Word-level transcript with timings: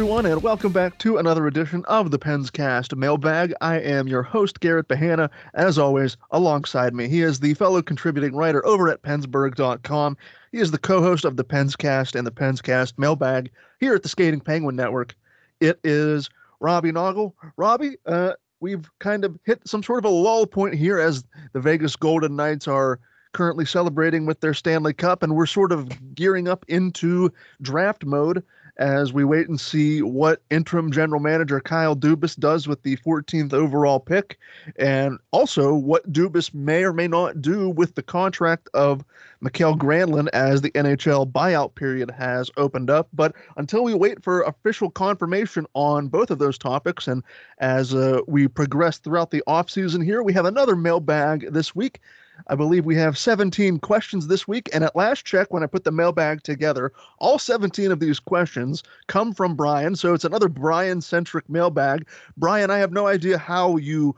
Everyone, 0.00 0.24
and 0.24 0.42
welcome 0.42 0.72
back 0.72 0.96
to 1.00 1.18
another 1.18 1.46
edition 1.46 1.84
of 1.84 2.10
the 2.10 2.18
Penscast 2.18 2.96
Mailbag. 2.96 3.52
I 3.60 3.80
am 3.80 4.08
your 4.08 4.22
host, 4.22 4.60
Garrett 4.60 4.88
Bahana. 4.88 5.28
As 5.52 5.76
always, 5.76 6.16
alongside 6.30 6.94
me, 6.94 7.06
he 7.06 7.20
is 7.20 7.38
the 7.38 7.52
fellow 7.52 7.82
contributing 7.82 8.34
writer 8.34 8.64
over 8.64 8.88
at 8.88 9.02
Pensburgh.com. 9.02 10.16
He 10.52 10.58
is 10.58 10.70
the 10.70 10.78
co 10.78 11.02
host 11.02 11.26
of 11.26 11.36
the 11.36 11.44
Penscast 11.44 12.14
and 12.14 12.26
the 12.26 12.30
Penscast 12.30 12.94
Mailbag 12.96 13.50
here 13.78 13.94
at 13.94 14.02
the 14.02 14.08
Skating 14.08 14.40
Penguin 14.40 14.74
Network. 14.74 15.14
It 15.60 15.78
is 15.84 16.30
Robbie 16.60 16.92
Noggle. 16.92 17.34
Robbie, 17.58 17.96
uh, 18.06 18.32
we've 18.60 18.88
kind 19.00 19.26
of 19.26 19.38
hit 19.44 19.60
some 19.68 19.82
sort 19.82 19.98
of 19.98 20.06
a 20.06 20.14
lull 20.14 20.46
point 20.46 20.76
here 20.76 20.98
as 20.98 21.24
the 21.52 21.60
Vegas 21.60 21.94
Golden 21.94 22.36
Knights 22.36 22.66
are 22.66 23.00
currently 23.32 23.66
celebrating 23.66 24.24
with 24.24 24.40
their 24.40 24.54
Stanley 24.54 24.94
Cup, 24.94 25.22
and 25.22 25.36
we're 25.36 25.44
sort 25.44 25.72
of 25.72 26.14
gearing 26.14 26.48
up 26.48 26.64
into 26.68 27.30
draft 27.60 28.06
mode 28.06 28.42
as 28.76 29.12
we 29.12 29.24
wait 29.24 29.48
and 29.48 29.60
see 29.60 30.02
what 30.02 30.42
interim 30.50 30.90
general 30.92 31.20
manager 31.20 31.60
Kyle 31.60 31.96
Dubas 31.96 32.38
does 32.38 32.66
with 32.68 32.82
the 32.82 32.96
14th 32.98 33.52
overall 33.52 34.00
pick, 34.00 34.38
and 34.76 35.18
also 35.30 35.74
what 35.74 36.12
Dubas 36.12 36.52
may 36.54 36.84
or 36.84 36.92
may 36.92 37.08
not 37.08 37.40
do 37.40 37.68
with 37.70 37.94
the 37.94 38.02
contract 38.02 38.68
of 38.74 39.04
Mikael 39.40 39.76
Granlund 39.76 40.28
as 40.32 40.60
the 40.60 40.70
NHL 40.72 41.30
buyout 41.30 41.74
period 41.74 42.10
has 42.10 42.50
opened 42.56 42.90
up. 42.90 43.08
But 43.12 43.34
until 43.56 43.84
we 43.84 43.94
wait 43.94 44.22
for 44.22 44.42
official 44.42 44.90
confirmation 44.90 45.66
on 45.74 46.08
both 46.08 46.30
of 46.30 46.38
those 46.38 46.58
topics, 46.58 47.08
and 47.08 47.22
as 47.58 47.94
uh, 47.94 48.20
we 48.26 48.48
progress 48.48 48.98
throughout 48.98 49.30
the 49.30 49.42
offseason 49.48 50.04
here, 50.04 50.22
we 50.22 50.32
have 50.32 50.44
another 50.44 50.76
mailbag 50.76 51.52
this 51.52 51.74
week 51.74 52.00
I 52.48 52.54
believe 52.54 52.84
we 52.84 52.96
have 52.96 53.18
17 53.18 53.78
questions 53.78 54.26
this 54.26 54.46
week. 54.48 54.68
And 54.72 54.84
at 54.84 54.96
last 54.96 55.24
check, 55.24 55.52
when 55.52 55.62
I 55.62 55.66
put 55.66 55.84
the 55.84 55.92
mailbag 55.92 56.42
together, 56.42 56.92
all 57.18 57.38
17 57.38 57.90
of 57.90 58.00
these 58.00 58.20
questions 58.20 58.82
come 59.06 59.32
from 59.32 59.54
Brian. 59.54 59.96
So 59.96 60.14
it's 60.14 60.24
another 60.24 60.48
Brian 60.48 61.00
centric 61.00 61.48
mailbag. 61.48 62.08
Brian, 62.36 62.70
I 62.70 62.78
have 62.78 62.92
no 62.92 63.06
idea 63.06 63.38
how 63.38 63.76
you 63.76 64.14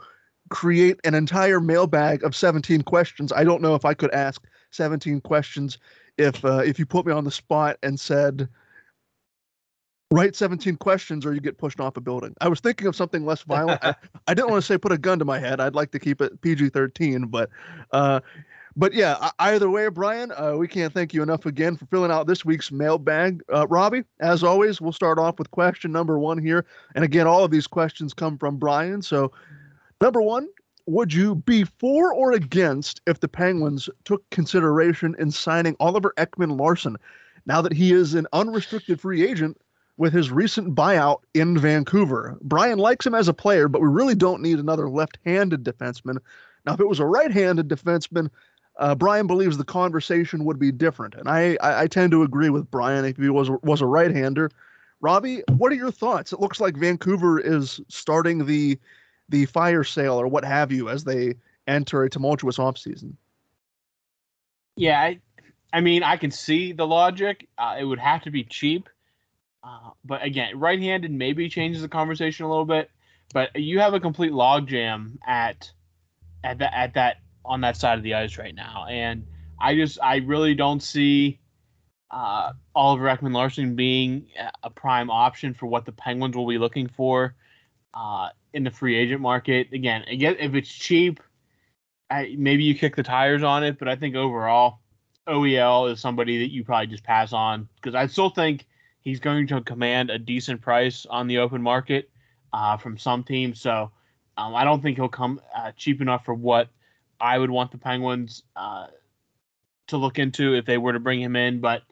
create 0.51 1.01
an 1.05 1.15
entire 1.15 1.61
mailbag 1.61 2.23
of 2.25 2.37
17 2.37 2.83
questions. 2.83 3.33
I 3.33 3.45
don't 3.45 3.63
know 3.63 3.75
if 3.75 3.85
I 3.85 3.95
could 3.95 4.13
ask 4.13 4.45
17 4.71 5.21
questions 5.23 5.79
if 6.19 6.45
uh, 6.45 6.59
if 6.59 6.79
you 6.79 6.87
put 6.87 7.07
me 7.07 7.13
on 7.13 7.25
the 7.25 7.31
spot 7.31 7.79
and 7.83 7.99
said 7.99 8.49
write 10.13 10.37
17 10.37 10.77
questions 10.77 11.25
or 11.25 11.33
you 11.33 11.41
get 11.41 11.59
pushed 11.59 11.81
off 11.81 11.97
a 11.97 12.01
building. 12.01 12.35
I 12.41 12.49
was 12.49 12.61
thinking 12.61 12.87
of 12.87 12.95
something 12.95 13.25
less 13.25 13.43
violent. 13.43 13.83
I, 13.83 13.95
I, 14.29 14.35
didn't 14.35 14.51
want 14.51 14.63
to 14.63 14.67
say 14.67 14.79
put 14.79 14.93
a 14.93 14.99
gun 14.99 15.19
to 15.19 15.25
my 15.25 15.39
head. 15.39 15.61
I'd 15.61 15.75
like 15.75 15.91
to 15.93 15.99
keep 15.99 16.21
it 16.21 16.41
PG 16.41 16.71
13, 16.71 17.27
but, 17.27 17.51
uh, 17.93 18.21
but 18.77 18.95
yeah, 18.95 19.31
either 19.39 19.69
way, 19.69 19.89
Brian, 19.89 20.33
uh, 20.33 20.55
we 20.57 20.67
can't 20.67 20.93
thank 20.95 21.13
you 21.13 21.23
enough 21.23 21.45
again 21.47 21.77
for 21.77 21.87
filling 21.87 22.11
out 22.11 22.27
this 22.27 22.45
week's 22.45 22.73
mailbag. 22.73 23.43
Uh, 23.53 23.67
Robbie, 23.69 24.05
as 24.21 24.43
always, 24.43 24.81
we'll 24.81 24.93
start 24.93 25.19
off 25.19 25.39
with 25.39 25.51
question 25.51 25.93
number 25.93 26.19
one 26.19 26.39
here. 26.39 26.65
And 26.95 27.05
again, 27.05 27.27
all 27.27 27.45
of 27.45 27.51
these 27.51 27.67
questions 27.67 28.15
come 28.15 28.39
from 28.39 28.57
Brian. 28.57 29.03
So, 29.03 29.33
number 30.01 30.23
one, 30.23 30.49
would 30.87 31.13
you 31.13 31.35
be 31.35 31.65
for 31.65 32.15
or 32.15 32.33
against 32.33 33.01
if 33.07 33.21
the 33.21 33.29
Penguins 33.29 33.89
took 34.05 34.29
consideration 34.31 35.15
in 35.19 35.31
signing 35.31 35.77
Oliver 35.79 36.15
Ekman 36.17 36.59
Larsson 36.59 36.97
now 37.47 37.61
that 37.61 37.73
he 37.73 37.93
is 37.93 38.15
an 38.15 38.27
unrestricted 38.33 39.01
free 39.01 39.27
agent 39.27 39.61
with 39.97 40.13
his 40.13 40.31
recent 40.31 40.75
buyout 40.75 41.21
in 41.35 41.59
Vancouver. 41.59 42.37
Brian 42.43 42.79
likes 42.79 43.07
him 43.07 43.15
as 43.15 43.29
a 43.29 43.35
player, 43.35 43.69
but 43.69 43.83
we 43.83 43.89
really 43.89 44.15
don't 44.15 44.43
need 44.43 44.59
another 44.59 44.89
left 44.89 45.19
handed 45.25 45.65
defenseman. 45.65 46.19
Now, 46.65 46.75
if 46.75 46.81
it 46.81 46.89
was 46.89 47.01
a 47.01 47.07
right 47.07 47.31
handed 47.31 47.69
defenseman, 47.69 48.31
uh, 48.79 48.95
Brian 48.95 49.27
believes 49.27 49.59
the 49.59 49.65
conversation 49.65 50.45
would 50.45 50.59
be 50.59 50.73
different. 50.73 51.15
And 51.15 51.29
I, 51.29 51.57
I, 51.61 51.83
I 51.83 51.87
tend 51.87 52.11
to 52.13 52.23
agree 52.23 52.49
with 52.49 52.71
Brian 52.71 53.05
if 53.05 53.17
he 53.17 53.29
was, 53.29 53.51
was 53.63 53.81
a 53.81 53.87
right 53.87 54.11
hander. 54.11 54.51
Robbie, 55.01 55.43
what 55.57 55.73
are 55.73 55.77
your 55.77 55.91
thoughts? 55.91 56.33
It 56.33 56.41
looks 56.41 56.61
like 56.61 56.77
Vancouver 56.77 57.39
is 57.39 57.81
starting 57.89 58.47
the 58.47 58.79
the 59.29 59.47
fire 59.47 59.83
sale 59.83 60.21
or 60.21 60.29
what 60.29 60.45
have 60.45 60.71
you 60.71 60.89
as 60.89 61.05
they 61.05 61.35
enter 61.67 62.03
a 62.03 62.11
tumultuous 62.11 62.59
offseason. 62.59 63.15
Yeah, 64.77 65.01
I, 65.01 65.21
I 65.73 65.81
mean, 65.81 66.03
I 66.03 66.17
can 66.17 66.31
see 66.31 66.73
the 66.73 66.87
logic. 66.87 67.49
Uh, 67.57 67.77
it 67.79 67.85
would 67.85 67.99
have 67.99 68.23
to 68.23 68.31
be 68.31 68.45
cheap. 68.45 68.89
Uh, 69.65 69.91
but 70.05 70.23
again, 70.23 70.59
right-handed 70.59 71.11
maybe 71.11 71.49
changes 71.49 71.83
the 71.83 71.89
conversation 71.89 72.45
a 72.45 72.49
little 72.49 72.65
bit. 72.65 72.91
But 73.33 73.57
you 73.57 73.79
have 73.81 73.95
a 73.95 74.01
complete 74.01 74.33
logjam 74.33 75.19
at 75.27 75.71
at 76.45 76.59
that 76.59 76.75
at 76.75 76.95
that 76.95 77.17
on 77.45 77.61
that 77.63 77.77
side 77.77 77.99
of 77.99 78.05
the 78.05 78.15
ice 78.15 78.37
right 78.39 78.55
now, 78.55 78.87
and 78.89 79.27
I 79.59 79.75
just 79.75 79.99
I 80.03 80.17
really 80.17 80.55
don't 80.55 80.83
see 80.83 81.41
uh, 82.11 82.53
Oliver 82.75 83.07
Ekman 83.07 83.33
Larsson 83.33 83.75
being 83.75 84.27
a 84.63 84.69
prime 84.69 85.11
option 85.11 85.55
for 85.55 85.67
what 85.67 85.87
the 85.87 85.93
Penguins 85.93 86.37
will 86.37 86.47
be 86.47 86.59
looking 86.59 86.89
for 86.89 87.35
uh, 87.95 88.29
in 88.53 88.65
the 88.65 88.71
free 88.71 88.97
agent 88.97 89.21
market. 89.21 89.73
Again, 89.73 90.03
again, 90.03 90.37
if 90.39 90.55
it's 90.55 90.69
cheap, 90.69 91.21
I, 92.11 92.35
maybe 92.37 92.65
you 92.65 92.75
kick 92.75 92.97
the 92.97 93.03
tires 93.03 93.43
on 93.43 93.65
it. 93.65 93.79
But 93.79 93.89
I 93.89 93.97
think 93.97 94.15
overall, 94.15 94.81
OEL 95.27 95.91
is 95.91 96.01
somebody 96.01 96.39
that 96.41 96.53
you 96.53 96.65
probably 96.65 96.89
just 96.89 97.05
pass 97.05 97.33
on 97.33 97.69
because 97.77 97.95
I 97.95 98.07
still 98.07 98.31
think 98.31 98.67
he's 99.03 99.21
going 99.21 99.47
to 99.49 99.61
command 99.61 100.11
a 100.11 100.19
decent 100.19 100.61
price 100.61 101.07
on 101.11 101.27
the 101.27 101.39
open 101.39 101.61
market 101.61 102.09
uh, 102.53 102.77
from 102.77 102.97
some 102.97 103.23
teams. 103.23 103.61
So 103.61 103.91
um, 104.37 104.55
I 104.55 104.65
don't 104.65 104.83
think 104.83 104.97
he'll 104.97 105.09
come 105.09 105.41
uh, 105.55 105.73
cheap 105.77 106.01
enough 106.01 106.25
for 106.25 106.35
what 106.35 106.69
I 107.21 107.39
would 107.39 107.51
want 107.51 107.71
the 107.71 107.79
Penguins 107.79 108.43
uh, 108.57 108.87
to 109.89 109.97
look 109.97 110.19
into 110.19 110.55
if 110.55 110.65
they 110.65 110.79
were 110.79 110.93
to 110.93 111.01
bring 111.01 111.21
him 111.21 111.37
in. 111.37 111.61
But 111.61 111.83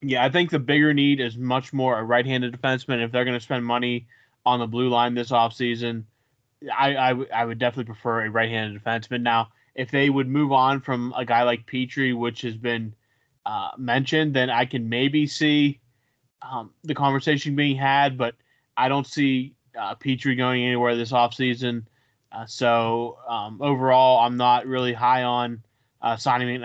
yeah, 0.00 0.24
I 0.24 0.30
think 0.30 0.50
the 0.50 0.58
bigger 0.58 0.94
need 0.94 1.20
is 1.20 1.36
much 1.36 1.72
more 1.72 1.98
a 1.98 2.04
right-handed 2.04 2.52
defenseman. 2.52 3.02
If 3.02 3.10
they're 3.10 3.24
going 3.24 3.38
to 3.38 3.44
spend 3.44 3.64
money 3.64 4.06
on 4.46 4.60
the 4.60 4.66
blue 4.66 4.88
line 4.88 5.14
this 5.14 5.30
offseason, 5.30 6.04
I, 6.76 6.96
I, 6.96 7.08
w- 7.10 7.28
I 7.34 7.44
would 7.44 7.58
definitely 7.58 7.92
prefer 7.92 8.24
a 8.24 8.30
right-handed 8.30 8.82
defenseman. 8.82 9.22
Now, 9.22 9.48
if 9.74 9.90
they 9.90 10.10
would 10.10 10.28
move 10.28 10.52
on 10.52 10.80
from 10.80 11.14
a 11.16 11.24
guy 11.24 11.42
like 11.42 11.66
Petry, 11.66 12.16
which 12.16 12.42
has 12.42 12.56
been 12.56 12.94
uh, 13.46 13.70
mentioned, 13.76 14.34
then 14.34 14.50
I 14.50 14.66
can 14.66 14.88
maybe 14.88 15.26
see 15.26 15.80
um, 16.50 16.70
the 16.82 16.94
conversation 16.94 17.56
being 17.56 17.76
had, 17.76 18.18
but 18.18 18.34
I 18.76 18.88
don't 18.88 19.06
see 19.06 19.54
uh, 19.78 19.94
Petry 19.94 20.36
going 20.36 20.62
anywhere 20.62 20.96
this 20.96 21.12
offseason. 21.12 21.84
Uh, 22.30 22.46
so 22.46 23.18
um, 23.28 23.60
overall, 23.62 24.20
I'm 24.20 24.36
not 24.36 24.66
really 24.66 24.92
high 24.92 25.22
on 25.22 25.62
uh, 26.02 26.16
signing 26.16 26.62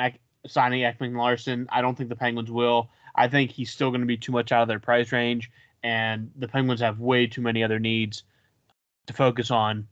signing 0.48 0.82
Ekman 0.82 1.16
Larsson. 1.16 1.68
I 1.72 1.82
don't 1.82 1.98
think 1.98 2.10
the 2.10 2.16
Penguins 2.16 2.52
will. 2.52 2.90
I 3.16 3.28
think 3.28 3.52
he's 3.52 3.72
still 3.72 3.90
going 3.90 4.02
to 4.02 4.08
be 4.08 4.18
too 4.18 4.32
much 4.32 4.52
out 4.52 4.62
of 4.64 4.68
their 4.68 4.80
price 4.80 5.12
range, 5.12 5.52
and 5.84 6.32
the 6.36 6.48
Penguins 6.48 6.82
have 6.82 7.00
way 7.00 7.28
too 7.28 7.42
many 7.42 7.64
other 7.64 7.80
needs 7.80 8.24
to 9.08 9.14
focus 9.14 9.52
on 9.52 9.88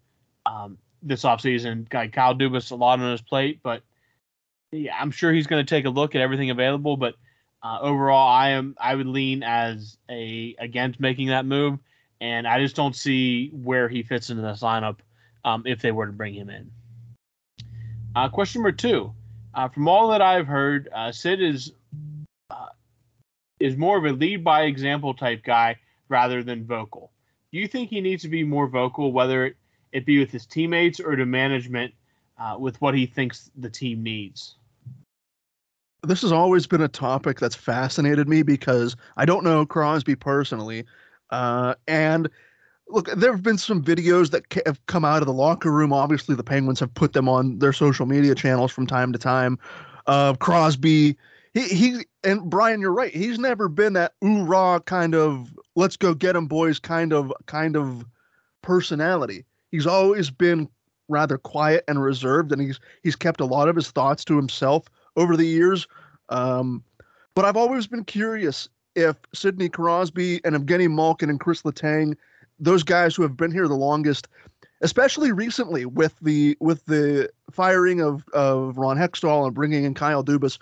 um, 0.45 0.77
this 1.03 1.23
offseason. 1.23 1.87
Guy 1.89 2.07
Kyle 2.07 2.35
Dubas 2.35 2.71
a 2.71 2.75
lot 2.75 2.99
on 2.99 3.11
his 3.11 3.21
plate, 3.21 3.59
but 3.61 3.83
yeah, 4.71 4.95
I'm 4.99 5.11
sure 5.11 5.31
he's 5.31 5.47
going 5.47 5.65
to 5.65 5.69
take 5.69 5.85
a 5.85 5.89
look 5.89 6.15
at 6.15 6.21
everything 6.21 6.49
available. 6.49 6.97
But 6.97 7.15
uh, 7.63 7.79
overall, 7.81 8.27
I 8.27 8.49
am 8.49 8.75
I 8.79 8.95
would 8.95 9.07
lean 9.07 9.43
as 9.43 9.97
a 10.09 10.55
against 10.59 10.99
making 10.99 11.27
that 11.27 11.45
move, 11.45 11.79
and 12.21 12.47
I 12.47 12.61
just 12.61 12.75
don't 12.75 12.95
see 12.95 13.49
where 13.49 13.89
he 13.89 14.03
fits 14.03 14.29
into 14.29 14.43
this 14.43 14.61
lineup 14.61 14.97
um, 15.43 15.63
if 15.65 15.81
they 15.81 15.91
were 15.91 16.05
to 16.05 16.11
bring 16.11 16.33
him 16.33 16.49
in. 16.49 16.69
Uh, 18.15 18.29
question 18.29 18.61
number 18.61 18.71
two: 18.71 19.11
uh, 19.53 19.67
From 19.69 19.87
all 19.87 20.09
that 20.09 20.21
I've 20.21 20.47
heard, 20.47 20.89
uh, 20.93 21.11
Sid 21.11 21.41
is 21.41 21.73
uh, 22.51 22.67
is 23.59 23.75
more 23.75 23.97
of 23.97 24.05
a 24.05 24.11
lead 24.11 24.43
by 24.43 24.63
example 24.63 25.13
type 25.13 25.43
guy 25.43 25.77
rather 26.09 26.43
than 26.43 26.65
vocal. 26.65 27.11
Do 27.51 27.57
you 27.57 27.67
think 27.67 27.89
he 27.89 28.01
needs 28.01 28.21
to 28.23 28.29
be 28.29 28.43
more 28.43 28.67
vocal, 28.67 29.11
whether 29.11 29.55
it 29.91 30.05
be 30.05 30.19
with 30.19 30.31
his 30.31 30.45
teammates 30.45 30.99
or 30.99 31.15
to 31.15 31.25
management, 31.25 31.93
uh, 32.37 32.55
with 32.59 32.79
what 32.81 32.93
he 32.93 33.07
thinks 33.07 33.49
the 33.55 33.69
team 33.69 34.03
needs? 34.03 34.56
This 36.03 36.21
has 36.21 36.31
always 36.31 36.67
been 36.67 36.81
a 36.81 36.87
topic 36.87 37.39
that's 37.39 37.55
fascinated 37.55 38.27
me 38.27 38.43
because 38.43 38.95
I 39.17 39.25
don't 39.25 39.43
know 39.43 39.65
Crosby 39.65 40.15
personally, 40.15 40.85
uh, 41.29 41.75
and 41.87 42.29
look, 42.87 43.07
there 43.15 43.31
have 43.31 43.43
been 43.43 43.57
some 43.57 43.83
videos 43.83 44.31
that 44.31 44.43
have 44.65 44.83
come 44.85 45.03
out 45.03 45.21
of 45.21 45.25
the 45.25 45.33
locker 45.33 45.71
room. 45.71 45.91
Obviously, 45.91 46.35
the 46.35 46.43
Penguins 46.43 46.79
have 46.79 46.93
put 46.93 47.13
them 47.13 47.27
on 47.27 47.59
their 47.59 47.73
social 47.73 48.05
media 48.05 48.35
channels 48.35 48.71
from 48.71 48.87
time 48.87 49.11
to 49.13 49.19
time. 49.19 49.57
Of 50.05 50.35
uh, 50.35 50.37
Crosby, 50.37 51.17
he 51.53 51.61
he, 51.67 52.05
and 52.23 52.49
Brian, 52.49 52.79
you're 52.79 52.93
right. 52.93 53.13
He's 53.13 53.39
never 53.39 53.67
been 53.67 53.93
that 53.93 54.13
ooh 54.23 54.43
rah 54.43 54.79
kind 54.79 55.15
of 55.15 55.53
let's 55.75 55.97
go 55.97 56.13
get 56.13 56.35
him 56.35 56.47
boys 56.47 56.79
kind 56.79 57.11
of 57.11 57.33
kind 57.45 57.75
of 57.75 58.05
personality. 58.61 59.43
He's 59.71 59.85
always 59.85 60.29
been 60.29 60.69
rather 61.09 61.37
quiet 61.37 61.83
and 61.89 62.01
reserved, 62.01 62.53
and 62.53 62.61
he's 62.61 62.79
he's 63.03 63.17
kept 63.17 63.41
a 63.41 63.45
lot 63.45 63.67
of 63.67 63.75
his 63.75 63.91
thoughts 63.91 64.23
to 64.25 64.37
himself 64.37 64.85
over 65.17 65.35
the 65.35 65.45
years. 65.45 65.87
Um, 66.29 66.83
but 67.35 67.43
I've 67.43 67.57
always 67.57 67.87
been 67.87 68.05
curious 68.05 68.69
if 68.95 69.17
Sidney 69.33 69.69
Crosby 69.69 70.39
and 70.45 70.55
Evgeny 70.55 70.89
Malkin 70.89 71.29
and 71.29 71.39
Chris 71.39 71.63
Letang, 71.63 72.15
those 72.59 72.83
guys 72.83 73.15
who 73.15 73.23
have 73.23 73.37
been 73.37 73.51
here 73.51 73.67
the 73.67 73.75
longest, 73.75 74.27
especially 74.81 75.31
recently 75.31 75.85
with 75.85 76.15
the 76.21 76.57
with 76.59 76.85
the 76.85 77.29
firing 77.51 78.01
of, 78.01 78.23
of 78.33 78.77
Ron 78.77 78.97
Hextall 78.97 79.45
and 79.45 79.53
bringing 79.53 79.83
in 79.83 79.93
Kyle 79.93 80.23
Dubas, 80.23 80.57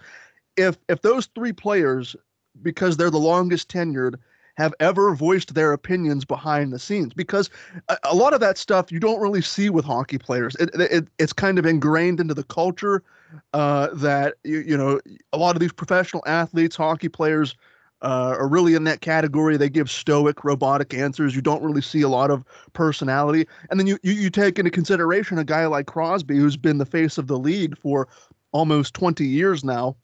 if 0.58 0.78
if 0.90 1.02
those 1.02 1.28
three 1.28 1.54
players, 1.54 2.16
because 2.62 2.98
they're 2.98 3.10
the 3.10 3.18
longest 3.18 3.70
tenured, 3.70 4.16
have 4.58 4.74
ever 4.80 5.16
voiced 5.16 5.54
their 5.54 5.72
opinions 5.72 6.26
behind 6.26 6.74
the 6.74 6.80
scenes 6.80 7.14
because 7.14 7.50
a, 7.88 7.98
a 8.04 8.16
lot 8.16 8.34
of 8.34 8.40
that 8.42 8.58
stuff 8.58 8.92
you 8.92 9.00
don't 9.00 9.22
really 9.22 9.42
see 9.42 9.70
with 9.70 9.86
hockey 9.86 10.18
players. 10.18 10.56
It, 10.56 10.70
it, 10.76 11.08
it's 11.20 11.34
kind 11.34 11.60
of 11.60 11.66
ingrained 11.66 12.20
into 12.20 12.34
the 12.34 12.44
culture 12.44 13.04
uh, 13.54 13.88
that 13.94 14.36
you, 14.44 14.60
you 14.60 14.78
know 14.78 15.00
a 15.34 15.38
lot 15.38 15.56
of 15.56 15.60
these 15.60 15.74
professional 15.74 16.24
athletes, 16.26 16.76
hockey 16.76 17.10
players. 17.10 17.56
Uh, 18.02 18.36
are 18.38 18.48
really 18.48 18.76
in 18.76 18.84
that 18.84 19.02
category. 19.02 19.58
They 19.58 19.70
give 19.70 19.90
stoic, 19.90 20.44
robotic 20.44 20.94
answers. 20.94 21.34
You 21.34 21.42
don't 21.42 21.64
really 21.64 21.82
see 21.82 22.02
a 22.02 22.10
lot 22.10 22.30
of 22.30 22.44
personality. 22.74 23.48
And 23.72 23.80
then 23.80 23.88
you, 23.88 23.98
you, 24.04 24.12
you 24.12 24.30
take 24.30 24.60
into 24.60 24.70
consideration 24.70 25.40
a 25.40 25.46
guy 25.46 25.66
like 25.66 25.88
Crosby, 25.88 26.38
who's 26.38 26.58
been 26.58 26.78
the 26.78 26.86
face 26.86 27.18
of 27.18 27.28
the 27.28 27.40
league 27.40 27.76
for 27.76 28.08
almost 28.52 28.94
20 28.94 29.26
years 29.26 29.64
now. 29.64 29.96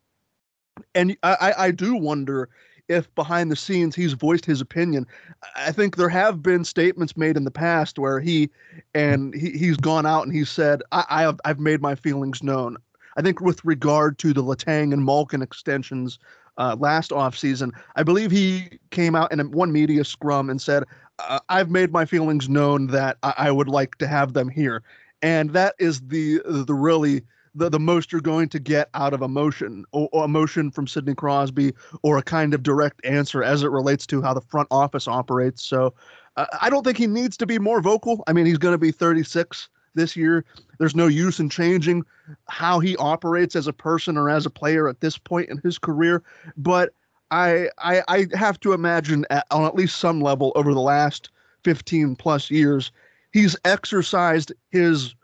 And 0.96 1.16
I, 1.22 1.54
I 1.58 1.72
do 1.72 1.96
wonder 1.96 2.50
if 2.92 3.14
behind 3.16 3.50
the 3.50 3.56
scenes 3.56 3.96
he's 3.96 4.14
voiced 4.14 4.46
his 4.46 4.62
opinion. 4.62 5.08
I 5.56 5.72
think 5.72 5.96
there 5.96 6.10
have 6.10 6.44
been 6.44 6.66
statements 6.66 7.16
made 7.16 7.38
in 7.38 7.46
the 7.46 7.52
past 7.52 7.98
where 7.98 8.20
he 8.20 8.50
and 8.94 9.34
he, 9.34 9.52
he's 9.52 9.78
gone 9.78 10.06
out 10.06 10.24
and 10.24 10.34
he 10.34 10.44
said, 10.44 10.82
I, 10.92 11.06
I 11.10 11.22
have 11.22 11.40
I've 11.46 11.60
made 11.60 11.82
my 11.82 11.96
feelings 11.96 12.44
known. 12.44 12.78
I 13.18 13.22
think 13.22 13.42
with 13.42 13.64
regard 13.66 14.18
to 14.20 14.34
the 14.34 14.44
Letang 14.44 14.94
and 14.94 15.04
Malkin 15.04 15.42
extensions 15.42 16.20
uh, 16.58 16.76
last 16.80 17.12
offseason, 17.12 17.72
I 17.96 18.04
believe 18.04 18.32
he 18.32 18.80
came 18.92 19.16
out 19.16 19.32
in 19.32 19.40
one 19.52 19.72
media 19.72 20.04
scrum 20.04 20.50
and 20.50 20.62
said, 20.62 20.84
uh, 21.20 21.40
I've 21.50 21.70
made 21.70 21.92
my 21.92 22.06
feelings 22.06 22.50
known 22.50 22.88
that 22.88 23.18
I, 23.24 23.34
I 23.38 23.52
would 23.52 23.70
like 23.70 23.98
to 23.98 24.08
have 24.08 24.34
them 24.34 24.50
here. 24.50 24.84
And 25.22 25.52
that 25.52 25.76
is 25.80 26.02
the 26.02 26.42
the 26.46 26.74
really 26.74 27.22
the, 27.54 27.70
the 27.70 27.80
most 27.80 28.12
you're 28.12 28.22
going 28.22 28.50
to 28.50 28.60
get 28.60 28.90
out 28.94 29.14
of 29.14 29.22
emotion 29.22 29.86
or, 29.92 30.10
or, 30.12 30.26
emotion 30.26 30.72
from 30.72 30.88
Sidney 30.88 31.14
Crosby 31.14 31.74
or 32.02 32.18
a 32.18 32.24
kind 32.24 32.54
of 32.54 32.64
direct 32.64 33.06
answer 33.06 33.44
as 33.44 33.64
it 33.64 33.72
relates 33.72 34.06
to 34.08 34.22
how 34.22 34.34
the 34.34 34.42
front 34.42 34.70
office 34.72 35.08
operates. 35.08 35.64
So 35.64 35.94
uh, 36.38 36.46
I 36.62 36.70
don't 36.70 36.84
think 36.84 36.98
he 36.98 37.08
needs 37.08 37.36
to 37.38 37.46
be 37.46 37.60
more 37.60 37.82
vocal. 37.82 38.24
I 38.28 38.34
mean, 38.34 38.46
he's 38.46 38.58
going 38.58 38.74
to 38.74 38.78
be 38.78 38.92
36 38.92 39.68
this 39.96 40.16
year. 40.16 40.46
There's 40.80 40.96
no 40.96 41.08
use 41.08 41.40
in 41.40 41.50
changing 41.50 42.04
how 42.48 42.80
he 42.80 42.96
operates 42.98 43.56
as 43.56 43.68
a 43.68 43.74
person 43.74 44.18
or 44.18 44.30
as 44.30 44.46
a 44.46 44.50
player 44.50 44.88
at 44.88 45.02
this 45.02 45.18
point 45.18 45.50
in 45.50 45.58
his 45.60 45.78
career. 45.78 46.24
But 46.58 46.94
I 47.30 47.70
I, 47.78 48.04
I 48.08 48.28
have 48.34 48.60
to 48.62 48.74
imagine 48.74 49.26
at, 49.30 49.46
on 49.52 49.66
at 49.66 49.76
least 49.76 49.98
some 49.98 50.22
level 50.22 50.52
over 50.56 50.74
the 50.74 50.82
last 50.82 51.30
15 51.64 52.16
plus 52.16 52.50
years, 52.50 52.92
he's 53.32 53.56
exercised 53.66 54.52
his 54.70 55.16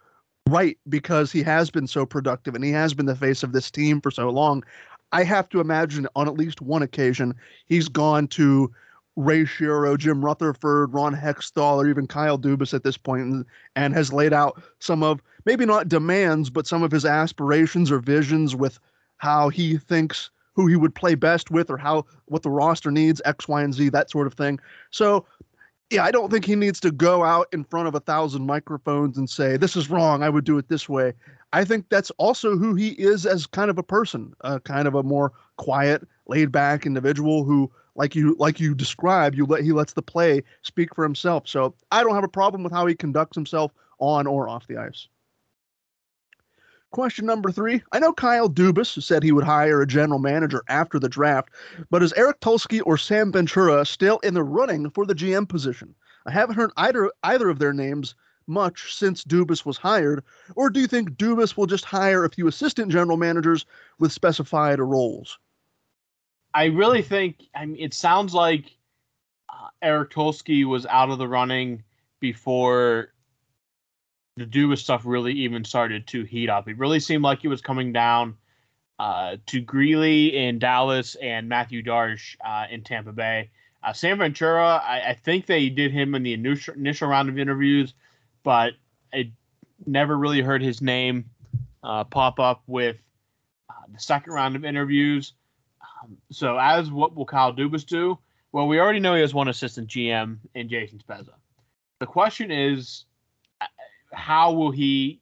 right 0.50 0.78
because 0.88 1.32
he 1.32 1.44
has 1.44 1.70
been 1.70 1.88
so 1.88 2.06
productive 2.06 2.56
and 2.56 2.64
he 2.64 2.72
has 2.72 2.94
been 2.94 3.06
the 3.06 3.16
face 3.16 3.44
of 3.44 3.52
this 3.52 3.70
team 3.70 4.02
for 4.02 4.12
so 4.12 4.30
long. 4.30 4.64
I 5.12 5.24
have 5.24 5.50
to 5.50 5.62
imagine 5.62 6.08
on 6.16 6.28
at 6.28 6.36
least 6.36 6.62
one 6.62 6.82
occasion 6.82 7.34
he's 7.66 7.88
gone 7.88 8.28
to 8.30 8.72
Ray 9.18 9.44
Shero, 9.44 9.98
Jim 9.98 10.24
Rutherford, 10.24 10.94
Ron 10.94 11.16
Hextall, 11.16 11.78
or 11.78 11.90
even 11.90 12.08
Kyle 12.08 12.38
Dubas 12.38 12.74
at 12.74 12.84
this 12.84 12.98
point 12.98 13.24
and, 13.24 13.46
and 13.76 13.94
has 13.94 14.14
laid 14.14 14.32
out 14.32 14.62
some 14.80 15.04
of 15.04 15.22
maybe 15.46 15.66
not 15.66 15.90
demands, 15.90 16.50
but 16.50 16.68
some 16.68 16.84
of 16.84 16.92
his 16.92 17.04
aspirations 17.04 17.92
or 17.92 18.00
visions 18.00 18.56
with 18.56 18.80
how 19.18 19.50
he 19.50 19.78
thinks 19.78 20.30
who 20.54 20.68
he 20.68 20.76
would 20.76 20.94
play 20.94 21.16
best 21.16 21.52
with 21.52 21.70
or 21.70 21.78
how 21.78 22.06
what 22.26 22.44
the 22.44 22.50
roster 22.50 22.92
needs, 22.92 23.22
X, 23.26 23.48
Y, 23.48 23.62
and 23.62 23.74
Z, 23.74 23.90
that 23.90 24.12
sort 24.12 24.28
of 24.28 24.36
thing. 24.36 24.60
So 24.92 25.26
yeah, 25.90 26.04
I 26.04 26.12
don't 26.12 26.32
think 26.32 26.46
he 26.46 26.56
needs 26.56 26.80
to 26.82 26.92
go 26.92 27.24
out 27.24 27.48
in 27.54 27.64
front 27.64 27.88
of 27.88 27.96
a 27.96 28.00
thousand 28.00 28.46
microphones 28.46 29.18
and 29.18 29.30
say, 29.30 29.58
this 29.58 29.76
is 29.76 29.90
wrong. 29.90 30.22
I 30.22 30.30
would 30.30 30.44
do 30.44 30.58
it 30.58 30.68
this 30.68 30.90
way. 30.90 31.14
I 31.54 31.64
think 31.64 31.86
that's 31.90 32.12
also 32.18 32.58
who 32.58 32.76
he 32.76 32.90
is 32.90 33.26
as 33.26 33.48
kind 33.48 33.70
of 33.70 33.78
a 33.78 33.84
person, 33.84 34.34
uh, 34.42 34.60
kind 34.60 34.88
of 34.88 34.96
a 34.96 35.04
more 35.04 35.32
quiet, 35.56 36.06
laid 36.28 36.52
back 36.52 36.86
individual 36.86 37.46
who, 37.46 37.72
like 37.98 38.16
you, 38.16 38.36
like 38.40 38.60
you 38.60 38.74
describe, 38.74 39.36
you 39.36 39.46
let, 39.46 39.64
he 39.64 39.74
lets 39.74 39.94
the 39.94 40.02
play 40.02 40.44
speak 40.62 40.96
for 40.96 41.04
himself. 41.04 41.48
So 41.48 41.76
I 41.92 42.04
don't 42.04 42.16
have 42.16 42.24
a 42.24 42.30
problem 42.30 42.64
with 42.64 42.72
how 42.72 42.86
he 42.86 42.96
conducts 42.96 43.36
himself 43.36 43.74
on 44.00 44.28
or 44.28 44.48
off 44.48 44.68
the 44.68 44.78
ice. 44.78 45.08
Question 46.92 47.26
number 47.26 47.52
three. 47.52 47.84
I 47.92 48.00
know 48.00 48.14
Kyle 48.14 48.50
Dubas 48.50 49.04
said 49.04 49.22
he 49.22 49.34
would 49.34 49.44
hire 49.44 49.82
a 49.82 49.88
general 49.88 50.20
manager 50.20 50.64
after 50.70 51.00
the 51.00 51.10
draft, 51.10 51.50
but 51.90 52.02
is 52.02 52.14
Eric 52.14 52.40
Tulsky 52.40 52.82
or 52.86 52.98
Sam 52.98 53.32
Ventura 53.32 53.86
still 53.86 54.20
in 54.20 54.34
the 54.34 54.44
running 54.44 54.90
for 54.92 55.06
the 55.06 55.16
GM 55.16 55.50
position? 55.50 55.94
I 56.26 56.32
haven't 56.32 56.56
heard 56.56 56.72
either 56.78 57.12
either 57.24 57.50
of 57.50 57.60
their 57.60 57.74
names 57.74 58.16
much 58.48 58.96
since 58.96 59.26
Dubas 59.26 59.66
was 59.66 59.78
hired, 59.78 60.24
or 60.56 60.70
do 60.70 60.80
you 60.80 60.88
think 60.88 61.12
Dubas 61.12 61.58
will 61.58 61.66
just 61.66 61.84
hire 61.84 62.24
a 62.24 62.30
few 62.30 62.48
assistant 62.48 62.92
general 62.92 63.18
managers 63.18 63.66
with 64.00 64.14
specified 64.14 64.80
roles? 64.80 65.38
I 66.58 66.66
really 66.66 67.04
think 67.04 67.44
I 67.54 67.68
mean 67.68 67.80
it 67.80 67.94
sounds 67.94 68.34
like 68.34 68.76
uh, 69.48 69.68
Eric 69.84 70.10
Tulsky 70.10 70.66
was 70.66 70.88
out 70.88 71.12
of 71.12 71.20
the 71.20 71.28
running 71.28 71.84
before 72.20 73.14
the 74.38 74.46
Dubas 74.46 74.80
stuff 74.80 75.04
really 75.06 75.34
even 75.34 75.64
started 75.64 76.08
to 76.08 76.24
heat 76.24 76.50
up. 76.50 76.68
It 76.68 76.80
really 76.80 77.00
seemed 77.00 77.24
like 77.24 77.46
it 77.46 77.48
was 77.48 77.62
coming 77.62 77.94
down 77.94 78.38
uh, 78.98 79.38
to 79.46 79.62
Greeley 79.62 80.36
in 80.36 80.58
Dallas 80.58 81.14
and 81.22 81.48
Mathieu 81.48 81.84
Darche 81.84 82.36
uh, 82.44 82.66
in 82.72 82.82
Tampa 82.82 83.12
Bay. 83.12 83.52
Uh, 83.84 83.94
Sam 83.94 84.18
Ventura, 84.18 84.82
I, 84.84 85.10
I, 85.10 85.14
think 85.14 85.46
they 85.46 85.70
did 85.70 85.92
him 85.92 86.16
in 86.16 86.24
the 86.24 86.34
initial, 86.34 86.74
initial 86.74 87.08
round 87.08 87.30
of 87.30 87.38
interviews, 87.38 87.94
but 88.42 88.74
I 89.14 89.32
never 89.86 90.18
really 90.18 90.42
heard 90.42 90.64
his 90.64 90.82
name 90.82 91.30
uh, 91.84 92.04
pop 92.06 92.40
up 92.40 92.64
with 92.66 92.98
uh, 93.70 93.74
the 93.94 94.00
second 94.00 94.34
round 94.34 94.56
of 94.56 94.66
interviews. 94.66 95.34
So, 96.32 96.58
as 96.58 96.92
what 96.92 97.16
will 97.16 97.26
Kyle 97.26 97.54
Dubas 97.54 97.86
do? 97.86 98.18
Well, 98.52 98.68
we 98.68 98.80
already 98.80 99.00
know 99.00 99.16
he 99.16 99.22
has 99.22 99.34
one 99.34 99.48
assistant 99.48 99.90
GM 99.90 100.38
in 100.56 100.70
Jason 100.70 101.00
Spezza. 101.00 101.34
The 102.00 102.06
question 102.06 102.52
is, 102.52 103.06
how 104.14 104.54
will 104.54 104.72
he 104.72 105.22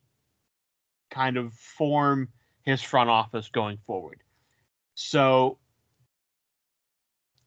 kind 1.10 1.38
of 1.38 1.54
form 1.54 2.30
his 2.64 2.82
front 2.82 3.10
office 3.10 3.50
going 3.50 3.78
forward? 3.86 4.22
So, 4.96 5.58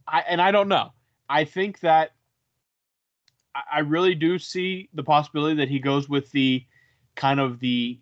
I 0.06 0.20
and 0.20 0.40
I 0.40 0.50
don't 0.50 0.68
know. 0.68 0.92
I 1.28 1.44
think 1.44 1.80
that 1.80 2.12
I 3.70 3.80
really 3.80 4.14
do 4.14 4.38
see 4.38 4.88
the 4.94 5.02
possibility 5.02 5.56
that 5.56 5.68
he 5.68 5.78
goes 5.78 6.08
with 6.08 6.30
the 6.30 6.64
kind 7.14 7.40
of 7.40 7.58
the 7.60 7.98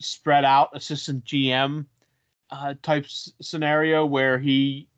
spread 0.00 0.44
out 0.44 0.70
assistant 0.74 1.24
GM 1.24 1.86
uh, 2.50 2.74
type 2.82 3.06
scenario 3.08 4.06
where 4.06 4.38
he 4.38 4.88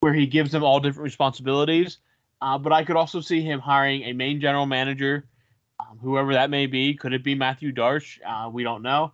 where 0.00 0.12
he 0.12 0.26
gives 0.26 0.50
them 0.50 0.64
all 0.64 0.80
different 0.80 1.04
responsibilities. 1.04 1.98
Uh, 2.40 2.58
but 2.58 2.72
I 2.72 2.84
could 2.84 2.96
also 2.96 3.20
see 3.20 3.40
him 3.40 3.60
hiring 3.60 4.02
a 4.02 4.12
main 4.12 4.40
general 4.40 4.66
manager 4.66 5.28
um, 5.82 5.98
whoever 6.00 6.34
that 6.34 6.50
may 6.50 6.66
be. 6.66 6.94
Could 6.94 7.12
it 7.12 7.24
be 7.24 7.34
Mathieu 7.34 7.72
Darche? 7.72 8.18
Uh, 8.26 8.48
we 8.50 8.62
don't 8.62 8.82
know. 8.82 9.12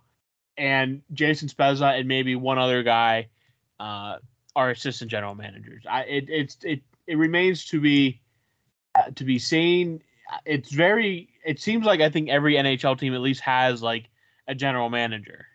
And 0.57 1.01
Jason 1.13 1.47
Spezza 1.47 1.97
and 1.97 2.07
maybe 2.07 2.35
one 2.35 2.57
other 2.57 2.83
guy 2.83 3.29
uh, 3.79 4.17
are 4.55 4.69
assistant 4.71 5.09
general 5.09 5.35
managers. 5.35 5.83
I, 5.89 6.01
it, 6.03 6.25
it's 6.29 6.57
it 6.63 6.81
it 7.07 7.17
remains 7.17 7.65
to 7.67 7.79
be 7.79 8.21
uh, 8.95 9.11
to 9.15 9.23
be 9.23 9.39
seen. 9.39 10.01
It's 10.45 10.71
very. 10.71 11.29
It 11.45 11.61
seems 11.61 11.85
like 11.85 12.01
I 12.01 12.09
think 12.09 12.29
every 12.29 12.55
NHL 12.55 12.99
team 12.99 13.13
at 13.13 13.21
least 13.21 13.41
has 13.41 13.81
like 13.81 14.09
a 14.47 14.53
general 14.53 14.89
manager, 14.89 15.45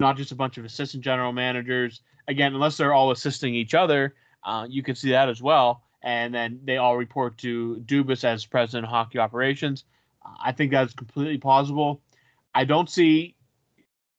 not 0.00 0.16
just 0.16 0.32
a 0.32 0.36
bunch 0.36 0.58
of 0.58 0.64
assistant 0.64 1.02
general 1.02 1.32
managers. 1.32 2.02
Again, 2.28 2.54
unless 2.54 2.76
they're 2.76 2.94
all 2.94 3.10
assisting 3.10 3.54
each 3.54 3.74
other, 3.74 4.14
uh, 4.44 4.66
you 4.68 4.82
can 4.82 4.94
see 4.94 5.10
that 5.10 5.28
as 5.28 5.42
well 5.42 5.84
and 6.04 6.34
then 6.34 6.60
they 6.64 6.76
all 6.76 6.96
report 6.98 7.38
to 7.38 7.82
Dubas 7.86 8.24
as 8.24 8.44
president 8.44 8.84
of 8.84 8.90
hockey 8.90 9.18
operations. 9.18 9.84
I 10.42 10.52
think 10.52 10.70
that's 10.70 10.92
completely 10.92 11.38
plausible. 11.38 12.02
I 12.54 12.64
don't 12.64 12.90
see 12.90 13.34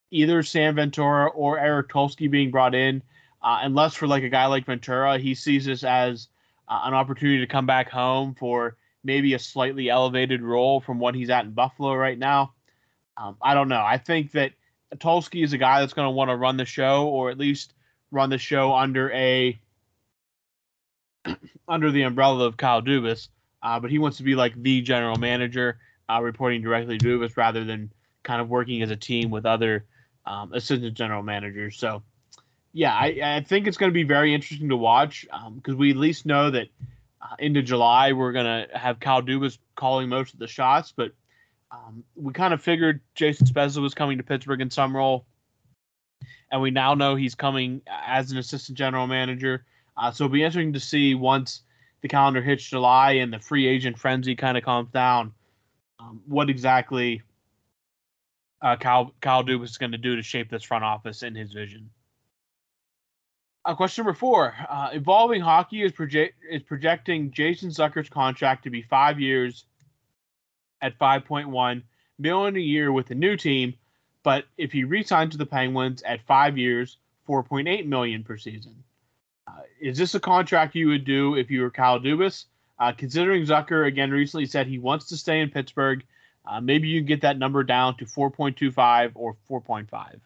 either 0.10 0.42
Sam 0.42 0.76
Ventura 0.76 1.28
or 1.28 1.60
Eric 1.60 1.90
Tulsky 1.90 2.30
being 2.30 2.50
brought 2.50 2.74
in, 2.74 3.04
uh, 3.44 3.60
unless 3.62 3.94
for 3.94 4.08
like 4.08 4.24
a 4.24 4.30
guy 4.30 4.48
like 4.48 4.66
Ventura, 4.66 5.20
he 5.20 5.36
sees 5.36 5.66
this 5.66 5.84
as 5.84 6.28
uh, 6.68 6.82
an 6.86 6.96
opportunity 6.96 7.40
to 7.40 7.48
come 7.48 7.68
back 7.68 7.90
home 7.90 8.34
for 8.34 8.78
maybe 9.04 9.36
a 9.36 9.40
slightly 9.40 9.90
elevated 9.90 10.42
role 10.42 10.82
from 10.82 10.98
what 10.98 11.14
he's 11.14 11.30
at 11.30 11.46
in 11.46 11.52
Buffalo 11.52 11.94
right 11.94 12.18
now. 12.18 12.54
Um, 13.16 13.38
I 13.44 13.54
don't 13.54 13.70
know. 13.70 13.84
I 13.86 14.00
think 14.00 14.32
that 14.32 14.54
Tulsky 14.96 15.44
is 15.44 15.54
a 15.54 15.58
guy 15.58 15.82
that's 15.82 15.94
going 15.94 16.06
to 16.06 16.12
want 16.12 16.30
to 16.30 16.36
run 16.36 16.58
the 16.58 16.66
show, 16.66 17.08
or 17.08 17.30
at 17.30 17.38
least 17.38 17.74
run 18.12 18.30
the 18.30 18.38
show 18.38 18.74
under 18.74 19.12
a 19.12 19.60
under 21.68 21.92
the 21.92 22.04
umbrella 22.04 22.46
of 22.46 22.58
Kyle 22.58 22.82
Dubas. 22.82 23.30
Uh, 23.62 23.80
but 23.80 23.90
he 23.90 23.98
wants 23.98 24.18
to 24.18 24.24
be 24.24 24.36
like 24.36 24.54
the 24.62 24.82
general 24.82 25.18
manager 25.18 25.80
uh, 26.10 26.22
reporting 26.22 26.62
directly 26.62 26.98
to 26.98 27.06
Dubas 27.06 27.36
rather 27.36 27.64
than 27.64 27.92
kind 28.24 28.42
of 28.42 28.50
working 28.50 28.82
as 28.82 28.92
a 28.92 28.96
team 28.96 29.32
with 29.32 29.46
other 29.46 29.86
um, 30.26 30.54
assistant 30.54 30.94
general 30.94 31.24
managers. 31.24 31.78
So, 31.78 32.04
yeah, 32.74 32.94
I, 32.94 33.20
I 33.24 33.46
think 33.48 33.68
it's 33.68 33.78
going 33.78 33.92
to 33.92 33.94
be 33.94 34.04
very 34.04 34.34
interesting 34.34 34.70
to 34.70 34.78
watch 34.78 35.26
because 35.56 35.74
um, 35.74 35.78
we 35.78 35.92
at 35.92 35.98
least 35.98 36.26
know 36.26 36.52
that 36.52 36.68
uh, 37.22 37.36
into 37.40 37.62
July 37.62 38.14
we're 38.14 38.34
going 38.34 38.46
to 38.46 38.78
have 38.78 39.00
Kyle 39.00 39.22
Dubas 39.22 39.58
calling 39.76 40.10
most 40.10 40.34
of 40.34 40.40
the 40.40 40.48
shots, 40.48 40.94
but 40.96 41.12
um, 41.72 42.04
we 42.16 42.34
kind 42.34 42.54
of 42.54 42.62
figured 42.62 43.02
Jason 43.16 43.48
Spezza 43.48 43.82
was 43.82 43.94
coming 43.94 44.18
to 44.18 44.24
Pittsburgh 44.24 44.62
in 44.62 44.70
some 44.70 44.96
role, 44.96 45.26
and 46.52 46.62
we 46.62 46.72
now 46.72 46.94
know 46.94 47.16
he's 47.16 47.36
coming 47.36 47.82
as 47.88 48.32
an 48.32 48.38
assistant 48.38 48.78
general 48.78 49.08
manager. 49.08 49.66
Uh, 49.98 50.12
so 50.12 50.26
it'll 50.26 50.34
be 50.34 50.44
interesting 50.44 50.74
to 50.74 50.80
see 50.80 51.16
once 51.16 51.64
the 52.02 52.08
calendar 52.08 52.42
hits 52.42 52.64
July 52.64 53.14
and 53.14 53.34
the 53.34 53.40
free 53.40 53.66
agent 53.66 53.98
frenzy 53.98 54.36
kind 54.36 54.58
of 54.58 54.64
calms 54.64 54.92
down, 54.92 55.34
um, 56.00 56.22
what 56.28 56.50
exactly 56.50 57.22
uh, 58.62 58.76
Kyle, 58.76 59.14
Kyle 59.22 59.44
Dubas 59.44 59.66
is 59.66 59.78
going 59.78 59.92
to 59.92 59.98
do 59.98 60.16
to 60.16 60.22
shape 60.22 60.50
this 60.50 60.64
front 60.64 60.84
office 60.84 61.24
in 61.24 61.36
his 61.36 61.52
vision. 61.54 61.90
Uh, 63.64 63.74
question 63.74 64.06
number 64.06 64.18
four: 64.18 64.54
uh, 64.70 64.90
Evolving 64.94 65.42
Hockey 65.42 65.82
is 65.82 65.92
project 65.92 66.36
is 66.50 66.62
projecting 66.62 67.32
Jason 67.32 67.70
Zucker's 67.70 68.10
contract 68.10 68.64
to 68.66 68.70
be 68.70 68.84
five 68.84 69.20
years 69.20 69.66
at 70.82 70.98
5.1 71.00 71.84
million 72.18 72.56
a 72.56 72.60
year 72.60 72.92
with 72.92 73.08
the 73.08 73.16
new 73.16 73.36
team, 73.36 73.74
but 74.24 74.46
if 74.58 74.72
he 74.72 74.84
resigns 74.84 75.32
to 75.32 75.38
the 75.38 75.46
Penguins 75.46 76.02
at 76.04 76.26
five 76.26 76.58
years, 76.58 76.98
4.8 77.28 77.86
million 77.86 78.24
per 78.24 78.38
season. 78.38 78.84
Uh, 79.48 79.62
is 79.80 79.98
this 79.98 80.16
a 80.16 80.20
contract 80.20 80.76
you 80.76 80.88
would 80.88 81.06
do 81.06 81.36
if 81.36 81.50
you 81.52 81.62
were 81.62 81.72
Kyle 81.72 82.00
Dubas? 82.00 82.46
Uh, 82.80 82.92
considering 82.92 83.46
Zucker 83.46 83.88
again 83.88 84.12
recently 84.12 84.46
said 84.46 84.68
he 84.68 84.80
wants 84.80 85.06
to 85.08 85.18
stay 85.18 85.40
in 85.40 85.50
Pittsburgh, 85.50 86.04
uh, 86.46 86.60
maybe 86.62 86.88
you 86.88 87.00
can 87.00 87.08
get 87.08 87.22
that 87.22 87.38
number 87.38 87.64
down 87.64 87.98
to 87.98 88.06
4.25 88.06 89.12
or 89.16 89.36
4.5. 89.50 90.20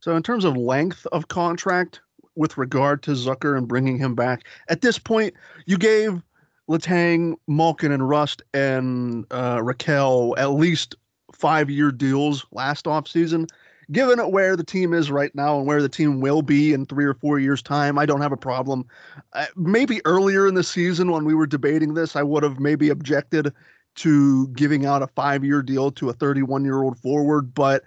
So, 0.00 0.14
in 0.14 0.22
terms 0.22 0.44
of 0.44 0.56
length 0.56 1.06
of 1.12 1.28
contract 1.28 2.00
with 2.36 2.58
regard 2.58 3.02
to 3.04 3.12
Zucker 3.12 3.56
and 3.56 3.66
bringing 3.66 3.98
him 3.98 4.14
back, 4.14 4.46
at 4.68 4.82
this 4.82 4.98
point, 4.98 5.34
you 5.64 5.78
gave 5.78 6.22
Letang, 6.68 7.36
Malkin, 7.46 7.92
and 7.92 8.08
Rust 8.08 8.42
and 8.52 9.24
uh, 9.30 9.58
Rakell 9.58 10.36
at 10.38 10.52
least 10.52 10.96
five 11.32 11.70
year 11.70 11.90
deals 11.90 12.46
last 12.52 12.86
offseason. 12.86 13.48
Given 13.92 14.18
where 14.32 14.56
the 14.56 14.64
team 14.64 14.92
is 14.92 15.12
right 15.12 15.32
now 15.36 15.58
and 15.58 15.66
where 15.66 15.80
the 15.80 15.88
team 15.88 16.20
will 16.20 16.42
be 16.42 16.72
in 16.72 16.86
three 16.86 17.04
or 17.04 17.14
four 17.14 17.38
years' 17.38 17.62
time, 17.62 18.00
I 18.00 18.06
don't 18.06 18.20
have 18.20 18.32
a 18.32 18.36
problem. 18.36 18.84
Uh, 19.32 19.46
maybe 19.54 20.00
earlier 20.04 20.48
in 20.48 20.54
the 20.54 20.64
season 20.64 21.12
when 21.12 21.24
we 21.24 21.34
were 21.34 21.46
debating 21.46 21.94
this, 21.94 22.16
I 22.16 22.24
would 22.24 22.42
have 22.42 22.58
maybe 22.58 22.88
objected 22.88 23.52
to 23.96 24.48
giving 24.48 24.86
out 24.86 25.02
a 25.02 25.06
five 25.06 25.44
year 25.44 25.62
deal 25.62 25.92
to 25.92 26.10
a 26.10 26.12
31 26.12 26.64
year 26.64 26.82
old 26.82 26.98
forward. 26.98 27.54
But 27.54 27.84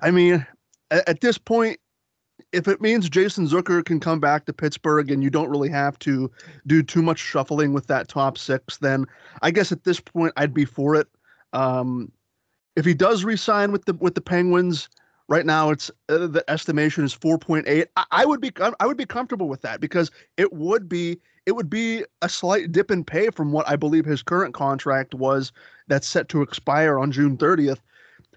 I 0.00 0.10
mean, 0.10 0.46
at, 0.90 1.06
at 1.06 1.20
this 1.20 1.36
point, 1.36 1.80
if 2.56 2.66
it 2.66 2.80
means 2.80 3.10
Jason 3.10 3.46
Zucker 3.46 3.84
can 3.84 4.00
come 4.00 4.18
back 4.18 4.46
to 4.46 4.52
Pittsburgh 4.52 5.10
and 5.10 5.22
you 5.22 5.28
don't 5.28 5.50
really 5.50 5.68
have 5.68 5.98
to 6.00 6.30
do 6.66 6.82
too 6.82 7.02
much 7.02 7.18
shuffling 7.18 7.74
with 7.74 7.86
that 7.88 8.08
top 8.08 8.38
six, 8.38 8.78
then 8.78 9.04
I 9.42 9.50
guess 9.50 9.72
at 9.72 9.84
this 9.84 10.00
point 10.00 10.32
I'd 10.38 10.54
be 10.54 10.64
for 10.64 10.94
it. 10.94 11.06
Um, 11.52 12.10
if 12.74 12.86
he 12.86 12.94
does 12.94 13.24
resign 13.24 13.72
with 13.72 13.84
the 13.84 13.92
with 13.94 14.14
the 14.14 14.22
Penguins, 14.22 14.88
right 15.28 15.44
now 15.44 15.70
it's 15.70 15.90
uh, 16.08 16.26
the 16.26 16.42
estimation 16.48 17.04
is 17.04 17.14
4.8. 17.14 17.86
I, 17.94 18.04
I 18.10 18.24
would 18.24 18.40
be 18.40 18.50
I 18.80 18.86
would 18.86 18.96
be 18.96 19.06
comfortable 19.06 19.48
with 19.48 19.60
that 19.60 19.80
because 19.80 20.10
it 20.38 20.50
would 20.54 20.88
be 20.88 21.20
it 21.44 21.52
would 21.52 21.68
be 21.68 22.04
a 22.22 22.28
slight 22.28 22.72
dip 22.72 22.90
in 22.90 23.04
pay 23.04 23.28
from 23.28 23.52
what 23.52 23.68
I 23.68 23.76
believe 23.76 24.06
his 24.06 24.22
current 24.22 24.54
contract 24.54 25.14
was 25.14 25.52
that's 25.88 26.08
set 26.08 26.30
to 26.30 26.40
expire 26.40 26.98
on 26.98 27.12
June 27.12 27.36
30th. 27.36 27.80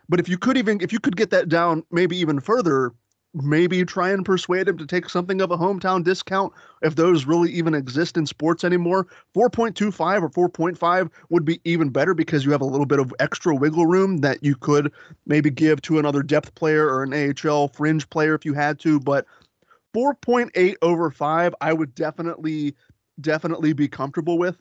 But 0.09 0.19
if 0.19 0.27
you 0.27 0.37
could 0.37 0.57
even 0.57 0.81
if 0.81 0.91
you 0.91 0.99
could 0.99 1.15
get 1.15 1.29
that 1.29 1.47
down 1.47 1.83
maybe 1.89 2.17
even 2.17 2.41
further, 2.41 2.91
maybe 3.33 3.85
try 3.85 4.09
and 4.09 4.25
persuade 4.25 4.67
him 4.67 4.77
to 4.77 4.85
take 4.85 5.07
something 5.07 5.39
of 5.41 5.51
a 5.51 5.57
hometown 5.57 6.03
discount 6.03 6.51
if 6.81 6.95
those 6.95 7.25
really 7.25 7.51
even 7.51 7.75
exist 7.75 8.17
in 8.17 8.25
sports 8.25 8.63
anymore. 8.63 9.05
4.25 9.35 10.23
or 10.35 10.49
4.5 10.49 11.11
would 11.29 11.45
be 11.45 11.61
even 11.63 11.89
better 11.89 12.13
because 12.13 12.43
you 12.43 12.51
have 12.51 12.61
a 12.61 12.65
little 12.65 12.87
bit 12.87 12.99
of 12.99 13.13
extra 13.19 13.55
wiggle 13.55 13.85
room 13.85 14.17
that 14.17 14.43
you 14.43 14.55
could 14.55 14.91
maybe 15.27 15.51
give 15.51 15.81
to 15.83 15.99
another 15.99 16.23
depth 16.23 16.55
player 16.55 16.87
or 16.87 17.03
an 17.03 17.13
AHL 17.13 17.67
fringe 17.67 18.09
player 18.09 18.33
if 18.33 18.45
you 18.45 18.53
had 18.53 18.79
to. 18.79 18.99
But 18.99 19.25
4.8 19.95 20.75
over 20.81 21.11
5, 21.11 21.55
I 21.61 21.73
would 21.73 21.93
definitely, 21.93 22.75
definitely 23.21 23.73
be 23.73 23.87
comfortable 23.87 24.39
with 24.39 24.59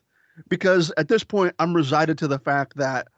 because 0.49 0.93
at 0.99 1.09
this 1.09 1.25
point, 1.25 1.55
I'm 1.59 1.75
resided 1.75 2.19
to 2.19 2.29
the 2.29 2.39
fact 2.39 2.77
that 2.77 3.09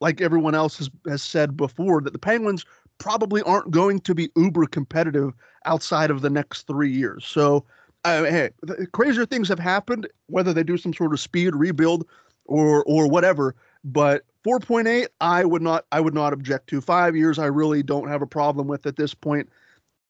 like 0.00 0.20
everyone 0.20 0.54
else 0.54 0.78
has, 0.78 0.90
has 1.06 1.22
said 1.22 1.56
before, 1.56 2.00
that 2.00 2.12
the 2.12 2.18
Penguins 2.18 2.64
probably 3.00 3.42
aren't 3.42 3.72
going 3.72 3.98
to 3.98 4.14
be 4.14 4.30
uber 4.36 4.66
competitive 4.66 5.32
outside 5.64 6.10
of 6.10 6.20
the 6.20 6.30
next 6.30 6.68
three 6.68 6.92
years. 6.92 7.26
So, 7.26 7.64
uh, 8.04 8.24
hey, 8.24 8.50
crazier 8.92 9.26
things 9.26 9.48
have 9.48 9.58
happened, 9.58 10.08
whether 10.28 10.52
they 10.52 10.62
do 10.62 10.78
some 10.78 10.94
sort 10.94 11.12
of 11.12 11.18
speed 11.18 11.56
rebuild 11.56 12.06
or 12.44 12.84
or 12.84 13.08
whatever. 13.08 13.56
But 13.82 14.24
4.8, 14.44 15.08
I 15.20 15.44
would 15.44 15.62
not 15.62 15.84
I 15.90 16.00
would 16.00 16.14
not 16.14 16.32
object 16.32 16.68
to. 16.68 16.80
Five 16.80 17.16
years, 17.16 17.38
I 17.38 17.46
really 17.46 17.82
don't 17.82 18.08
have 18.08 18.22
a 18.22 18.26
problem 18.26 18.68
with 18.68 18.86
at 18.86 18.96
this 18.96 19.14
point. 19.14 19.48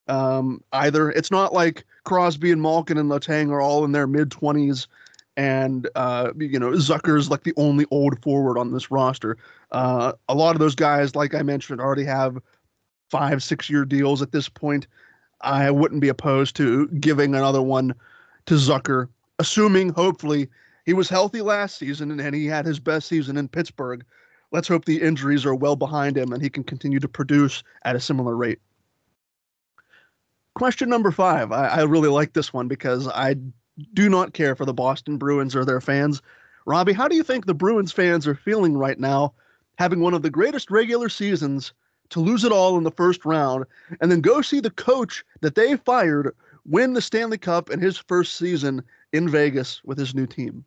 Um, 0.09 0.63
either 0.73 1.11
it's 1.11 1.31
not 1.31 1.53
like 1.53 1.85
Crosby 2.05 2.51
and 2.51 2.61
Malkin 2.61 2.99
and 2.99 3.11
Letang 3.11 3.51
are 3.51 3.61
all 3.61 3.85
in 3.85 3.93
their 3.93 4.09
mid 4.09 4.31
20s 4.31 4.89
and 5.37 5.89
uh, 5.95 6.33
you 6.37 6.59
know 6.59 6.73
Zucker's 6.73 7.31
like 7.31 7.45
the 7.45 7.55
only 7.57 7.87
old 7.91 8.21
forward 8.23 8.59
on 8.59 8.73
this 8.73 8.91
roster. 8.91 9.37
Uh, 9.71 10.13
a 10.29 10.35
lot 10.35 10.57
of 10.57 10.61
those 10.61 10.75
guys, 10.75 11.15
like 11.15 11.35
I 11.35 11.43
mentioned, 11.43 11.81
already 11.81 12.05
have 12.05 12.39
five, 13.11 13.43
six 13.43 13.69
year 13.69 13.85
deals 13.85 14.23
at 14.23 14.33
this 14.33 14.49
point. 14.49 14.87
I 15.43 15.71
wouldn't 15.71 16.01
be 16.01 16.09
opposed 16.09 16.57
to 16.57 16.89
giving 16.89 17.35
another 17.35 17.63
one 17.63 17.95
to 18.47 18.55
Zucker, 18.55 19.09
assuming 19.39 19.91
hopefully 19.91 20.49
he 20.87 20.93
was 20.93 21.09
healthy 21.09 21.41
last 21.41 21.79
season 21.79 22.19
and 22.19 22.35
he 22.35 22.47
had 22.47 22.67
his 22.67 22.79
best 22.79 23.09
season 23.09 23.37
in 23.37 23.49
Pittsburgh. 23.49 24.05
Let's 24.53 24.69
hope 24.69 24.85
the 24.85 25.01
injuries 25.01 25.47
are 25.47 25.55
well 25.55 25.77
behind 25.77 26.17
him 26.17 26.33
and 26.33 26.43
he 26.43 26.51
can 26.51 26.65
continue 26.65 27.01
to 27.01 27.09
produce 27.09 27.63
at 27.85 27.97
a 27.97 28.01
similar 28.01 28.37
rate. 28.37 28.59
Question 30.55 30.89
number 30.89 31.11
five. 31.11 31.53
I, 31.53 31.69
I 31.69 31.83
really 31.85 32.09
like 32.09 32.33
this 32.33 32.53
one 32.53 32.69
because 32.69 33.09
I 33.09 33.37
do 33.95 34.11
not 34.11 34.35
care 34.35 34.57
for 34.57 34.65
the 34.65 34.75
Boston 34.75 35.17
Bruins 35.17 35.55
or 35.57 35.65
their 35.65 35.81
fans. 35.81 36.21
Robbie, 36.67 36.93
how 36.93 37.09
do 37.09 37.17
you 37.17 37.23
think 37.23 37.47
the 37.47 37.55
Bruins 37.55 37.93
fans 37.93 38.27
are 38.27 38.35
feeling 38.35 38.77
right 38.77 38.99
now, 38.99 39.33
having 39.79 40.01
one 40.01 40.13
of 40.13 40.23
the 40.23 40.31
greatest 40.31 40.71
regular 40.71 41.09
seasons 41.09 41.73
to 42.11 42.21
lose 42.21 42.45
it 42.45 42.53
all 42.53 42.77
in 42.77 42.85
the 42.85 42.91
first 42.91 43.25
round 43.25 43.65
and 44.01 44.11
then 44.11 44.21
go 44.21 44.43
see 44.43 44.61
the 44.61 44.71
coach 44.71 45.25
that 45.41 45.55
they 45.55 45.77
fired 45.77 46.35
win 46.67 46.93
the 46.93 47.01
Stanley 47.01 47.39
Cup 47.39 47.71
in 47.71 47.81
his 47.81 47.97
first 47.97 48.37
season 48.37 48.83
in 49.13 49.29
Vegas 49.29 49.83
with 49.85 49.99
his 49.99 50.15
new 50.15 50.27
team. 50.27 50.65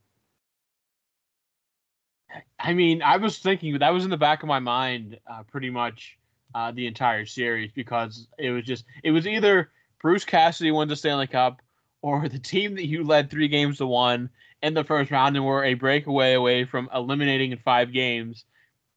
I 2.60 2.74
mean, 2.74 3.02
I 3.02 3.18
was 3.18 3.40
thinking 3.40 3.78
that 3.78 3.94
was 3.94 4.06
in 4.06 4.10
the 4.10 4.18
back 4.18 4.42
of 4.42 4.48
my 4.48 4.60
mind 4.60 5.20
uh, 5.30 5.44
pretty 5.44 5.70
much 5.70 6.18
uh, 6.56 6.72
the 6.72 6.88
entire 6.88 7.26
series 7.26 7.72
because 7.72 8.28
it 8.40 8.52
was 8.52 8.64
just 8.66 8.86
it 9.04 9.12
was 9.12 9.28
either 9.28 9.70
Bruce 10.02 10.26
Cassidy 10.26 10.72
wins 10.72 10.90
the 10.90 10.96
Stanley 10.96 11.28
Cup 11.28 11.62
or 12.02 12.28
the 12.28 12.40
team 12.40 12.76
that 12.76 12.88
you 12.88 13.04
led 13.04 13.30
three 13.30 13.48
games 13.48 13.78
to 13.78 13.88
one 13.88 14.30
in 14.62 14.74
the 14.74 14.84
first 14.84 15.12
round 15.12 15.36
and 15.36 15.46
were 15.46 15.64
a 15.64 15.74
breakaway 15.74 16.34
away 16.34 16.66
from 16.66 16.90
eliminating 16.94 17.52
in 17.52 17.58
five 17.60 17.92
games 17.92 18.46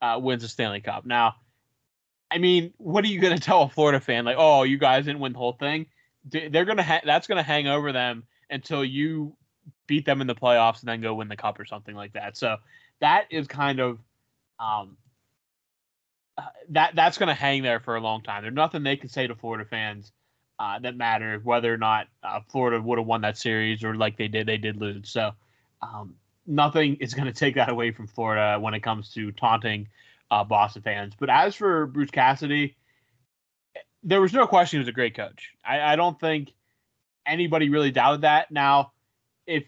uh, 0.00 0.18
wins 0.20 0.42
the 0.42 0.48
Stanley 0.48 0.80
Cup. 0.80 1.04
Now, 1.04 1.36
I 2.30 2.38
mean, 2.38 2.72
what 2.78 3.04
are 3.04 3.08
you 3.08 3.20
going 3.20 3.36
to 3.38 3.42
tell 3.42 3.62
a 3.62 3.68
Florida 3.68 4.00
fan? 4.00 4.24
Like, 4.24 4.36
oh, 4.38 4.62
you 4.62 4.78
guys 4.78 5.04
didn't 5.04 5.20
win 5.20 5.32
the 5.32 5.38
whole 5.38 5.52
thing. 5.52 5.86
They're 6.28 6.64
gonna 6.64 6.82
ha- 6.82 7.02
that's 7.04 7.28
gonna 7.28 7.44
hang 7.44 7.68
over 7.68 7.92
them 7.92 8.24
until 8.50 8.84
you 8.84 9.36
beat 9.86 10.04
them 10.04 10.20
in 10.20 10.26
the 10.26 10.34
playoffs 10.34 10.80
and 10.80 10.88
then 10.88 11.00
go 11.00 11.14
win 11.14 11.28
the 11.28 11.36
cup 11.36 11.60
or 11.60 11.64
something 11.64 11.94
like 11.94 12.14
that. 12.14 12.36
So 12.36 12.56
that 13.00 13.26
is 13.30 13.46
kind 13.46 13.78
of 13.78 14.00
um, 14.58 14.96
uh, 16.36 16.42
that 16.70 16.96
that's 16.96 17.16
gonna 17.16 17.32
hang 17.32 17.62
there 17.62 17.78
for 17.78 17.94
a 17.94 18.00
long 18.00 18.22
time. 18.22 18.42
There's 18.42 18.54
nothing 18.54 18.82
they 18.82 18.96
can 18.96 19.08
say 19.08 19.28
to 19.28 19.36
Florida 19.36 19.64
fans 19.64 20.10
uh, 20.58 20.78
that 20.80 20.96
matter 20.96 21.40
whether 21.44 21.72
or 21.72 21.76
not 21.76 22.08
uh, 22.22 22.40
Florida 22.50 22.80
would 22.80 22.98
have 22.98 23.06
won 23.06 23.20
that 23.20 23.36
series 23.36 23.84
or 23.84 23.94
like 23.94 24.16
they 24.16 24.28
did, 24.28 24.46
they 24.46 24.56
did 24.56 24.80
lose. 24.80 25.08
So 25.10 25.32
um, 25.82 26.14
nothing 26.46 26.96
is 26.96 27.14
going 27.14 27.26
to 27.26 27.32
take 27.32 27.54
that 27.56 27.68
away 27.68 27.90
from 27.90 28.06
Florida 28.06 28.58
when 28.58 28.74
it 28.74 28.80
comes 28.80 29.12
to 29.14 29.32
taunting 29.32 29.88
uh, 30.30 30.44
Boston 30.44 30.82
fans. 30.82 31.14
But 31.18 31.30
as 31.30 31.54
for 31.54 31.86
Bruce 31.86 32.10
Cassidy, 32.10 32.76
there 34.02 34.20
was 34.20 34.32
no 34.32 34.46
question 34.46 34.78
he 34.78 34.80
was 34.80 34.88
a 34.88 34.92
great 34.92 35.16
coach. 35.16 35.50
I, 35.64 35.80
I 35.80 35.96
don't 35.96 36.18
think 36.18 36.52
anybody 37.26 37.68
really 37.68 37.90
doubted 37.90 38.22
that. 38.22 38.50
Now, 38.50 38.92
if 39.46 39.64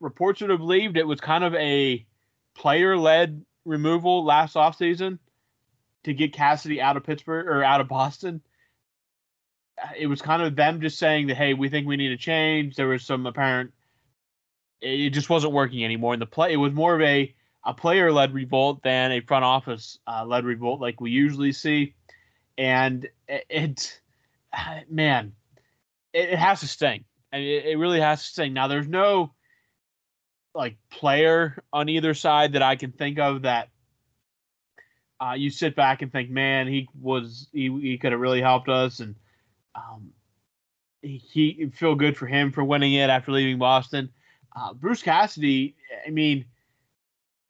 reports 0.00 0.40
would 0.40 0.50
have 0.50 0.58
believed 0.58 0.96
it 0.96 1.06
was 1.06 1.20
kind 1.20 1.44
of 1.44 1.54
a 1.54 2.06
player 2.54 2.96
led 2.96 3.44
removal 3.64 4.24
last 4.24 4.56
offseason 4.56 5.18
to 6.04 6.14
get 6.14 6.32
Cassidy 6.32 6.80
out 6.80 6.96
of 6.96 7.04
Pittsburgh 7.04 7.46
or 7.46 7.62
out 7.62 7.80
of 7.80 7.88
Boston, 7.88 8.42
it 9.96 10.06
was 10.06 10.22
kind 10.22 10.42
of 10.42 10.56
them 10.56 10.80
just 10.80 10.98
saying 10.98 11.28
that, 11.28 11.36
hey, 11.36 11.54
we 11.54 11.68
think 11.68 11.86
we 11.86 11.96
need 11.96 12.12
a 12.12 12.16
change. 12.16 12.76
There 12.76 12.88
was 12.88 13.04
some 13.04 13.26
apparent, 13.26 13.72
it 14.80 15.10
just 15.10 15.30
wasn't 15.30 15.52
working 15.52 15.84
anymore. 15.84 16.12
And 16.12 16.22
the 16.22 16.26
play, 16.26 16.52
it 16.52 16.56
was 16.56 16.72
more 16.72 16.94
of 16.94 17.00
a, 17.00 17.34
a 17.64 17.74
player 17.74 18.12
led 18.12 18.34
revolt 18.34 18.82
than 18.82 19.12
a 19.12 19.20
front 19.20 19.44
office 19.44 19.98
uh, 20.06 20.24
led 20.24 20.44
revolt 20.44 20.80
like 20.80 21.00
we 21.00 21.10
usually 21.10 21.52
see. 21.52 21.94
And 22.58 23.08
it, 23.28 23.44
it 23.48 24.00
man, 24.90 25.32
it, 26.12 26.30
it, 26.30 26.38
has 26.38 26.60
to 26.60 26.68
sting. 26.68 27.04
And 27.30 27.42
it, 27.42 27.66
it 27.66 27.78
really 27.78 28.00
has 28.00 28.22
to 28.22 28.28
sting. 28.28 28.52
Now, 28.52 28.68
there's 28.68 28.88
no 28.88 29.32
like 30.54 30.76
player 30.90 31.62
on 31.72 31.88
either 31.88 32.14
side 32.14 32.52
that 32.52 32.62
I 32.62 32.76
can 32.76 32.92
think 32.92 33.18
of 33.18 33.42
that 33.42 33.68
uh, 35.22 35.34
you 35.34 35.50
sit 35.50 35.76
back 35.76 36.02
and 36.02 36.10
think, 36.10 36.30
man, 36.30 36.66
he 36.66 36.88
was 37.00 37.48
he, 37.52 37.70
he 37.80 37.98
could 37.98 38.12
have 38.12 38.20
really 38.20 38.40
helped 38.40 38.68
us, 38.68 38.98
and 38.98 39.14
um, 39.74 40.10
he, 41.00 41.18
he 41.18 41.70
feel 41.72 41.94
good 41.94 42.16
for 42.16 42.26
him 42.26 42.50
for 42.50 42.64
winning 42.64 42.94
it 42.94 43.08
after 43.08 43.30
leaving 43.30 43.58
Boston. 43.58 44.10
Uh, 44.54 44.74
Bruce 44.74 45.02
Cassidy, 45.02 45.76
I 46.04 46.10
mean, 46.10 46.44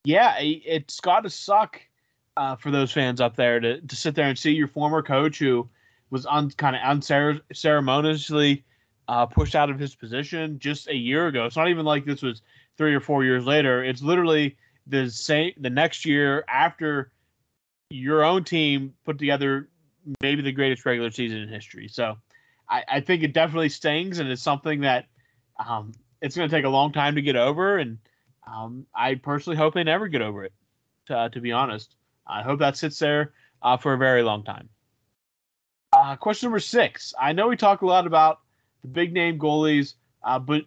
yeah, 0.04 0.36
it's 0.40 1.00
got 1.00 1.20
to 1.20 1.30
suck 1.30 1.80
uh, 2.36 2.56
for 2.56 2.70
those 2.70 2.92
fans 2.92 3.20
up 3.20 3.36
there 3.36 3.60
to, 3.60 3.80
to 3.80 3.96
sit 3.96 4.14
there 4.14 4.28
and 4.28 4.38
see 4.38 4.52
your 4.52 4.68
former 4.68 5.02
coach 5.02 5.38
who 5.38 5.68
was 6.10 6.26
un, 6.26 6.50
kind 6.50 6.76
of 6.76 6.82
unceremoniously 6.82 8.64
uh, 9.08 9.26
pushed 9.26 9.54
out 9.54 9.70
of 9.70 9.78
his 9.78 9.94
position 9.94 10.58
just 10.58 10.88
a 10.88 10.94
year 10.94 11.26
ago. 11.26 11.44
It's 11.44 11.56
not 11.56 11.68
even 11.68 11.84
like 11.84 12.04
this 12.04 12.22
was 12.22 12.42
three 12.76 12.94
or 12.94 13.00
four 13.00 13.24
years 13.24 13.44
later. 13.44 13.84
It's 13.84 14.02
literally 14.02 14.56
the 14.86 15.10
same 15.10 15.52
the 15.58 15.70
next 15.70 16.04
year 16.04 16.44
after 16.48 17.12
your 17.90 18.24
own 18.24 18.42
team 18.42 18.94
put 19.04 19.18
together 19.18 19.68
maybe 20.20 20.42
the 20.42 20.52
greatest 20.52 20.84
regular 20.84 21.10
season 21.10 21.38
in 21.38 21.48
history. 21.48 21.88
So 21.88 22.16
I, 22.68 22.84
I 22.88 23.00
think 23.00 23.22
it 23.22 23.32
definitely 23.32 23.68
stings, 23.68 24.18
and 24.18 24.30
it's 24.30 24.42
something 24.42 24.80
that 24.80 25.06
um, 25.64 25.92
it's 26.20 26.36
going 26.36 26.48
to 26.48 26.54
take 26.54 26.64
a 26.64 26.70
long 26.70 26.92
time 26.92 27.14
to 27.14 27.22
get 27.22 27.36
over. 27.36 27.78
And 27.78 27.98
um, 28.46 28.86
I 28.94 29.14
personally 29.14 29.56
hope 29.56 29.74
they 29.74 29.84
never 29.84 30.08
get 30.08 30.22
over 30.22 30.44
it. 30.44 30.52
To, 31.06 31.28
to 31.32 31.40
be 31.40 31.52
honest, 31.52 31.96
I 32.26 32.42
hope 32.42 32.60
that 32.60 32.76
sits 32.76 32.98
there 32.98 33.32
uh, 33.62 33.76
for 33.76 33.92
a 33.92 33.98
very 33.98 34.22
long 34.22 34.44
time. 34.44 34.68
Uh, 35.92 36.16
question 36.16 36.46
number 36.46 36.60
six. 36.60 37.12
I 37.20 37.32
know 37.32 37.48
we 37.48 37.56
talk 37.56 37.82
a 37.82 37.86
lot 37.86 38.06
about 38.06 38.40
the 38.82 38.88
big 38.88 39.12
name 39.12 39.38
goalies, 39.38 39.94
uh, 40.22 40.38
but 40.38 40.62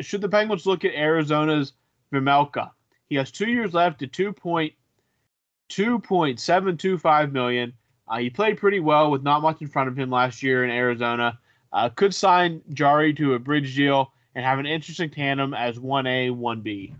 should 0.00 0.20
the 0.20 0.28
Penguins 0.28 0.66
look 0.66 0.84
at 0.84 0.94
Arizona's 0.94 1.72
Vejmelka? 2.12 2.70
He 3.08 3.14
has 3.14 3.30
two 3.30 3.48
years 3.48 3.72
left 3.72 4.02
at 4.02 4.12
two 4.12 4.32
point 4.32 4.72
two 5.68 5.98
point 6.00 6.40
seven 6.40 6.76
two 6.76 6.98
five 6.98 7.32
million. 7.32 7.72
Uh, 8.08 8.18
he 8.18 8.30
played 8.30 8.58
pretty 8.58 8.80
well 8.80 9.10
with 9.10 9.22
not 9.22 9.42
much 9.42 9.62
in 9.62 9.68
front 9.68 9.88
of 9.88 9.96
him 9.96 10.10
last 10.10 10.42
year 10.42 10.64
in 10.64 10.70
Arizona. 10.70 11.38
Uh, 11.72 11.88
could 11.88 12.14
sign 12.14 12.62
Jarry 12.72 13.12
to 13.14 13.34
a 13.34 13.38
bridge 13.38 13.74
deal 13.74 14.12
and 14.36 14.44
have 14.44 14.58
an 14.58 14.66
interesting 14.66 15.08
tandem 15.10 15.54
as 15.54 15.78
1A, 15.78 16.30
1B. 16.30 16.92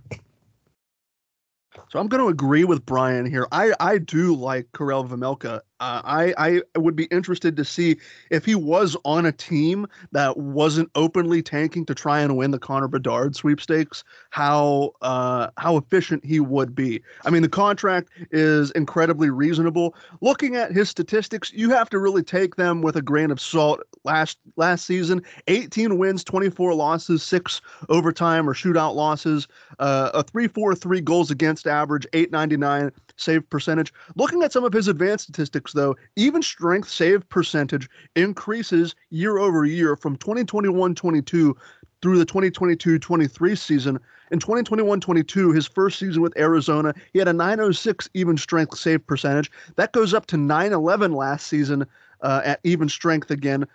So 1.90 1.98
I'm 2.00 2.08
going 2.08 2.22
to 2.22 2.28
agree 2.28 2.64
with 2.64 2.84
Brian 2.86 3.26
here. 3.26 3.46
I, 3.52 3.74
I 3.78 3.98
do 3.98 4.34
like 4.34 4.66
Karel 4.74 5.04
Vejmelka. 5.04 5.60
Uh, 5.78 6.00
I 6.04 6.62
I 6.74 6.78
would 6.78 6.96
be 6.96 7.04
interested 7.04 7.56
to 7.56 7.64
see 7.64 7.96
if 8.30 8.44
he 8.44 8.54
was 8.54 8.96
on 9.04 9.26
a 9.26 9.32
team 9.32 9.86
that 10.12 10.36
wasn't 10.38 10.90
openly 10.94 11.42
tanking 11.42 11.84
to 11.86 11.94
try 11.94 12.20
and 12.20 12.36
win 12.36 12.50
the 12.50 12.58
Connor 12.58 12.88
Bedard 12.88 13.36
sweepstakes. 13.36 14.02
How 14.30 14.92
uh, 15.02 15.48
how 15.58 15.76
efficient 15.76 16.24
he 16.24 16.40
would 16.40 16.74
be. 16.74 17.02
I 17.24 17.30
mean, 17.30 17.42
the 17.42 17.48
contract 17.48 18.10
is 18.30 18.70
incredibly 18.72 19.28
reasonable. 19.28 19.94
Looking 20.22 20.56
at 20.56 20.72
his 20.72 20.88
statistics, 20.88 21.52
you 21.52 21.70
have 21.70 21.90
to 21.90 21.98
really 21.98 22.22
take 22.22 22.56
them 22.56 22.80
with 22.80 22.96
a 22.96 23.02
grain 23.02 23.30
of 23.30 23.40
salt. 23.40 23.80
Last 24.04 24.38
last 24.56 24.86
season, 24.86 25.22
18 25.48 25.98
wins, 25.98 26.24
24 26.24 26.74
losses, 26.74 27.22
six 27.22 27.60
overtime 27.88 28.48
or 28.48 28.54
shootout 28.54 28.94
losses, 28.94 29.46
uh, 29.78 30.10
a 30.14 30.24
3.43 30.24 31.04
goals 31.04 31.30
against 31.30 31.66
average, 31.66 32.06
8.99 32.12 32.92
save 33.16 33.48
percentage. 33.50 33.92
Looking 34.14 34.42
at 34.42 34.52
some 34.52 34.64
of 34.64 34.72
his 34.72 34.88
advanced 34.88 35.24
statistics, 35.24 35.65
though, 35.72 35.96
even 36.16 36.42
strength 36.42 36.88
save 36.88 37.28
percentage 37.28 37.88
increases 38.14 38.94
year 39.10 39.38
over 39.38 39.64
year 39.64 39.96
from 39.96 40.16
2021 40.16 40.94
22 40.94 41.56
through 42.02 42.18
the 42.18 42.24
2022 42.24 42.98
23 42.98 43.54
season. 43.54 43.98
In 44.30 44.40
2021 44.40 45.00
22, 45.00 45.52
his 45.52 45.66
first 45.66 45.98
season 45.98 46.20
with 46.20 46.36
Arizona, 46.36 46.92
he 47.12 47.18
had 47.18 47.28
a 47.28 47.32
906 47.32 48.08
even 48.14 48.36
strength 48.36 48.76
save 48.76 49.06
percentage. 49.06 49.50
That 49.76 49.92
goes 49.92 50.14
up 50.14 50.26
to 50.26 50.36
911 50.36 51.12
last 51.12 51.46
season 51.46 51.86
uh, 52.22 52.42
at 52.44 52.60
even 52.64 52.88
strength 52.88 53.30
again. 53.30 53.66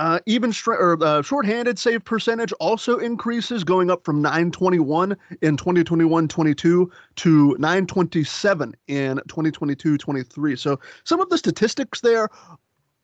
Uh, 0.00 0.18
even 0.24 0.50
str- 0.50 0.72
or 0.72 0.96
uh, 1.04 1.20
shorthanded 1.20 1.78
save 1.78 2.02
percentage 2.06 2.52
also 2.52 2.96
increases, 2.96 3.62
going 3.62 3.90
up 3.90 4.02
from 4.02 4.22
921 4.22 5.14
in 5.42 5.58
2021-22 5.58 6.90
to 7.16 7.56
927 7.58 8.74
in 8.86 9.20
2022-23. 9.28 10.58
So 10.58 10.80
some 11.04 11.20
of 11.20 11.28
the 11.28 11.36
statistics 11.36 12.00
there 12.00 12.30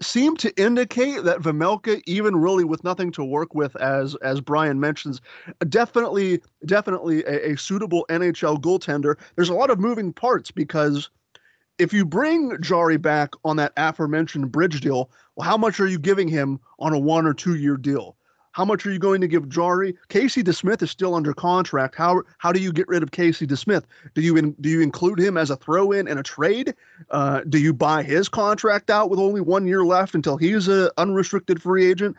seem 0.00 0.38
to 0.38 0.50
indicate 0.58 1.22
that 1.24 1.40
Vejmelka, 1.40 2.00
even 2.06 2.34
really 2.34 2.64
with 2.64 2.82
nothing 2.82 3.12
to 3.12 3.22
work 3.22 3.54
with, 3.54 3.76
as 3.76 4.14
as 4.22 4.40
Brian 4.40 4.80
mentions, 4.80 5.20
definitely 5.68 6.40
definitely 6.64 7.22
a, 7.24 7.52
a 7.52 7.58
suitable 7.58 8.06
NHL 8.08 8.58
goaltender. 8.62 9.16
There's 9.34 9.50
a 9.50 9.54
lot 9.54 9.68
of 9.68 9.78
moving 9.78 10.14
parts 10.14 10.50
because 10.50 11.10
if 11.78 11.92
you 11.92 12.04
bring 12.04 12.60
Jarry 12.60 12.96
back 12.96 13.32
on 13.44 13.56
that 13.56 13.72
aforementioned 13.76 14.50
bridge 14.50 14.80
deal, 14.80 15.10
well, 15.34 15.48
how 15.48 15.56
much 15.56 15.80
are 15.80 15.86
you 15.86 15.98
giving 15.98 16.28
him 16.28 16.60
on 16.78 16.92
a 16.92 16.98
one 16.98 17.26
or 17.26 17.34
two 17.34 17.56
year 17.56 17.76
deal? 17.76 18.16
How 18.52 18.64
much 18.64 18.86
are 18.86 18.90
you 18.90 18.98
going 18.98 19.20
to 19.20 19.28
give 19.28 19.50
Jarry? 19.50 19.94
Casey 20.08 20.42
DeSmith 20.42 20.80
is 20.80 20.90
still 20.90 21.14
under 21.14 21.34
contract. 21.34 21.94
How 21.94 22.22
how 22.38 22.52
do 22.52 22.60
you 22.60 22.72
get 22.72 22.88
rid 22.88 23.02
of 23.02 23.10
Casey 23.10 23.46
DeSmith? 23.46 23.84
Do 24.14 24.22
you 24.22 24.38
in, 24.38 24.52
do 24.62 24.70
you 24.70 24.80
include 24.80 25.18
him 25.18 25.36
as 25.36 25.50
a 25.50 25.56
throw 25.56 25.92
in 25.92 26.08
in 26.08 26.16
a 26.16 26.22
trade? 26.22 26.74
Uh, 27.10 27.42
do 27.50 27.58
you 27.58 27.74
buy 27.74 28.02
his 28.02 28.30
contract 28.30 28.88
out 28.88 29.10
with 29.10 29.20
only 29.20 29.42
one 29.42 29.66
year 29.66 29.84
left 29.84 30.14
until 30.14 30.38
he's 30.38 30.68
an 30.68 30.88
unrestricted 30.96 31.60
free 31.60 31.84
agent? 31.84 32.16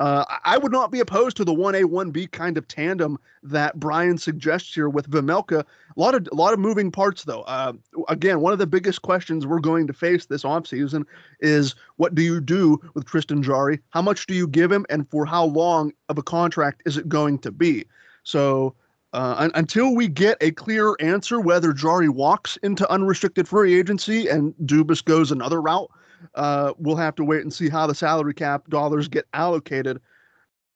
Uh, 0.00 0.24
I 0.44 0.56
would 0.56 0.72
not 0.72 0.90
be 0.90 1.00
opposed 1.00 1.36
to 1.36 1.44
the 1.44 1.52
1A, 1.52 1.84
1B 1.84 2.32
kind 2.32 2.56
of 2.56 2.66
tandem 2.66 3.18
that 3.42 3.78
Brian 3.78 4.16
suggests 4.16 4.74
here 4.74 4.88
with 4.88 5.10
Vejmelka. 5.10 5.60
A 5.60 6.00
lot 6.00 6.14
of 6.14 6.26
a 6.32 6.34
lot 6.34 6.54
of 6.54 6.58
moving 6.58 6.90
parts, 6.90 7.24
though. 7.24 7.42
Uh, 7.42 7.74
again, 8.08 8.40
one 8.40 8.54
of 8.54 8.58
the 8.58 8.66
biggest 8.66 9.02
questions 9.02 9.46
we're 9.46 9.60
going 9.60 9.86
to 9.86 9.92
face 9.92 10.24
this 10.24 10.42
offseason 10.42 11.04
is 11.40 11.74
what 11.96 12.14
do 12.14 12.22
you 12.22 12.40
do 12.40 12.80
with 12.94 13.04
Tristan 13.04 13.42
Jarry? 13.42 13.78
How 13.90 14.00
much 14.00 14.26
do 14.26 14.34
you 14.34 14.48
give 14.48 14.72
him, 14.72 14.86
and 14.88 15.08
for 15.10 15.26
how 15.26 15.44
long 15.44 15.92
of 16.08 16.16
a 16.16 16.22
contract 16.22 16.82
is 16.86 16.96
it 16.96 17.06
going 17.06 17.38
to 17.40 17.50
be? 17.50 17.84
So 18.22 18.74
uh, 19.12 19.34
un- 19.36 19.52
until 19.54 19.94
we 19.94 20.08
get 20.08 20.38
a 20.40 20.50
clear 20.52 20.96
answer 21.00 21.40
whether 21.40 21.74
Jarry 21.74 22.08
walks 22.08 22.56
into 22.62 22.90
unrestricted 22.90 23.46
free 23.46 23.78
agency 23.78 24.28
and 24.28 24.54
Dubas 24.64 25.04
goes 25.04 25.30
another 25.30 25.60
route, 25.60 25.90
uh, 26.34 26.72
we'll 26.78 26.96
have 26.96 27.14
to 27.16 27.24
wait 27.24 27.42
and 27.42 27.52
see 27.52 27.68
how 27.68 27.86
the 27.86 27.94
salary 27.94 28.34
cap 28.34 28.68
dollars 28.68 29.08
get 29.08 29.26
allocated 29.32 30.00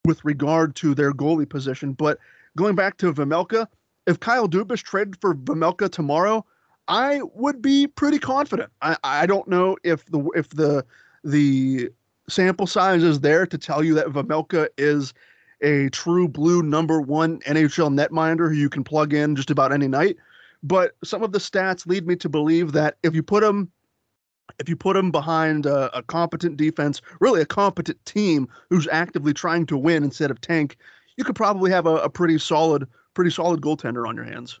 with 0.05 0.23
regard 0.23 0.75
to 0.77 0.93
their 0.93 1.11
goalie 1.11 1.49
position. 1.49 1.93
But 1.93 2.19
going 2.57 2.75
back 2.75 2.97
to 2.97 3.13
Vejmelka, 3.13 3.67
if 4.07 4.19
Kyle 4.19 4.47
Dubas 4.47 4.83
traded 4.83 5.19
for 5.19 5.35
Vejmelka 5.35 5.89
tomorrow, 5.89 6.45
I 6.87 7.21
would 7.33 7.61
be 7.61 7.87
pretty 7.87 8.19
confident. 8.19 8.71
I, 8.81 8.97
I 9.03 9.25
don't 9.25 9.47
know 9.47 9.77
if 9.83 10.05
the 10.05 10.23
if 10.35 10.49
the 10.49 10.85
the 11.23 11.89
sample 12.29 12.67
size 12.67 13.03
is 13.03 13.21
there 13.21 13.45
to 13.47 13.57
tell 13.57 13.83
you 13.83 13.95
that 13.95 14.07
Vejmelka 14.07 14.67
is 14.77 15.13
a 15.61 15.89
true 15.89 16.27
blue 16.27 16.61
number 16.61 17.01
one 17.01 17.39
NHL 17.41 17.93
netminder 17.93 18.49
who 18.49 18.55
you 18.55 18.69
can 18.69 18.83
plug 18.83 19.13
in 19.13 19.35
just 19.35 19.49
about 19.49 19.71
any 19.71 19.87
night. 19.87 20.17
But 20.61 20.95
some 21.03 21.23
of 21.23 21.31
the 21.31 21.39
stats 21.39 21.87
lead 21.87 22.07
me 22.07 22.15
to 22.17 22.29
believe 22.29 22.71
that 22.73 22.97
if 23.03 23.15
you 23.15 23.23
put 23.23 23.43
him 23.43 23.71
if 24.59 24.69
you 24.69 24.75
put 24.75 24.95
him 24.95 25.11
behind 25.11 25.65
a, 25.65 25.95
a, 25.97 26.03
competent 26.03 26.57
defense, 26.57 27.01
really 27.19 27.41
a 27.41 27.45
competent 27.45 28.03
team 28.05 28.47
who's 28.69 28.87
actively 28.91 29.33
trying 29.33 29.65
to 29.67 29.77
win 29.77 30.03
instead 30.03 30.31
of 30.31 30.41
tank, 30.41 30.77
you 31.17 31.23
could 31.23 31.35
probably 31.35 31.71
have 31.71 31.85
a, 31.85 31.97
a 31.97 32.09
pretty 32.09 32.37
solid, 32.37 32.87
pretty 33.13 33.31
solid 33.31 33.61
goaltender 33.61 34.07
on 34.07 34.15
your 34.15 34.25
hands. 34.25 34.59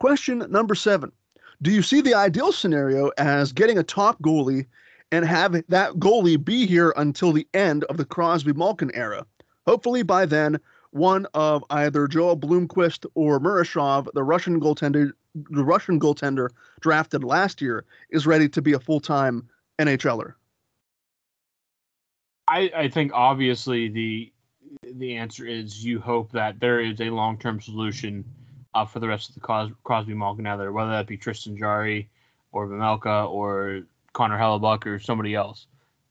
Question 0.00 0.44
number 0.50 0.74
seven: 0.74 1.12
Do 1.62 1.70
you 1.70 1.82
see 1.82 2.00
the 2.00 2.14
ideal 2.14 2.52
scenario 2.52 3.10
as 3.18 3.52
getting 3.52 3.78
a 3.78 3.82
top 3.82 4.20
goalie 4.22 4.66
and 5.12 5.24
have 5.24 5.52
that 5.68 5.94
goalie 5.94 6.42
be 6.42 6.66
here 6.66 6.92
until 6.96 7.32
the 7.32 7.46
end 7.54 7.84
of 7.84 7.96
the 7.96 8.04
Crosby 8.04 8.52
Malkin 8.52 8.90
era? 8.94 9.24
Hopefully 9.66 10.02
by 10.02 10.26
then, 10.26 10.60
one 10.90 11.26
of 11.34 11.64
either 11.70 12.06
Joel 12.06 12.36
Blomqvist 12.36 13.06
or 13.14 13.40
Murashov, 13.40 14.08
the 14.14 14.22
Russian 14.22 14.60
goaltender, 14.60 15.12
the 15.34 15.64
Russian 15.64 15.98
goaltender 15.98 16.50
drafted 16.80 17.24
last 17.24 17.60
year, 17.60 17.84
is 18.10 18.26
ready 18.26 18.48
to 18.50 18.62
be 18.62 18.72
a 18.72 18.80
full 18.80 19.00
time 19.00 19.48
NHLer? 19.78 20.34
I, 22.46 22.70
I 22.76 22.88
think 22.88 23.12
obviously 23.14 23.88
the 23.88 24.32
the 24.82 25.16
answer 25.16 25.46
is 25.46 25.84
you 25.84 26.00
hope 26.00 26.32
that 26.32 26.60
there 26.60 26.80
is 26.80 27.00
a 27.00 27.10
long 27.10 27.38
term 27.38 27.60
solution 27.60 28.24
uh, 28.74 28.84
for 28.84 28.98
the 28.98 29.08
rest 29.08 29.28
of 29.28 29.34
the 29.34 29.40
Cros- 29.40 29.72
Crosby 29.84 30.14
Malkin 30.14 30.44
there, 30.44 30.72
whether 30.72 30.90
that 30.90 31.06
be 31.06 31.16
Tristan 31.16 31.56
Jarry 31.56 32.08
or 32.52 32.66
Vejmelka 32.66 33.30
or 33.30 33.82
Connor 34.12 34.38
Hellebuyck 34.38 34.86
or 34.86 34.98
somebody 34.98 35.34
else. 35.34 35.66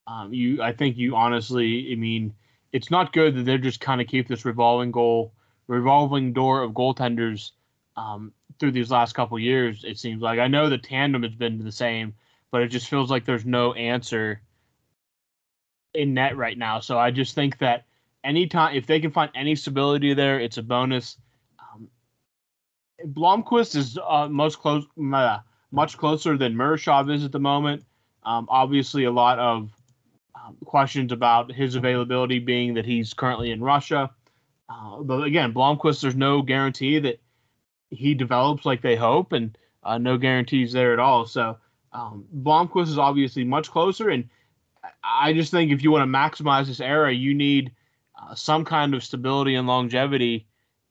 Um, 0.08 0.34
you, 0.34 0.62
I 0.62 0.74
think 0.74 0.98
you 0.98 1.16
honestly, 1.16 1.92
I 1.92 1.96
mean, 1.96 2.34
it's 2.72 2.92
not 2.92 3.14
good 3.14 3.36
that 3.36 3.46
they're 3.46 3.58
just 3.58 3.80
kind 3.80 4.02
of 4.02 4.08
keep 4.08 4.28
this 4.28 4.44
revolving 4.44 4.92
goal, 4.92 5.34
revolving 5.68 6.34
door 6.34 6.64
of 6.64 6.72
goaltenders 6.72 7.52
um, 7.96 8.34
through 8.64 8.72
these 8.72 8.92
last 8.92 9.14
couple 9.14 9.38
years. 9.38 9.84
It 9.84 10.00
seems 10.00 10.22
like 10.22 10.40
I 10.40 10.48
know 10.48 10.70
the 10.70 10.78
tandem 10.78 11.24
has 11.24 11.36
been 11.36 11.62
the 11.62 11.70
same, 11.70 12.14
but 12.50 12.62
it 12.62 12.70
just 12.70 12.88
feels 12.88 13.12
like 13.12 13.26
there's 13.26 13.44
no 13.44 13.74
answer 13.74 14.40
in 15.94 16.14
net 16.14 16.38
right 16.38 16.58
now. 16.58 16.80
So 16.80 16.98
I 16.98 17.12
just 17.12 17.36
think 17.36 17.58
that 17.58 17.84
anytime 18.24 18.74
if 18.74 18.88
they 18.88 19.02
can 19.02 19.12
find 19.12 19.30
any 19.36 19.58
stability 19.58 20.14
there, 20.14 20.40
it's 20.40 20.58
a 20.58 20.64
bonus. 20.64 21.18
Um, 21.60 21.90
Blomqvist 23.06 23.76
is 23.76 24.00
uh, 24.02 24.30
most 24.30 24.60
close, 24.60 24.86
uh, 25.14 25.40
much 25.72 25.98
closer 25.98 26.38
than 26.38 26.56
Murashov 26.56 27.14
is 27.14 27.26
at 27.26 27.34
the 27.34 27.42
moment. 27.42 27.84
Um, 28.24 28.48
obviously, 28.50 29.04
a 29.04 29.12
lot 29.12 29.40
of 29.40 29.74
um, 30.36 30.56
questions 30.64 31.12
about 31.12 31.52
his 31.52 31.76
availability 31.76 32.40
being 32.40 32.76
that 32.76 32.86
he's 32.86 33.14
currently 33.14 33.52
in 33.52 33.62
Russia. 33.62 34.10
Uh, 34.70 35.02
but 35.02 35.24
again, 35.24 35.54
Blomqvist, 35.54 36.02
there's 36.02 36.16
no 36.16 36.42
guarantee 36.42 37.00
that 37.00 37.20
he 37.94 38.14
develops 38.14 38.66
like 38.66 38.82
they 38.82 38.96
hope, 38.96 39.32
and 39.32 39.58
uh, 39.84 39.98
no 39.98 40.18
guarantees 40.18 40.74
there 40.74 40.94
at 40.94 41.00
all. 41.00 41.26
So 41.26 41.58
um, 41.92 42.26
Blomqvist 42.36 42.88
is 42.88 42.98
obviously 42.98 43.44
much 43.44 43.72
closer, 43.72 44.10
and 44.10 44.30
I 45.04 45.34
just 45.34 45.52
think 45.52 45.72
if 45.72 45.84
you 45.84 45.92
want 45.92 46.04
to 46.04 46.18
maximize 46.18 46.68
this 46.68 46.80
era, 46.82 47.14
you 47.14 47.34
need 47.34 47.72
uh, 48.20 48.36
some 48.36 48.66
kind 48.66 48.94
of 48.94 49.04
stability 49.04 49.56
and 49.56 49.68
longevity 49.68 50.48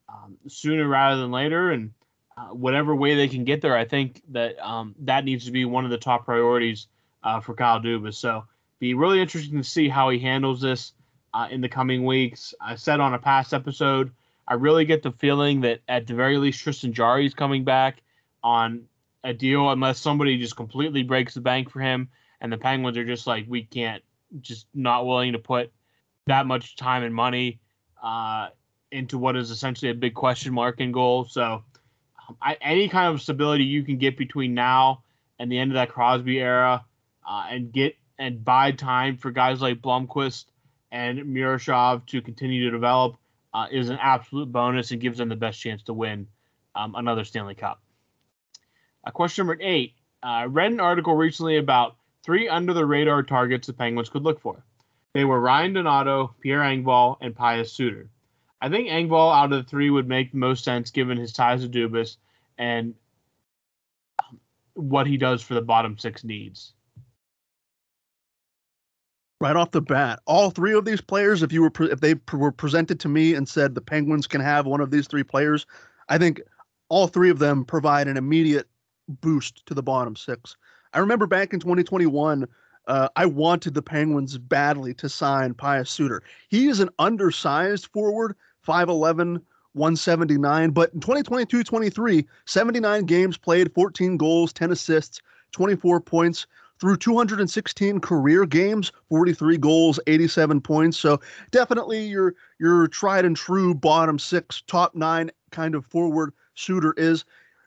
um, 0.09 0.37
sooner 0.49 0.87
rather 0.87 1.21
than 1.21 1.31
later, 1.31 1.71
and 1.71 1.93
uh, 2.37 2.49
whatever 2.49 2.95
way 2.95 3.15
they 3.15 3.29
can 3.29 3.45
get 3.45 3.61
there, 3.61 3.77
I 3.77 3.85
think 3.85 4.23
that 4.31 4.59
um, 4.59 4.95
that 5.01 5.25
needs 5.25 5.45
to 5.47 5.51
be 5.51 5.65
one 5.65 5.85
of 5.85 5.91
the 5.91 5.99
top 5.99 6.25
priorities 6.25 6.87
uh, 7.23 7.41
for 7.41 7.55
Kyle 7.55 7.81
Dubas. 7.81 8.15
So 8.15 8.45
be 8.79 8.95
really 8.95 9.21
interesting 9.21 9.59
to 9.59 9.65
see 9.65 9.89
how 9.89 10.11
he 10.11 10.19
handles 10.19 10.61
this 10.61 10.93
uh, 11.35 11.49
in 11.51 11.61
the 11.61 11.69
coming 11.69 12.05
weeks. 12.05 12.55
I 12.61 12.75
said 12.75 13.01
on 13.01 13.15
a 13.15 13.19
past 13.19 13.55
episode, 13.55 14.13
I 14.53 14.57
really 14.57 14.85
get 14.85 15.03
the 15.03 15.13
feeling 15.13 15.63
that 15.63 15.81
at 15.89 16.07
the 16.07 16.13
very 16.13 16.37
least 16.37 16.61
Tristan 16.61 16.93
Jarry 16.93 17.25
is 17.25 17.33
coming 17.33 17.65
back 17.65 18.03
on 18.45 18.83
a 19.25 19.33
deal 19.33 19.71
unless 19.71 19.99
somebody 19.99 20.37
just 20.37 20.57
completely 20.57 21.03
breaks 21.03 21.33
the 21.33 21.41
bank 21.41 21.71
for 21.71 21.81
him 21.81 22.11
and 22.39 22.53
the 22.53 22.59
Penguins 22.59 22.99
are 22.99 23.07
just 23.07 23.27
like 23.27 23.47
we 23.49 23.65
can't 23.65 24.03
just 24.43 24.67
not 24.75 25.07
willing 25.07 25.33
to 25.33 25.39
put 25.39 25.73
that 26.27 26.47
much 26.47 26.77
time 26.77 27.03
and 27.03 27.15
money 27.15 27.61
uh, 28.03 28.49
into 28.91 29.17
what 29.17 29.37
is 29.37 29.51
essentially 29.51 29.91
a 29.91 29.95
big 29.95 30.13
question 30.13 30.53
mark 30.53 30.81
in 30.81 30.93
goal. 30.93 31.25
So 31.25 31.65
um, 32.29 32.37
I, 32.43 32.59
any 32.61 32.91
kind 32.91 33.15
of 33.15 33.23
stability 33.23 33.65
you 33.65 33.85
can 33.85 33.97
get 33.97 34.19
between 34.19 34.53
now 34.53 35.03
and 35.39 35.51
the 35.51 35.59
end 35.59 35.71
of 35.71 35.77
that 35.77 35.89
Crosby 35.89 36.39
era, 36.39 36.85
uh, 37.27 37.47
and 37.49 37.73
get 37.73 37.97
and 38.19 38.45
buy 38.45 38.73
time 38.73 39.17
for 39.17 39.31
guys 39.31 39.63
like 39.63 39.81
Blomqvist 39.81 40.45
and 40.91 41.21
Murashov 41.21 42.05
to 42.09 42.21
continue 42.21 42.67
to 42.67 42.71
develop 42.71 43.17
uh, 43.55 43.67
is 43.71 43.89
an 43.89 43.99
absolute 44.01 44.51
bonus 44.51 44.91
and 44.91 45.01
gives 45.01 45.19
them 45.19 45.29
the 45.29 45.37
best 45.37 45.61
chance 45.61 45.83
to 45.85 45.93
win 45.93 46.27
um, 46.75 46.95
another 46.95 47.25
Stanley 47.25 47.55
Cup. 47.55 47.83
Uh, 49.07 49.11
question 49.11 49.47
number 49.47 49.63
eight. 49.63 49.95
Uh, 50.23 50.27
I 50.27 50.45
read 50.45 50.73
an 50.73 50.81
article 50.81 51.15
recently 51.15 51.57
about 51.57 51.97
three 52.23 52.49
under 52.49 52.73
the 52.73 52.87
radar 52.87 53.23
targets 53.23 53.67
the 53.67 53.73
Penguins 53.73 54.09
could 54.09 54.23
look 54.23 54.41
for. 54.41 54.65
They 55.13 55.25
were 55.25 55.41
Ryan 55.41 55.75
Donato, 55.75 56.35
Pierre 56.41 56.61
Engvall, 56.61 57.17
and 57.21 57.35
Pius 57.35 57.73
Suter. 57.73 58.09
I 58.61 58.69
think 58.69 58.89
Engvall 58.89 59.35
out 59.35 59.53
of 59.53 59.65
the 59.65 59.69
three 59.69 59.91
would 59.91 60.09
make 60.09 60.31
the 60.31 60.39
most 60.39 60.65
sense 60.65 60.91
given 60.91 61.19
his 61.19 61.33
ties 61.33 61.63
to 61.63 61.69
Dubas 61.69 62.17
and 62.57 62.95
um, 64.21 64.39
what 64.75 65.07
he 65.07 65.17
does 65.17 65.43
for 65.43 65.55
the 65.55 65.61
bottom 65.61 65.99
six 65.99 66.23
needs. 66.25 66.73
Right 69.43 69.57
off 69.57 69.73
the 69.73 69.83
bat, 69.83 70.21
all 70.25 70.51
three 70.51 70.73
of 70.73 70.85
these 70.85 71.01
players, 71.01 71.43
if 71.43 71.53
you 71.53 71.63
were 71.63 71.71
pre- 71.71 71.91
if 71.91 71.99
they 71.99 72.15
were 72.33 72.53
presented 72.53 73.01
to 73.01 73.09
me 73.09 73.35
and 73.35 73.49
said 73.49 73.75
the 73.75 73.81
Penguins 73.81 74.29
can 74.29 74.41
have 74.41 74.67
one 74.67 74.81
of 74.81 74.93
these 74.93 75.09
three 75.09 75.25
players, 75.25 75.67
I 76.09 76.17
think 76.17 76.41
all 76.89 77.09
three 77.09 77.29
of 77.29 77.41
them 77.41 77.65
provide 77.65 78.07
an 78.07 78.17
immediate 78.17 78.69
boost 79.09 79.67
to 79.67 79.75
the 79.75 79.83
bottom 79.83 80.15
six. 80.15 80.57
I 80.93 81.01
remember 81.01 81.27
back 81.27 81.53
in 81.53 81.59
2021, 81.59 82.47
uh, 82.87 83.09
I 83.17 83.27
wanted 83.27 83.75
the 83.75 83.83
Penguins 83.83 84.39
badly 84.39 84.95
to 84.95 85.09
sign 85.09 85.55
Pius 85.55 85.91
Suter. 85.91 86.23
He 86.49 86.69
is 86.69 86.79
an 86.79 86.91
undersized 87.01 87.89
forward, 87.89 88.37
5'11, 88.65 89.43
179, 89.73 90.71
but 90.71 90.95
in 90.95 91.01
2022 91.01 91.65
23, 91.65 92.29
79 92.45 93.05
games 93.07 93.37
played, 93.37 93.75
14 93.75 94.17
goals, 94.17 94.53
10 94.53 94.71
assists, 94.71 95.21
24 95.51 96.01
points 96.01 96.47
through 96.83 96.97
216 96.97 98.01
career 98.01 98.45
games, 98.45 98.91
43 99.09 99.57
goals, 99.57 100.01
87 100.09 100.61
points. 100.61 100.99
So 100.99 101.21
definitely 101.53 102.05
your 102.05 102.35
your 102.59 102.89
tried 102.89 103.25
and 103.25 103.37
true 103.37 103.73
bottom 103.73 104.19
six, 104.19 104.65
top 104.67 104.97
nine 104.97 105.31
kind 105.53 105.77
of 105.77 105.87
forward 105.87 106.33
Suter 106.57 106.93
is. 106.97 107.25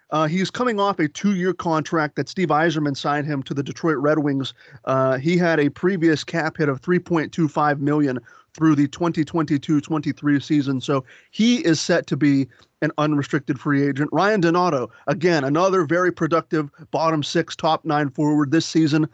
Uh, 0.10 0.28
he's 0.28 0.52
coming 0.52 0.82
off 0.82 1.00
a 1.00 1.08
two-year 1.08 1.54
contract 1.54 2.18
that 2.18 2.28
Steve 2.28 2.50
Yzerman 2.50 2.96
signed 2.96 3.26
him 3.26 3.42
to 3.44 3.54
the 3.54 3.64
Detroit 3.64 3.98
Red 4.00 4.20
Wings. 4.20 4.54
Uh, 4.84 5.18
he 5.18 5.38
had 5.38 5.62
a 5.62 5.70
previous 5.70 6.26
cap 6.26 6.58
hit 6.58 6.68
of 6.68 6.82
3.25 6.82 7.80
million 7.80 8.20
through 8.56 8.76
the 8.76 8.88
2022-23 8.88 10.42
season, 10.42 10.80
so 10.80 11.04
he 11.32 11.58
is 11.58 11.82
set 11.82 12.08
to 12.08 12.16
be 12.16 12.48
an 12.82 12.92
unrestricted 12.98 13.60
free 13.60 13.86
agent. 13.86 14.10
Ryan 14.14 14.40
Donato, 14.40 14.90
again, 15.08 15.44
another 15.44 15.84
very 15.84 16.12
productive 16.12 16.70
bottom 16.92 17.22
six, 17.22 17.56
top 17.56 17.84
nine 17.84 18.10
forward 18.10 18.52
this 18.52 18.66
season. 18.66 19.10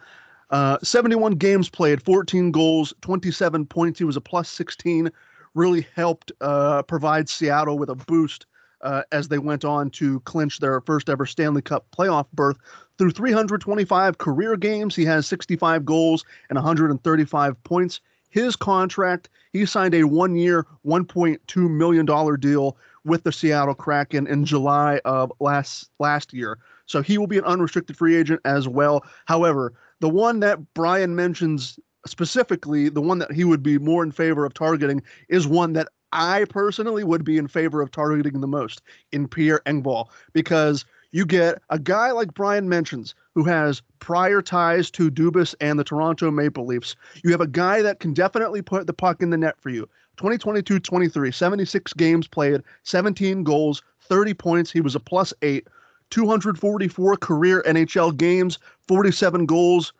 Uh, 0.51 0.77
71 0.83 1.33
games 1.33 1.69
played, 1.69 2.03
14 2.03 2.51
goals, 2.51 2.93
27 3.01 3.65
points. 3.65 3.97
He 3.97 4.05
was 4.05 4.17
a 4.17 4.21
plus 4.21 4.47
16. 4.49 5.09
Really 5.55 5.87
helped 5.95 6.31
uh, 6.41 6.83
provide 6.83 7.27
Seattle 7.27 7.79
with 7.79 7.89
a 7.89 7.95
boost 7.95 8.45
uh, 8.81 9.03
as 9.11 9.27
they 9.27 9.37
went 9.37 9.65
on 9.65 9.89
to 9.91 10.19
clinch 10.21 10.59
their 10.59 10.81
first 10.81 11.09
ever 11.09 11.25
Stanley 11.25 11.61
Cup 11.61 11.85
playoff 11.97 12.27
berth. 12.33 12.57
Through 12.97 13.11
325 13.11 14.17
career 14.17 14.55
games, 14.55 14.95
he 14.95 15.05
has 15.05 15.25
65 15.25 15.85
goals 15.85 16.25
and 16.49 16.57
135 16.57 17.63
points. 17.63 18.01
His 18.31 18.55
contract, 18.55 19.29
he 19.53 19.65
signed 19.65 19.93
a 19.93 20.03
one 20.03 20.35
year, 20.35 20.65
$1.2 20.85 21.69
million 21.69 22.39
deal 22.39 22.77
with 23.03 23.23
the 23.23 23.31
Seattle 23.31 23.75
Kraken 23.75 24.27
in 24.27 24.45
July 24.45 24.99
of 25.05 25.31
last 25.39 25.89
last 25.99 26.33
year. 26.33 26.57
So 26.85 27.01
he 27.01 27.17
will 27.17 27.27
be 27.27 27.37
an 27.37 27.45
unrestricted 27.45 27.97
free 27.97 28.15
agent 28.15 28.41
as 28.45 28.67
well. 28.67 29.05
However, 29.25 29.73
the 29.99 30.09
one 30.09 30.39
that 30.39 30.73
Brian 30.73 31.15
mentions 31.15 31.79
specifically, 32.05 32.89
the 32.89 33.01
one 33.01 33.19
that 33.19 33.31
he 33.31 33.43
would 33.43 33.61
be 33.61 33.77
more 33.77 34.03
in 34.03 34.11
favor 34.11 34.45
of 34.45 34.53
targeting, 34.53 35.03
is 35.29 35.47
one 35.47 35.73
that 35.73 35.87
I 36.11 36.45
personally 36.49 37.03
would 37.03 37.23
be 37.23 37.37
in 37.37 37.47
favor 37.47 37.81
of 37.81 37.91
targeting 37.91 38.41
the 38.41 38.47
most 38.47 38.81
in 39.11 39.27
Pierre 39.27 39.61
Engvall 39.65 40.07
because 40.33 40.85
you 41.11 41.25
get 41.25 41.61
a 41.69 41.79
guy 41.79 42.11
like 42.11 42.33
Brian 42.33 42.67
mentions 42.67 43.15
who 43.35 43.43
has 43.43 43.81
prior 43.99 44.41
ties 44.41 44.91
to 44.91 45.09
Dubas 45.09 45.55
and 45.61 45.79
the 45.79 45.83
Toronto 45.83 46.31
Maple 46.31 46.65
Leafs. 46.65 46.95
You 47.23 47.31
have 47.31 47.41
a 47.41 47.47
guy 47.47 47.81
that 47.81 47.99
can 47.99 48.13
definitely 48.13 48.61
put 48.61 48.87
the 48.87 48.93
puck 48.93 49.21
in 49.21 49.29
the 49.29 49.37
net 49.37 49.59
for 49.59 49.69
you. 49.69 49.87
2022 50.17 50.79
23, 50.79 51.31
76 51.31 51.93
games 51.93 52.27
played, 52.27 52.61
17 52.83 53.43
goals, 53.43 53.81
30 54.01 54.33
points. 54.33 54.71
He 54.71 54.81
was 54.81 54.95
a 54.95 54.99
plus 54.99 55.33
eight, 55.41 55.67
244 56.09 57.17
career 57.17 57.63
NHL 57.65 58.15
games, 58.15 58.59
47 58.87 59.45
goals, 59.45 59.93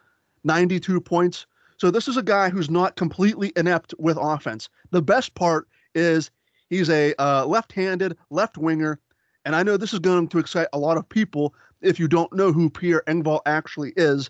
92 0.44 1.00
points. 1.00 1.46
So 1.78 1.90
this 1.90 2.08
is 2.08 2.18
a 2.18 2.24
guy 2.24 2.50
who's 2.50 2.70
not 2.70 2.96
completely 2.96 3.52
inept 3.56 3.94
with 3.98 4.18
offense. 4.20 4.70
The 4.92 5.02
best 5.02 5.34
part 5.34 5.68
is 5.96 6.30
he's 6.70 6.90
a 6.90 7.16
uh, 7.20 7.46
left-handed 7.46 8.18
left 8.30 8.58
winger, 8.58 9.00
and 9.46 9.56
I 9.56 9.64
know 9.64 9.78
this 9.78 9.94
is 9.94 10.00
going 10.00 10.28
to 10.28 10.38
excite 10.38 10.68
a 10.74 10.78
lot 10.78 10.98
of 10.98 11.10
people 11.10 11.56
if 11.82 12.00
you 12.00 12.08
don't 12.08 12.32
know 12.34 12.52
who 12.52 12.70
Pierre 12.70 13.04
Engvall 13.08 13.42
actually 13.46 13.94
is. 13.96 14.30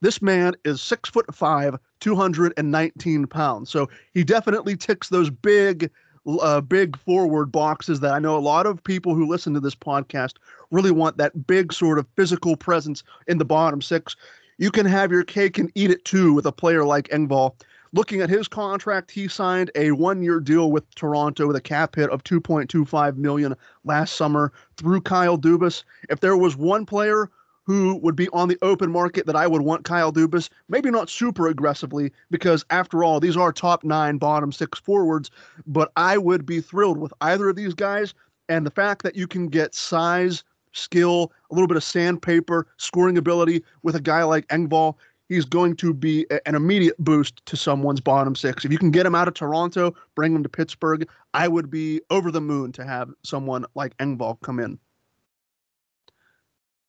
This 0.00 0.22
man 0.22 0.54
is 0.64 0.80
six 0.80 1.10
foot 1.10 1.32
five, 1.34 1.76
219 2.00 3.26
pounds. 3.26 3.70
So 3.70 3.88
he 4.14 4.24
definitely 4.24 4.76
ticks 4.76 5.08
those 5.08 5.28
big, 5.28 5.90
uh, 6.26 6.62
big 6.62 6.96
forward 6.96 7.52
boxes 7.52 8.00
that 8.00 8.12
I 8.12 8.18
know 8.18 8.36
a 8.36 8.40
lot 8.40 8.66
of 8.66 8.82
people 8.82 9.14
who 9.14 9.28
listen 9.28 9.52
to 9.54 9.60
this 9.60 9.74
podcast 9.74 10.34
really 10.70 10.90
want 10.90 11.18
that 11.18 11.46
big 11.46 11.72
sort 11.72 11.98
of 11.98 12.06
physical 12.16 12.56
presence 12.56 13.02
in 13.26 13.38
the 13.38 13.44
bottom 13.44 13.82
six. 13.82 14.16
You 14.58 14.70
can 14.70 14.86
have 14.86 15.10
your 15.10 15.24
cake 15.24 15.58
and 15.58 15.70
eat 15.74 15.90
it 15.90 16.04
too 16.04 16.32
with 16.32 16.46
a 16.46 16.52
player 16.52 16.84
like 16.84 17.08
Engvall. 17.08 17.54
Looking 17.92 18.20
at 18.20 18.30
his 18.30 18.46
contract, 18.46 19.10
he 19.10 19.26
signed 19.26 19.70
a 19.74 19.90
one-year 19.90 20.38
deal 20.40 20.70
with 20.70 20.94
Toronto 20.94 21.48
with 21.48 21.56
a 21.56 21.60
cap 21.60 21.96
hit 21.96 22.08
of 22.10 22.22
2.25 22.22 23.16
million 23.16 23.56
last 23.84 24.14
summer 24.14 24.52
through 24.76 25.00
Kyle 25.00 25.36
Dubas. 25.36 25.82
If 26.08 26.20
there 26.20 26.36
was 26.36 26.56
one 26.56 26.86
player 26.86 27.28
who 27.64 27.96
would 27.96 28.14
be 28.14 28.28
on 28.28 28.48
the 28.48 28.58
open 28.62 28.92
market 28.92 29.26
that 29.26 29.36
I 29.36 29.46
would 29.48 29.62
want 29.62 29.84
Kyle 29.84 30.12
Dubas, 30.12 30.50
maybe 30.68 30.90
not 30.90 31.10
super 31.10 31.48
aggressively, 31.48 32.12
because 32.30 32.64
after 32.70 33.02
all, 33.02 33.18
these 33.18 33.36
are 33.36 33.52
top 33.52 33.82
nine, 33.82 34.18
bottom 34.18 34.52
six 34.52 34.78
forwards, 34.78 35.30
but 35.66 35.90
I 35.96 36.16
would 36.16 36.46
be 36.46 36.60
thrilled 36.60 36.98
with 36.98 37.12
either 37.20 37.48
of 37.48 37.56
these 37.56 37.74
guys. 37.74 38.14
And 38.48 38.64
the 38.64 38.70
fact 38.70 39.02
that 39.02 39.16
you 39.16 39.26
can 39.26 39.48
get 39.48 39.74
size, 39.74 40.44
skill, 40.72 41.32
a 41.50 41.54
little 41.54 41.68
bit 41.68 41.76
of 41.76 41.84
sandpaper, 41.84 42.66
scoring 42.76 43.18
ability 43.18 43.64
with 43.82 43.96
a 43.96 44.00
guy 44.00 44.22
like 44.22 44.46
Engvall, 44.48 44.94
he's 45.30 45.46
going 45.46 45.76
to 45.76 45.94
be 45.94 46.26
a, 46.30 46.46
an 46.46 46.54
immediate 46.54 46.98
boost 46.98 47.44
to 47.46 47.56
someone's 47.56 48.00
bottom 48.00 48.34
six. 48.34 48.66
If 48.66 48.72
you 48.72 48.78
can 48.78 48.90
get 48.90 49.06
him 49.06 49.14
out 49.14 49.28
of 49.28 49.34
Toronto, 49.34 49.94
bring 50.14 50.34
him 50.34 50.42
to 50.42 50.48
Pittsburgh, 50.50 51.08
I 51.32 51.48
would 51.48 51.70
be 51.70 52.02
over 52.10 52.30
the 52.30 52.40
moon 52.42 52.72
to 52.72 52.84
have 52.84 53.08
someone 53.22 53.64
like 53.74 53.96
Engvall 53.96 54.38
come 54.42 54.60
in. 54.60 54.78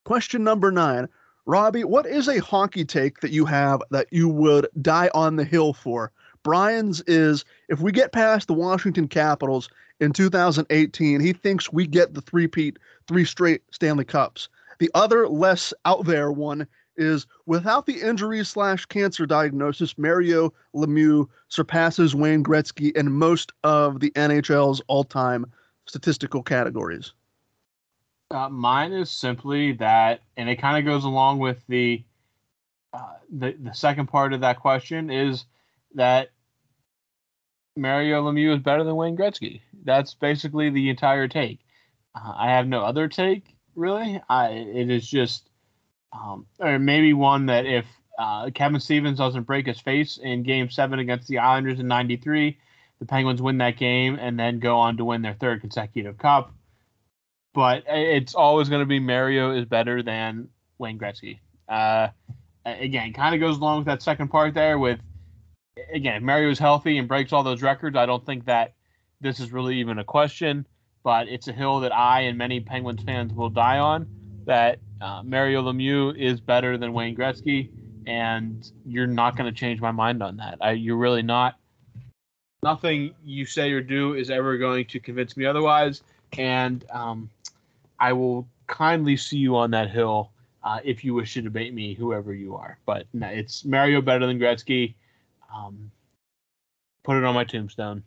Question 0.03 0.43
number 0.43 0.71
nine. 0.71 1.07
Robbie, 1.45 1.83
what 1.83 2.05
is 2.05 2.27
a 2.27 2.39
hockey 2.39 2.83
take 2.83 3.21
that 3.21 3.31
you 3.31 3.45
have 3.45 3.81
that 3.91 4.07
you 4.11 4.27
would 4.27 4.67
die 4.81 5.09
on 5.13 5.35
the 5.35 5.45
hill 5.45 5.73
for? 5.73 6.11
Brian's 6.43 7.01
is 7.05 7.45
if 7.69 7.79
we 7.79 7.91
get 7.91 8.11
past 8.11 8.47
the 8.47 8.53
Washington 8.53 9.07
Capitals 9.07 9.69
in 9.99 10.11
2018, 10.11 11.19
he 11.19 11.33
thinks 11.33 11.71
we 11.71 11.85
get 11.85 12.15
the 12.15 12.21
three-peat, 12.21 12.77
three 13.07 13.25
straight 13.25 13.61
Stanley 13.71 14.05
Cups. 14.05 14.49
The 14.79 14.89
other 14.95 15.27
less 15.27 15.73
out 15.85 16.05
there 16.05 16.31
one 16.31 16.65
is 16.97 17.25
without 17.45 17.85
the 17.85 18.01
injury 18.01 18.43
slash 18.43 18.85
cancer 18.85 19.25
diagnosis, 19.25 19.97
Mario 19.97 20.53
Lemieux 20.75 21.27
surpasses 21.47 22.15
Wayne 22.15 22.43
Gretzky 22.43 22.95
in 22.95 23.11
most 23.11 23.51
of 23.63 23.99
the 23.99 24.11
NHL's 24.11 24.81
all 24.87 25.03
time 25.03 25.45
statistical 25.85 26.43
categories. 26.43 27.13
Uh, 28.29 28.49
mine 28.49 28.93
is 28.93 29.11
simply 29.11 29.73
that, 29.73 30.21
and 30.37 30.49
it 30.49 30.55
kind 30.57 30.77
of 30.77 30.85
goes 30.85 31.03
along 31.03 31.39
with 31.39 31.61
the, 31.67 32.03
uh, 32.93 33.15
the 33.29 33.55
the 33.59 33.73
second 33.73 34.07
part 34.07 34.33
of 34.33 34.41
that 34.41 34.59
question 34.59 35.09
is 35.09 35.45
that 35.95 36.29
Mario 37.75 38.23
Lemieux 38.23 38.53
is 38.55 38.61
better 38.61 38.83
than 38.83 38.95
Wayne 38.95 39.17
Gretzky. 39.17 39.61
That's 39.83 40.13
basically 40.13 40.69
the 40.69 40.89
entire 40.89 41.27
take. 41.27 41.59
Uh, 42.15 42.33
I 42.35 42.51
have 42.51 42.67
no 42.67 42.81
other 42.81 43.07
take 43.07 43.55
really. 43.75 44.21
I 44.29 44.49
it 44.49 44.89
is 44.89 45.07
just, 45.07 45.49
um, 46.13 46.45
or 46.59 46.79
maybe 46.79 47.13
one 47.13 47.47
that 47.47 47.65
if 47.65 47.85
uh, 48.19 48.49
Kevin 48.53 48.79
Stevens 48.79 49.17
doesn't 49.17 49.43
break 49.43 49.67
his 49.67 49.79
face 49.79 50.17
in 50.21 50.43
Game 50.43 50.69
Seven 50.69 50.99
against 50.99 51.27
the 51.27 51.39
Islanders 51.39 51.79
in 51.79 51.87
'93, 51.87 52.57
the 52.99 53.05
Penguins 53.05 53.41
win 53.41 53.57
that 53.59 53.77
game 53.77 54.17
and 54.19 54.39
then 54.39 54.59
go 54.59 54.77
on 54.77 54.97
to 54.97 55.05
win 55.05 55.21
their 55.21 55.33
third 55.33 55.61
consecutive 55.61 56.17
cup. 56.17 56.53
But 57.53 57.83
it's 57.87 58.35
always 58.35 58.69
going 58.69 58.81
to 58.81 58.85
be 58.85 58.99
Mario 58.99 59.51
is 59.51 59.65
better 59.65 60.03
than 60.03 60.49
Wayne 60.77 60.99
Gretzky. 60.99 61.39
Uh, 61.67 62.09
again, 62.65 63.11
kind 63.13 63.35
of 63.35 63.41
goes 63.41 63.57
along 63.57 63.79
with 63.79 63.87
that 63.87 64.01
second 64.01 64.29
part 64.29 64.53
there 64.53 64.77
with 64.77 64.99
again, 65.93 66.15
if 66.17 66.23
Mario 66.23 66.49
is 66.49 66.59
healthy 66.59 66.97
and 66.97 67.07
breaks 67.07 67.33
all 67.33 67.43
those 67.43 67.61
records, 67.61 67.97
I 67.97 68.05
don't 68.05 68.25
think 68.25 68.45
that 68.45 68.75
this 69.19 69.39
is 69.39 69.51
really 69.51 69.77
even 69.77 69.99
a 69.99 70.03
question. 70.03 70.67
But 71.03 71.27
it's 71.27 71.47
a 71.47 71.53
hill 71.53 71.79
that 71.79 71.95
I 71.95 72.21
and 72.21 72.37
many 72.37 72.59
Penguins 72.59 73.01
fans 73.01 73.33
will 73.33 73.49
die 73.49 73.79
on. 73.79 74.07
That 74.45 74.79
uh, 75.01 75.21
Mario 75.23 75.61
Lemieux 75.61 76.15
is 76.17 76.39
better 76.39 76.77
than 76.77 76.93
Wayne 76.93 77.15
Gretzky, 77.15 77.69
and 78.07 78.71
you're 78.85 79.07
not 79.07 79.35
going 79.35 79.51
to 79.51 79.57
change 79.57 79.81
my 79.81 79.91
mind 79.91 80.23
on 80.23 80.37
that. 80.37 80.57
I, 80.61 80.71
you're 80.71 80.97
really 80.97 81.21
not. 81.21 81.57
Nothing 82.63 83.13
you 83.23 83.45
say 83.45 83.71
or 83.71 83.81
do 83.81 84.13
is 84.13 84.29
ever 84.29 84.57
going 84.57 84.85
to 84.85 84.99
convince 84.99 85.35
me 85.35 85.45
otherwise, 85.45 86.03
and 86.37 86.85
um, 86.91 87.29
I 87.99 88.13
will 88.13 88.47
kindly 88.67 89.17
see 89.17 89.37
you 89.37 89.55
on 89.55 89.71
that 89.71 89.89
hill 89.89 90.31
uh, 90.63 90.79
if 90.83 91.03
you 91.03 91.13
wish 91.13 91.33
to 91.33 91.41
debate 91.41 91.73
me, 91.73 91.93
whoever 91.93 92.33
you 92.33 92.55
are. 92.55 92.77
But 92.85 93.07
no, 93.13 93.27
it's 93.27 93.65
Mario 93.65 94.01
better 94.01 94.27
than 94.27 94.39
Gretzky. 94.39 94.93
Um, 95.53 95.91
put 97.03 97.17
it 97.17 97.23
on 97.23 97.35
my 97.35 97.43
tombstone. 97.43 98.03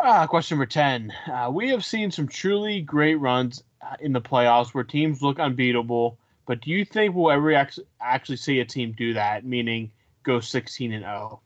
Ah, 0.00 0.26
question 0.26 0.56
number 0.56 0.66
10. 0.66 1.12
Uh, 1.32 1.50
we 1.52 1.68
have 1.70 1.84
seen 1.84 2.10
some 2.10 2.28
truly 2.28 2.80
great 2.80 3.14
runs 3.14 3.62
in 4.00 4.12
the 4.12 4.20
playoffs 4.20 4.74
where 4.74 4.84
teams 4.84 5.22
look 5.22 5.38
unbeatable, 5.38 6.18
but 6.46 6.60
do 6.60 6.70
you 6.70 6.84
think 6.84 7.14
we'll 7.14 7.30
ever 7.30 7.52
actually 8.00 8.36
see 8.36 8.60
a 8.60 8.64
team 8.64 8.94
do 8.96 9.14
that, 9.14 9.44
meaning 9.44 9.90
go 10.22 10.40
16 10.40 10.92
and 10.92 11.04
0? 11.04 11.40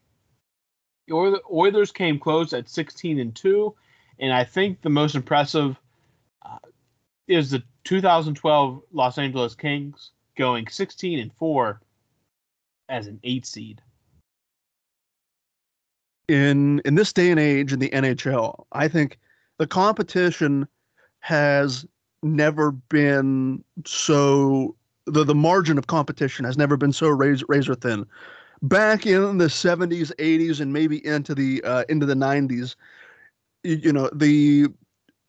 The 1.06 1.40
Oilers 1.50 1.92
came 1.92 2.18
close 2.18 2.52
at 2.52 2.68
16 2.68 3.18
and 3.18 3.34
2, 3.34 3.74
and 4.18 4.32
I 4.32 4.44
think 4.44 4.82
the 4.82 4.90
most 4.90 5.14
impressive 5.14 5.76
uh, 6.44 6.58
is 7.26 7.50
the 7.50 7.62
2012 7.84 8.82
Los 8.92 9.18
Angeles 9.18 9.54
Kings 9.54 10.10
going 10.36 10.66
16 10.68 11.18
and 11.18 11.32
4 11.38 11.80
as 12.88 13.06
an 13.06 13.20
eight 13.24 13.46
seed. 13.46 13.80
In 16.28 16.80
in 16.84 16.94
this 16.94 17.12
day 17.12 17.30
and 17.30 17.40
age 17.40 17.72
in 17.72 17.78
the 17.78 17.88
NHL, 17.88 18.64
I 18.72 18.86
think 18.88 19.18
the 19.58 19.66
competition 19.66 20.68
has 21.20 21.86
never 22.22 22.72
been 22.72 23.64
so 23.84 24.74
the, 25.06 25.24
the 25.24 25.34
margin 25.34 25.78
of 25.78 25.86
competition 25.86 26.44
has 26.44 26.58
never 26.58 26.76
been 26.76 26.92
so 26.92 27.08
razor, 27.08 27.46
razor 27.48 27.74
thin. 27.74 28.06
Back 28.62 29.06
in 29.06 29.38
the 29.38 29.46
70s, 29.46 30.12
80s, 30.16 30.60
and 30.60 30.72
maybe 30.72 31.04
into 31.06 31.34
the 31.34 31.62
uh, 31.64 31.84
into 31.88 32.06
the 32.06 32.14
90s, 32.14 32.74
you, 33.62 33.76
you 33.76 33.92
know 33.92 34.10
the 34.12 34.66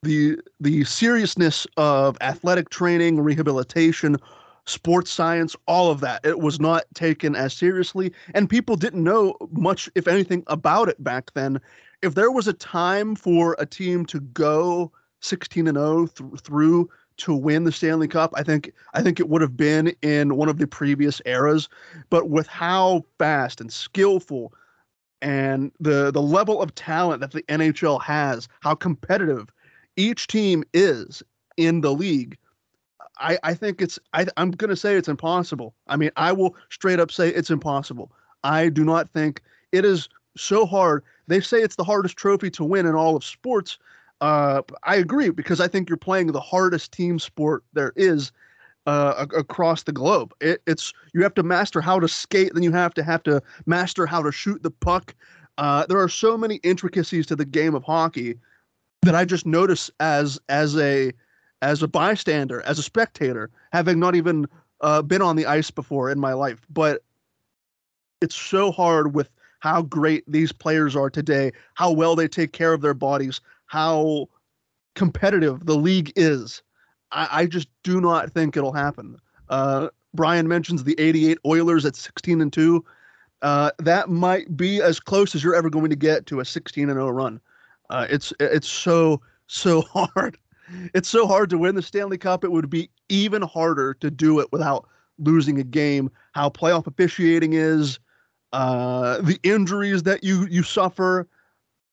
the 0.02 0.38
the 0.60 0.84
seriousness 0.84 1.68
of 1.78 2.18
athletic 2.22 2.70
training, 2.70 3.20
rehabilitation, 3.22 4.18
sports 4.66 5.12
science, 5.12 5.56
all 5.68 5.92
of 5.92 6.00
that. 6.00 6.26
It 6.26 6.40
was 6.40 6.60
not 6.60 6.86
taken 6.96 7.36
as 7.36 7.54
seriously, 7.54 8.12
and 8.34 8.50
people 8.50 8.76
didn't 8.76 9.04
know 9.04 9.36
much, 9.52 9.90
if 9.94 10.08
anything, 10.08 10.44
about 10.48 10.90
it 10.90 11.04
back 11.04 11.32
then. 11.34 11.62
If 12.02 12.16
there 12.16 12.32
was 12.32 12.48
a 12.48 12.54
time 12.54 13.16
for 13.16 13.56
a 13.60 13.66
team 13.66 14.06
to 14.08 14.22
go 14.22 14.92
16 15.22 15.68
and 15.68 15.78
0 15.78 16.08
th- 16.08 16.42
through 16.42 16.90
to 17.18 17.34
win 17.34 17.66
the 17.66 17.72
Stanley 17.72 18.08
Cup, 18.08 18.34
I 18.36 18.44
think 18.44 18.74
I 18.94 19.02
think 19.02 19.20
it 19.20 19.30
would 19.30 19.42
have 19.42 19.58
been 19.58 19.94
in 20.02 20.36
one 20.36 20.50
of 20.50 20.58
the 20.58 20.68
previous 20.68 21.22
eras. 21.26 21.70
But 22.10 22.30
with 22.30 22.48
how 22.48 23.04
fast 23.18 23.62
and 23.62 23.72
skillful 23.72 24.54
and 25.22 25.72
the 25.80 26.12
the 26.12 26.22
level 26.22 26.62
of 26.62 26.74
talent 26.76 27.22
that 27.22 27.32
the 27.32 27.44
NHL 27.44 28.02
has, 28.02 28.48
how 28.62 28.76
competitive 28.76 29.50
each 29.98 30.28
team 30.28 30.64
is 30.74 31.22
in 31.58 31.82
the 31.82 31.94
league, 31.94 32.38
I, 33.20 33.38
I 33.44 33.54
think 33.54 33.82
it's 33.82 34.00
I, 34.14 34.26
I'm 34.38 34.52
gonna 34.52 34.78
say 34.78 34.96
it's 34.96 35.10
impossible. 35.10 35.76
I 35.88 35.98
mean, 35.98 36.12
I 36.16 36.32
will 36.32 36.56
straight 36.70 37.00
up 37.00 37.12
say 37.12 37.30
it's 37.30 37.50
impossible. 37.50 38.12
I 38.44 38.70
do 38.70 38.86
not 38.86 39.10
think 39.10 39.42
it 39.74 39.84
is 39.84 40.08
so 40.38 40.66
hard. 40.66 41.04
They 41.28 41.42
say 41.42 41.58
it's 41.58 41.76
the 41.76 41.84
hardest 41.84 42.16
trophy 42.16 42.50
to 42.52 42.64
win 42.64 42.86
in 42.86 42.96
all 42.96 43.16
of 43.16 43.26
sports. 43.26 43.78
Uh, 44.22 44.62
I 44.84 44.96
agree 44.96 45.30
because 45.30 45.62
I 45.62 45.68
think 45.68 45.90
you're 45.90 45.98
playing 45.98 46.28
the 46.28 46.42
hardest 46.42 46.92
team 46.92 47.20
sport 47.20 47.64
there 47.74 47.94
is 47.96 48.32
uh, 48.86 49.26
across 49.36 49.84
the 49.84 49.92
globe. 49.92 50.34
It, 50.42 50.62
it's 50.68 50.94
you 51.14 51.24
have 51.24 51.34
to 51.36 51.44
master 51.44 51.80
how 51.82 52.00
to 52.00 52.08
skate, 52.08 52.54
then 52.54 52.64
you 52.64 52.72
have 52.72 52.94
to 52.96 53.04
have 53.04 53.24
to 53.24 53.42
master 53.66 54.06
how 54.06 54.22
to 54.24 54.32
shoot 54.32 54.62
the 54.64 54.72
puck. 54.72 55.16
Uh, 55.58 55.86
there 55.88 56.00
are 56.00 56.10
so 56.10 56.38
many 56.38 56.56
intricacies 56.64 57.26
to 57.28 57.36
the 57.36 57.46
game 57.46 57.76
of 57.76 57.84
hockey 57.84 58.40
that 59.04 59.16
I 59.16 59.26
just 59.26 59.46
notice 59.46 59.90
as 60.00 60.40
as 60.50 60.78
a 60.78 61.12
as 61.62 61.84
a 61.84 61.88
bystander, 61.88 62.62
as 62.62 62.80
a 62.80 62.84
spectator, 62.84 63.50
having 63.72 64.00
not 64.00 64.16
even 64.16 64.48
uh, 64.82 65.02
been 65.02 65.22
on 65.22 65.36
the 65.36 65.46
ice 65.46 65.72
before 65.72 66.10
in 66.10 66.20
my 66.20 66.34
life. 66.34 66.62
But 66.70 67.04
it's 68.22 68.36
so 68.36 68.72
hard 68.72 69.14
with 69.14 69.30
how 69.60 69.82
great 69.82 70.24
these 70.26 70.52
players 70.52 70.96
are 70.96 71.10
today, 71.10 71.52
how 71.74 71.92
well 71.92 72.16
they 72.16 72.28
take 72.28 72.54
care 72.54 72.74
of 72.74 72.82
their 72.82 72.94
bodies, 72.94 73.42
how 73.70 74.28
competitive 74.96 75.66
the 75.66 75.76
league 75.76 76.12
is. 76.16 76.62
I, 77.12 77.28
I 77.32 77.46
just 77.46 77.70
do 77.84 78.02
not 78.02 78.32
think 78.32 78.58
it'll 78.58 78.74
happen. 78.74 79.18
Uh, 79.48 79.90
Brian 80.14 80.48
mentions 80.48 80.84
the 80.84 81.00
88 81.00 81.38
Oilers 81.46 81.86
at 81.86 81.96
16 81.96 82.42
and 82.42 82.52
2. 82.52 82.84
Uh, 83.42 83.72
that 83.80 84.10
might 84.10 84.58
be 84.58 84.82
as 84.82 85.00
close 85.00 85.34
as 85.34 85.44
you're 85.44 85.56
ever 85.56 85.70
going 85.70 85.90
to 85.90 85.96
get 85.96 86.26
to 86.26 86.40
a 86.40 86.46
16 86.46 86.90
and 86.90 86.98
0 86.98 87.10
run. 87.10 87.40
Uh, 87.90 88.06
it's 88.10 88.34
it's 88.40 88.68
so 88.68 89.22
so 89.48 89.82
hard 89.94 90.38
it's 90.94 91.10
so 91.10 91.28
hard 91.28 91.50
to 91.50 91.58
win 91.58 91.76
the 91.76 91.82
Stanley 91.82 92.18
Cup. 92.18 92.44
It 92.44 92.52
would 92.52 92.70
be 92.70 92.90
even 93.10 93.42
harder 93.42 93.94
to 93.96 94.12
do 94.12 94.40
it 94.40 94.52
without 94.52 94.88
losing 95.18 95.60
a 95.60 95.64
game. 95.64 96.12
How 96.34 96.50
playoff 96.50 96.88
officiating 96.88 97.54
is, 97.54 98.00
uh, 98.54 99.22
the 99.22 99.40
injuries 99.44 100.04
that 100.04 100.24
you 100.24 100.48
you 100.48 100.64
suffer. 100.64 101.28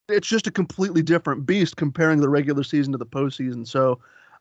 It's 0.09 0.29
just 0.29 0.47
a 0.47 0.53
completely 0.53 1.03
different 1.03 1.47
beast 1.47 1.77
comparing 1.77 2.21
the 2.21 2.29
regular 2.29 2.63
season 2.63 2.93
to 2.93 2.99
the 2.99 3.07
postseason. 3.07 3.67
So, 3.67 3.99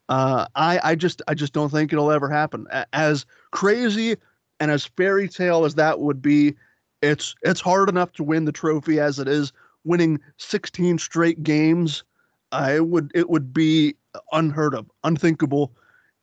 uh, 0.09 0.45
I 0.55 0.79
I 0.83 0.95
just 0.95 1.21
I 1.27 1.33
just 1.33 1.53
don't 1.53 1.69
think 1.71 1.91
it'll 1.91 2.11
ever 2.11 2.29
happen. 2.29 2.67
As 2.93 3.25
crazy 3.51 4.15
and 4.59 4.69
as 4.69 4.85
fairy 4.85 5.27
tale 5.27 5.65
as 5.65 5.75
that 5.75 5.99
would 5.99 6.21
be, 6.21 6.55
it's 7.01 7.35
it's 7.41 7.61
hard 7.61 7.89
enough 7.89 8.11
to 8.13 8.23
win 8.23 8.45
the 8.45 8.51
trophy 8.51 8.99
as 8.99 9.17
it 9.19 9.27
is. 9.27 9.51
Winning 9.83 10.19
16 10.37 10.97
straight 10.97 11.43
games, 11.43 12.03
uh, 12.51 12.71
it 12.75 12.87
would 12.87 13.11
it 13.15 13.29
would 13.29 13.53
be 13.53 13.95
unheard 14.31 14.75
of, 14.75 14.89
unthinkable. 15.03 15.71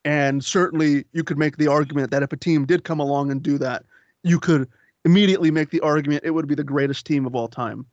And 0.05 0.45
certainly 0.45 1.05
you 1.13 1.23
could 1.23 1.39
make 1.39 1.57
the 1.57 1.69
argument 1.69 2.11
that 2.11 2.23
if 2.25 2.33
a 2.33 2.37
team 2.37 2.65
did 2.67 2.85
come 2.85 2.99
along 3.01 3.31
and 3.31 3.43
do 3.43 3.59
that, 3.59 3.85
you 4.25 4.41
could 4.41 4.69
immediately 5.05 5.51
make 5.51 5.71
the 5.71 5.81
argument 5.81 6.25
it 6.25 6.31
would 6.31 6.49
be 6.49 6.55
the 6.57 6.65
greatest 6.65 7.07
team 7.07 7.27
of 7.27 7.35
all 7.37 7.49
time. 7.49 7.87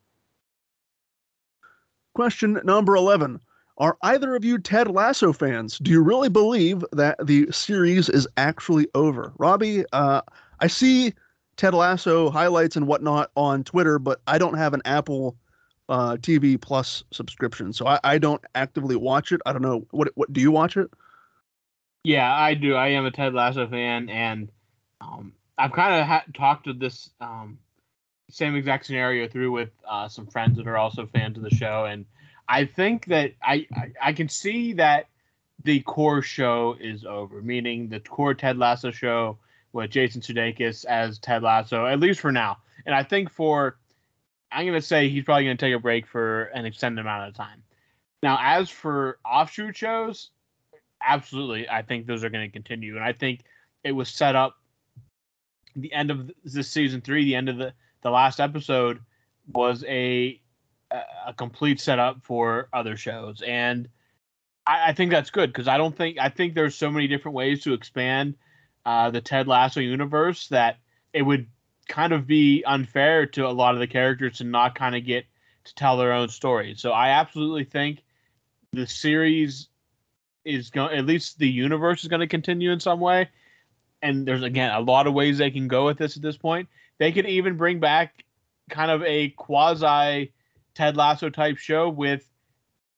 Question 2.20 2.60
number 2.64 2.96
11. 2.96 3.40
Are 3.78 3.96
either 4.02 4.36
of 4.36 4.44
you 4.44 4.58
Ted 4.58 4.88
Lasso 4.88 5.32
fans? 5.32 5.78
Do 5.78 5.90
you 5.90 6.02
really 6.02 6.28
believe 6.28 6.84
that 6.92 7.16
the 7.26 7.50
series 7.50 8.10
is 8.10 8.28
actually 8.36 8.88
over? 8.94 9.32
Robbie, 9.38 9.86
uh, 9.94 10.20
I 10.60 10.66
see 10.66 11.14
Ted 11.56 11.72
Lasso 11.72 12.28
highlights 12.28 12.76
and 12.76 12.86
whatnot 12.86 13.30
on 13.36 13.64
Twitter, 13.64 13.98
but 13.98 14.20
I 14.26 14.36
don't 14.36 14.52
have 14.52 14.74
an 14.74 14.82
Apple 14.84 15.34
uh, 15.88 16.18
TV 16.20 16.60
Plus 16.60 17.04
subscription, 17.10 17.72
so 17.72 17.86
I, 17.86 17.98
I 18.04 18.18
don't 18.18 18.44
actively 18.54 18.96
watch 18.96 19.32
it. 19.32 19.40
I 19.46 19.54
don't 19.54 19.62
know 19.62 19.86
what 19.90 20.10
what 20.14 20.30
do 20.30 20.42
you 20.42 20.50
watch 20.50 20.76
it? 20.76 20.90
Yeah, 22.04 22.30
I 22.30 22.52
do. 22.52 22.74
I 22.74 22.88
am 22.88 23.06
a 23.06 23.10
Ted 23.10 23.32
Lasso 23.32 23.66
fan, 23.66 24.10
and 24.10 24.50
um, 25.00 25.32
I've 25.56 25.72
kind 25.72 25.98
of 25.98 26.06
ha- 26.06 26.24
talked 26.34 26.66
to 26.66 26.74
this 26.74 27.08
um, 27.22 27.58
same 28.30 28.56
exact 28.56 28.86
scenario 28.86 29.28
through 29.28 29.52
with 29.52 29.70
uh, 29.88 30.08
some 30.08 30.26
friends 30.26 30.56
that 30.56 30.66
are 30.66 30.78
also 30.78 31.06
fans 31.06 31.36
of 31.36 31.42
the 31.42 31.50
show, 31.50 31.84
and 31.84 32.04
I 32.48 32.64
think 32.64 33.06
that 33.06 33.32
I, 33.42 33.66
I, 33.72 33.92
I 34.02 34.12
can 34.12 34.28
see 34.28 34.72
that 34.74 35.06
the 35.62 35.80
core 35.82 36.22
show 36.22 36.76
is 36.80 37.04
over, 37.04 37.40
meaning 37.42 37.88
the 37.88 38.00
core 38.00 38.34
Ted 38.34 38.58
Lasso 38.58 38.90
show 38.90 39.38
with 39.72 39.90
Jason 39.90 40.20
Sudeikis 40.20 40.84
as 40.84 41.18
Ted 41.18 41.42
Lasso, 41.42 41.86
at 41.86 42.00
least 42.00 42.18
for 42.18 42.32
now. 42.32 42.58
And 42.86 42.94
I 42.94 43.04
think 43.04 43.30
for, 43.30 43.76
I'm 44.50 44.66
going 44.66 44.80
to 44.80 44.84
say 44.84 45.08
he's 45.08 45.24
probably 45.24 45.44
going 45.44 45.56
to 45.56 45.64
take 45.64 45.74
a 45.74 45.78
break 45.78 46.06
for 46.06 46.44
an 46.44 46.64
extended 46.64 47.00
amount 47.00 47.28
of 47.28 47.34
time. 47.34 47.62
Now, 48.22 48.38
as 48.42 48.68
for 48.68 49.18
offshoot 49.24 49.76
shows, 49.76 50.30
absolutely, 51.02 51.68
I 51.68 51.82
think 51.82 52.06
those 52.06 52.24
are 52.24 52.30
going 52.30 52.48
to 52.48 52.52
continue. 52.52 52.96
And 52.96 53.04
I 53.04 53.12
think 53.12 53.44
it 53.84 53.92
was 53.92 54.08
set 54.08 54.34
up 54.34 54.56
the 55.76 55.92
end 55.92 56.10
of 56.10 56.32
this 56.44 56.68
season 56.68 57.00
three, 57.00 57.24
the 57.24 57.36
end 57.36 57.48
of 57.48 57.58
the, 57.58 57.72
the 58.02 58.10
last 58.10 58.40
episode 58.40 59.00
was 59.52 59.84
a 59.84 60.40
a 61.26 61.32
complete 61.34 61.80
setup 61.80 62.22
for 62.22 62.68
other 62.72 62.96
shows. 62.96 63.42
And 63.46 63.88
I, 64.66 64.90
I 64.90 64.92
think 64.92 65.10
that's 65.10 65.30
good 65.30 65.50
because 65.52 65.68
I 65.68 65.78
don't 65.78 65.96
think 65.96 66.18
I 66.18 66.28
think 66.28 66.54
there's 66.54 66.74
so 66.74 66.90
many 66.90 67.06
different 67.06 67.36
ways 67.36 67.62
to 67.64 67.74
expand 67.74 68.34
uh, 68.84 69.10
the 69.10 69.20
Ted 69.20 69.46
Lasso 69.46 69.80
universe 69.80 70.48
that 70.48 70.78
it 71.12 71.22
would 71.22 71.46
kind 71.88 72.12
of 72.12 72.26
be 72.26 72.62
unfair 72.64 73.26
to 73.26 73.46
a 73.46 73.50
lot 73.50 73.74
of 73.74 73.80
the 73.80 73.86
characters 73.86 74.38
to 74.38 74.44
not 74.44 74.74
kind 74.74 74.94
of 74.94 75.04
get 75.04 75.26
to 75.64 75.74
tell 75.74 75.96
their 75.96 76.12
own 76.12 76.28
story. 76.28 76.74
So 76.76 76.92
I 76.92 77.10
absolutely 77.10 77.64
think 77.64 78.02
the 78.72 78.86
series 78.86 79.68
is 80.44 80.70
going 80.70 80.96
at 80.96 81.06
least 81.06 81.38
the 81.38 81.48
universe 81.48 82.02
is 82.02 82.08
going 82.08 82.20
to 82.20 82.26
continue 82.26 82.72
in 82.72 82.80
some 82.80 83.00
way. 83.00 83.28
And 84.02 84.26
there's 84.26 84.42
again 84.42 84.72
a 84.74 84.80
lot 84.80 85.06
of 85.06 85.14
ways 85.14 85.38
they 85.38 85.50
can 85.50 85.68
go 85.68 85.86
with 85.86 85.98
this 85.98 86.16
at 86.16 86.22
this 86.22 86.36
point. 86.36 86.68
They 87.00 87.12
could 87.12 87.26
even 87.26 87.56
bring 87.56 87.80
back 87.80 88.24
kind 88.68 88.90
of 88.90 89.02
a 89.04 89.30
quasi 89.30 90.32
Ted 90.74 90.98
Lasso 90.98 91.30
type 91.30 91.56
show 91.56 91.88
with 91.88 92.30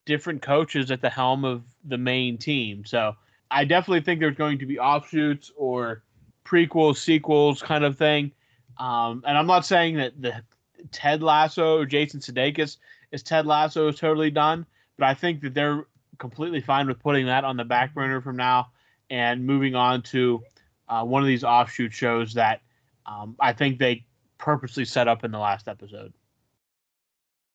different 0.05 0.41
coaches 0.41 0.91
at 0.91 0.99
the 0.99 1.09
helm 1.09 1.45
of 1.45 1.63
the 1.85 1.97
main 1.97 2.37
team. 2.37 2.83
So 2.83 3.15
I 3.49 3.63
definitely 3.63 4.01
think 4.01 4.19
there's 4.19 4.35
going 4.35 4.59
to 4.59 4.65
be 4.65 4.77
offshoots 4.77 5.51
or 5.55 6.03
prequels, 6.43 6.97
sequels 6.97 7.61
kind 7.61 7.85
of 7.85 7.97
thing. 7.97 8.33
Um, 8.77 9.23
and 9.25 9.37
I'm 9.37 9.47
not 9.47 9.65
saying 9.65 9.95
that 9.95 10.21
the 10.21 10.43
Ted 10.91 11.23
Lasso 11.23 11.77
or 11.77 11.85
Jason 11.85 12.19
Sudeikis 12.19 12.75
is 13.13 13.23
Ted 13.23 13.45
Lasso 13.45 13.87
is 13.87 13.97
totally 13.97 14.31
done, 14.31 14.65
but 14.97 15.07
I 15.07 15.13
think 15.13 15.39
that 15.41 15.53
they're 15.53 15.85
completely 16.17 16.59
fine 16.59 16.87
with 16.87 16.99
putting 16.99 17.25
that 17.27 17.45
on 17.45 17.55
the 17.55 17.63
back 17.63 17.93
burner 17.93 18.19
from 18.19 18.35
now 18.35 18.67
and 19.09 19.45
moving 19.45 19.75
on 19.75 20.01
to 20.01 20.43
uh, 20.89 21.05
one 21.05 21.21
of 21.21 21.27
these 21.27 21.45
offshoot 21.45 21.93
shows 21.93 22.33
that 22.33 22.59
um, 23.05 23.35
I 23.39 23.53
think 23.53 23.79
they 23.79 24.05
purposely 24.37 24.85
set 24.85 25.07
up 25.07 25.23
in 25.23 25.31
the 25.31 25.39
last 25.39 25.67
episode. 25.67 26.13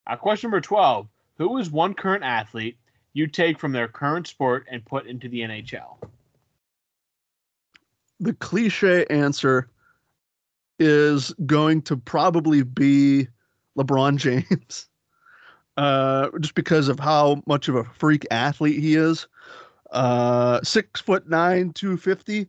Uh, 0.06 0.16
question 0.16 0.50
number 0.50 0.60
12 0.60 1.08
who 1.36 1.58
is 1.58 1.70
one 1.70 1.94
current 1.94 2.24
athlete 2.24 2.76
you 3.12 3.26
take 3.26 3.58
from 3.58 3.72
their 3.72 3.88
current 3.88 4.26
sport 4.26 4.66
and 4.70 4.84
put 4.84 5.06
into 5.06 5.28
the 5.28 5.40
NHL? 5.40 5.96
The 8.20 8.34
cliche 8.34 9.06
answer 9.08 9.70
is 10.80 11.32
going 11.46 11.82
to 11.82 11.96
probably 11.96 12.62
be 12.62 13.28
LeBron 13.78 14.16
James. 14.16 14.88
Uh, 15.76 16.36
just 16.40 16.56
because 16.56 16.88
of 16.88 16.98
how 16.98 17.40
much 17.46 17.68
of 17.68 17.76
a 17.76 17.84
freak 17.84 18.26
athlete 18.32 18.80
he 18.80 18.96
is. 18.96 19.28
Uh, 19.92 20.60
six 20.64 21.00
foot 21.00 21.28
nine, 21.28 21.72
250. 21.72 22.48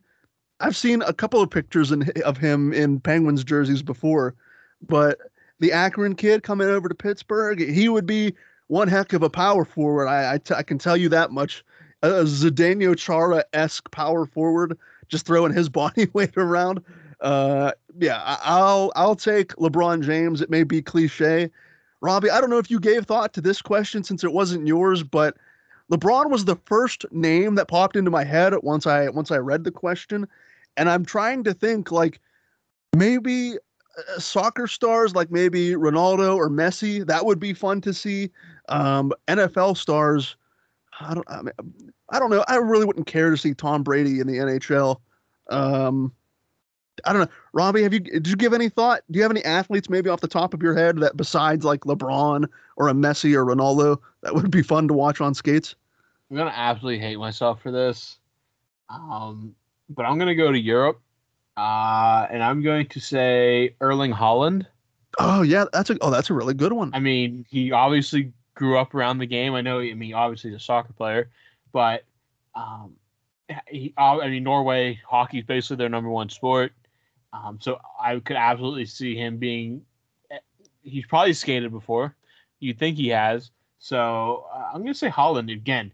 I've 0.60 0.76
seen 0.76 1.02
a 1.02 1.12
couple 1.12 1.40
of 1.42 1.50
pictures 1.50 1.90
in, 1.90 2.10
of 2.24 2.36
him 2.36 2.72
in 2.72 3.00
Penguins 3.00 3.44
jerseys 3.44 3.82
before, 3.82 4.34
but 4.86 5.18
the 5.58 5.72
Akron 5.72 6.14
kid 6.14 6.42
coming 6.42 6.68
over 6.68 6.88
to 6.88 6.94
Pittsburgh, 6.94 7.58
he 7.58 7.88
would 7.88 8.06
be 8.06 8.34
one 8.68 8.88
heck 8.88 9.12
of 9.12 9.22
a 9.22 9.30
power 9.30 9.64
forward. 9.64 10.06
I 10.06 10.34
I, 10.34 10.38
t- 10.38 10.54
I 10.54 10.62
can 10.62 10.78
tell 10.78 10.96
you 10.96 11.08
that 11.10 11.32
much. 11.32 11.64
A 12.02 12.24
Zdeno 12.24 12.96
Chara 12.96 13.44
esque 13.52 13.90
power 13.90 14.24
forward, 14.24 14.78
just 15.08 15.26
throwing 15.26 15.52
his 15.52 15.68
body 15.80 16.08
weight 16.12 16.36
around. 16.36 16.82
Uh, 17.20 17.72
yeah, 17.98 18.22
I'll 18.42 18.92
I'll 18.96 19.16
take 19.16 19.54
LeBron 19.56 20.02
James. 20.02 20.40
It 20.40 20.50
may 20.50 20.62
be 20.62 20.80
cliche, 20.80 21.50
Robbie. 22.00 22.30
I 22.30 22.40
don't 22.40 22.48
know 22.48 22.58
if 22.58 22.70
you 22.70 22.80
gave 22.80 23.04
thought 23.04 23.34
to 23.34 23.40
this 23.42 23.60
question 23.60 24.02
since 24.02 24.24
it 24.24 24.32
wasn't 24.32 24.66
yours, 24.66 25.02
but 25.02 25.36
LeBron 25.90 26.30
was 26.30 26.44
the 26.44 26.56
first 26.64 27.04
name 27.12 27.56
that 27.56 27.68
popped 27.68 27.96
into 27.96 28.10
my 28.10 28.24
head 28.24 28.54
once 28.62 28.86
I 28.86 29.08
once 29.10 29.30
I 29.30 29.38
read 29.38 29.64
the 29.64 29.70
question, 29.72 30.26
and 30.76 30.88
I'm 30.88 31.04
trying 31.04 31.44
to 31.44 31.54
think 31.54 31.90
like 31.90 32.20
maybe 32.94 33.56
uh, 33.96 34.18
soccer 34.18 34.66
stars 34.66 35.14
like 35.14 35.30
maybe 35.30 35.70
Ronaldo 35.70 36.36
or 36.36 36.48
Messi. 36.48 37.06
That 37.06 37.24
would 37.26 37.40
be 37.40 37.52
fun 37.52 37.80
to 37.82 37.92
see. 37.92 38.30
Um, 38.68 39.12
NFL 39.28 39.76
stars, 39.76 40.36
I 41.00 41.14
don't, 41.14 41.30
I, 41.30 41.42
mean, 41.42 41.52
I 42.10 42.18
don't 42.18 42.30
know. 42.30 42.44
I 42.48 42.56
really 42.56 42.84
wouldn't 42.84 43.06
care 43.06 43.30
to 43.30 43.36
see 43.36 43.54
Tom 43.54 43.82
Brady 43.82 44.20
in 44.20 44.26
the 44.26 44.34
NHL. 44.34 45.00
Um, 45.50 46.12
I 47.04 47.12
don't 47.12 47.22
know, 47.22 47.34
Robbie. 47.52 47.82
Have 47.82 47.92
you 47.92 48.00
did 48.00 48.28
you 48.28 48.36
give 48.36 48.52
any 48.52 48.68
thought? 48.68 49.02
Do 49.10 49.18
you 49.18 49.22
have 49.22 49.30
any 49.30 49.44
athletes 49.44 49.88
maybe 49.88 50.10
off 50.10 50.20
the 50.20 50.28
top 50.28 50.54
of 50.54 50.62
your 50.62 50.74
head 50.74 50.98
that 50.98 51.16
besides 51.16 51.64
like 51.64 51.80
LeBron 51.80 52.46
or 52.76 52.88
a 52.88 52.92
Messi 52.92 53.34
or 53.34 53.44
Ronaldo 53.44 53.98
that 54.22 54.34
would 54.34 54.50
be 54.50 54.62
fun 54.62 54.88
to 54.88 54.94
watch 54.94 55.20
on 55.20 55.34
skates? 55.34 55.74
I'm 56.30 56.36
gonna 56.36 56.52
absolutely 56.54 57.00
hate 57.00 57.16
myself 57.16 57.62
for 57.62 57.70
this, 57.70 58.18
um, 58.88 59.54
but 59.90 60.04
I'm 60.06 60.18
gonna 60.18 60.34
go 60.34 60.50
to 60.50 60.58
Europe 60.58 61.02
uh, 61.60 62.26
and 62.30 62.42
I'm 62.42 62.62
going 62.62 62.86
to 62.86 63.00
say 63.00 63.74
Erling 63.82 64.12
Haaland. 64.12 64.64
Oh 65.18 65.42
yeah, 65.42 65.66
that's 65.72 65.90
a 65.90 65.98
oh 66.00 66.10
that's 66.10 66.30
a 66.30 66.34
really 66.34 66.54
good 66.54 66.72
one. 66.72 66.90
I 66.94 67.00
mean, 67.00 67.44
he 67.50 67.72
obviously 67.72 68.32
grew 68.54 68.78
up 68.78 68.94
around 68.94 69.18
the 69.18 69.26
game. 69.26 69.54
I 69.54 69.60
know. 69.60 69.80
I 69.80 69.92
mean, 69.92 70.14
obviously 70.14 70.50
he's 70.50 70.60
a 70.60 70.64
soccer 70.64 70.94
player, 70.94 71.30
but 71.70 72.04
um, 72.54 72.94
he. 73.66 73.92
I 73.98 74.28
mean, 74.28 74.44
Norway 74.44 75.00
hockey 75.06 75.40
is 75.40 75.44
basically 75.44 75.76
their 75.76 75.90
number 75.90 76.08
one 76.08 76.30
sport. 76.30 76.72
Um, 77.32 77.58
so 77.60 77.78
I 78.00 78.18
could 78.20 78.36
absolutely 78.36 78.86
see 78.86 79.14
him 79.14 79.36
being. 79.36 79.82
He's 80.82 81.04
probably 81.04 81.34
skated 81.34 81.72
before. 81.72 82.16
You'd 82.58 82.78
think 82.78 82.96
he 82.96 83.08
has. 83.08 83.50
So 83.80 84.46
uh, 84.54 84.70
I'm 84.72 84.80
gonna 84.80 84.94
say 84.94 85.10
Haaland 85.10 85.52
again. 85.52 85.92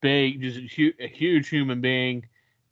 Big, 0.00 0.40
just 0.40 0.58
a, 0.58 0.68
hu- 0.74 0.92
a 0.98 1.06
huge 1.06 1.48
human 1.48 1.80
being. 1.80 2.24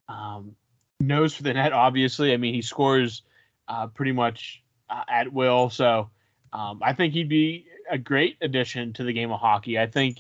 Um, 0.09 0.57
nose 1.01 1.35
for 1.35 1.43
the 1.43 1.55
net. 1.55 1.73
Obviously, 1.73 2.33
I 2.33 2.37
mean 2.37 2.55
he 2.55 2.63
scores 2.63 3.23
uh, 3.69 3.89
pretty 3.89 4.13
much 4.13 4.63
uh, 4.89 5.03
at 5.09 5.33
will. 5.33 5.71
So 5.71 6.11
um, 6.53 6.81
I 6.83 6.93
think 6.93 7.15
he'd 7.15 7.29
be 7.29 7.67
a 7.91 7.99
great 7.99 8.37
addition 8.41 8.93
to 8.95 9.05
the 9.05 9.13
game 9.13 9.31
of 9.31 9.41
hockey. 9.41 9.79
I 9.79 9.87
think 9.87 10.19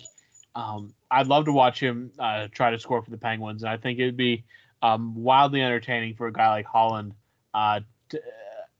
um, 0.54 0.94
I'd 1.10 1.26
love 1.26 1.44
to 1.46 1.52
watch 1.52 1.80
him 1.80 2.12
uh, 2.18 2.48
try 2.50 2.70
to 2.70 2.78
score 2.78 3.02
for 3.02 3.10
the 3.10 3.18
Penguins, 3.18 3.62
and 3.62 3.70
I 3.70 3.76
think 3.76 3.98
it 3.98 4.04
would 4.06 4.16
be 4.16 4.44
um, 4.82 5.14
wildly 5.14 5.62
entertaining 5.62 6.14
for 6.14 6.26
a 6.26 6.32
guy 6.32 6.48
like 6.50 6.66
Haaland 6.66 7.12
uh, 7.54 7.80
to, 8.10 8.20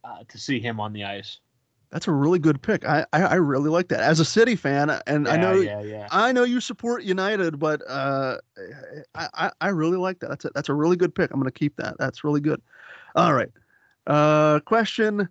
uh, 0.04 0.24
to 0.28 0.38
see 0.38 0.60
him 0.60 0.80
on 0.80 0.92
the 0.92 1.04
ice. 1.04 1.38
That's 1.90 2.09
a 2.09 2.12
really 2.12 2.38
good 2.38 2.61
pick. 2.61 2.85
I, 2.85 3.07
I, 3.12 3.22
I 3.22 3.35
really 3.35 3.70
like 3.70 3.88
that 3.88 4.01
as 4.01 4.20
a 4.20 4.25
City 4.25 4.57
fan, 4.57 4.90
and 5.07 5.27
yeah, 5.27 5.33
I 5.33 5.37
know 5.37 5.55
yeah, 5.55 5.83
yeah. 5.83 6.09
I 6.11 6.33
know 6.33 6.42
you 6.42 6.61
support 6.61 7.05
United, 7.05 7.59
but 7.59 7.81
uh, 7.88 8.38
I, 9.14 9.29
I, 9.35 9.51
I 9.61 9.68
really 9.68 9.96
like 9.96 10.18
that. 10.20 10.29
That's 10.29 10.44
a, 10.44 10.51
that's 10.55 10.68
a 10.68 10.75
really 10.75 10.96
good 10.96 11.14
pick. 11.14 11.31
I'm 11.31 11.40
going 11.40 11.51
to 11.51 11.59
keep 11.59 11.77
that. 11.77 11.96
That's 11.99 12.25
really 12.25 12.40
good. 12.40 12.61
All 13.14 13.33
right. 13.35 13.51
Uh, 14.07 14.61
question 14.61 15.29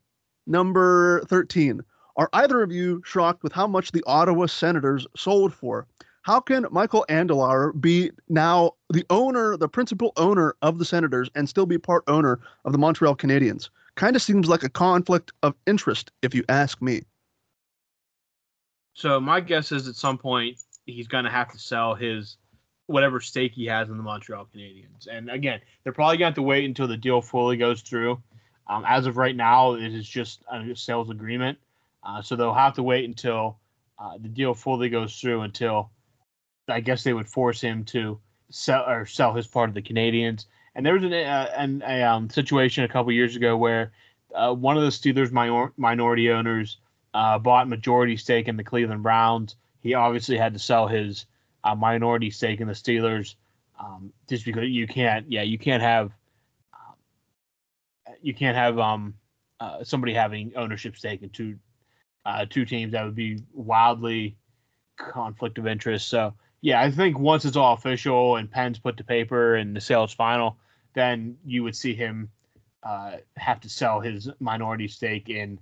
number 0.47 1.23
13. 1.25 1.81
Are 2.17 2.29
either 2.33 2.61
of 2.61 2.71
you 2.71 3.01
shocked 3.05 3.43
with 3.43 3.51
how 3.51 3.67
much 3.67 3.91
the 3.91 4.03
Ottawa 4.07 4.45
Senators 4.45 5.05
sold 5.15 5.53
for? 5.53 5.85
How 6.21 6.39
can 6.39 6.65
Michael 6.71 7.05
Andlauer 7.09 7.79
be 7.79 8.11
now 8.29 8.71
the 8.91 9.05
owner, 9.09 9.57
the 9.57 9.69
principal 9.69 10.13
owner 10.17 10.55
of 10.61 10.79
the 10.79 10.85
Senators, 10.85 11.29
and 11.35 11.47
still 11.47 11.65
be 11.65 11.77
part 11.77 12.03
owner 12.07 12.39
of 12.63 12.71
the 12.71 12.77
Montreal 12.77 13.15
Canadiens? 13.15 13.69
Kind 13.95 14.15
of 14.15 14.21
seems 14.21 14.47
like 14.47 14.63
a 14.63 14.69
conflict 14.69 15.31
of 15.41 15.55
interest, 15.65 16.11
if 16.21 16.35
you 16.35 16.43
ask 16.49 16.81
me. 16.81 17.03
So 18.93 19.19
my 19.19 19.39
guess 19.39 19.71
is 19.71 19.87
at 19.87 19.95
some 19.95 20.17
point 20.17 20.57
he's 20.85 21.07
going 21.07 21.25
to 21.25 21.31
have 21.31 21.51
to 21.51 21.59
sell 21.59 21.95
his 21.95 22.37
whatever 22.87 23.19
stake 23.19 23.53
he 23.53 23.65
has 23.65 23.89
in 23.89 23.97
the 23.97 24.03
Montreal 24.03 24.47
Canadiens. 24.53 25.07
And 25.09 25.29
again, 25.29 25.59
they're 25.83 25.93
probably 25.93 26.17
going 26.17 26.27
to 26.27 26.31
have 26.31 26.35
to 26.35 26.41
wait 26.41 26.65
until 26.65 26.87
the 26.87 26.97
deal 26.97 27.21
fully 27.21 27.57
goes 27.57 27.81
through. 27.81 28.21
Um, 28.67 28.83
as 28.87 29.05
of 29.05 29.17
right 29.17 29.35
now, 29.35 29.75
it 29.75 29.93
is 29.93 30.07
just 30.07 30.43
a 30.51 30.75
sales 30.75 31.09
agreement. 31.09 31.57
Uh, 32.03 32.21
so 32.21 32.35
they'll 32.35 32.53
have 32.53 32.75
to 32.75 32.83
wait 32.83 33.05
until 33.05 33.57
uh, 33.97 34.17
the 34.17 34.29
deal 34.29 34.53
fully 34.53 34.89
goes 34.89 35.19
through 35.19 35.41
until 35.41 35.89
I 36.67 36.79
guess 36.79 37.03
they 37.03 37.13
would 37.13 37.27
force 37.27 37.61
him 37.61 37.83
to 37.85 38.19
sell 38.49 38.87
or 38.87 39.05
sell 39.05 39.33
his 39.33 39.47
part 39.47 39.69
of 39.69 39.75
the 39.75 39.81
Canadiens. 39.81 40.45
And 40.75 40.85
there 40.85 40.93
was 40.93 41.03
an, 41.03 41.13
uh, 41.13 41.51
an 41.55 41.83
a 41.85 42.03
um, 42.03 42.29
situation 42.29 42.83
a 42.83 42.87
couple 42.87 43.11
years 43.11 43.35
ago 43.35 43.55
where 43.55 43.91
uh, 44.33 44.53
one 44.53 44.77
of 44.77 44.83
the 44.83 44.89
Steelers 44.89 45.31
minor- 45.31 45.71
minority 45.77 46.29
owners 46.29 46.77
uh, 47.13 47.39
bought 47.39 47.69
majority 47.69 48.17
stake 48.17 48.47
in 48.47 48.57
the 48.57 48.63
Cleveland 48.63 49.03
Browns. 49.03 49.55
He 49.81 49.93
obviously 49.93 50.37
had 50.37 50.53
to 50.53 50.59
sell 50.59 50.87
his 50.87 51.25
uh, 51.63 51.75
minority 51.75 52.29
stake 52.29 52.59
in 52.59 52.67
the 52.67 52.73
Steelers 52.73 53.35
um, 53.79 54.11
just 54.27 54.43
because 54.45 54.67
you 54.67 54.87
can't. 54.87 55.31
Yeah, 55.31 55.43
you 55.43 55.57
can't 55.57 55.81
have 55.81 56.11
you 58.21 58.33
can't 58.33 58.57
have 58.57 58.79
um, 58.79 59.13
uh, 59.59 59.83
somebody 59.83 60.13
having 60.13 60.51
ownership 60.55 60.97
stake 60.97 61.21
in 61.21 61.29
two 61.29 61.57
uh, 62.25 62.45
two 62.49 62.65
teams. 62.65 62.91
That 62.91 63.05
would 63.05 63.15
be 63.15 63.39
wildly 63.53 64.35
conflict 64.97 65.57
of 65.57 65.67
interest. 65.67 66.07
So 66.07 66.33
yeah, 66.61 66.81
I 66.81 66.89
think 66.89 67.19
once 67.19 67.45
it's 67.45 67.57
all 67.57 67.73
official 67.73 68.37
and 68.37 68.49
pens 68.49 68.79
put 68.79 68.97
to 68.97 69.03
paper 69.03 69.55
and 69.55 69.75
the 69.75 69.81
sale 69.81 70.03
is 70.03 70.11
final, 70.11 70.57
then 70.95 71.37
you 71.45 71.63
would 71.63 71.75
see 71.75 71.93
him 71.93 72.29
uh, 72.83 73.17
have 73.37 73.59
to 73.61 73.69
sell 73.69 73.99
his 73.99 74.29
minority 74.39 74.87
stake 74.87 75.29
in 75.29 75.59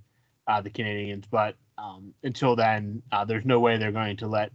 uh, 0.47 0.61
the 0.61 0.69
Canadiens. 0.69 1.25
But 1.29 1.55
um, 1.77 2.13
until 2.23 2.55
then, 2.55 3.01
uh, 3.11 3.25
there's 3.25 3.45
no 3.45 3.59
way 3.59 3.77
they're 3.77 3.91
going 3.91 4.17
to 4.17 4.27
let 4.27 4.51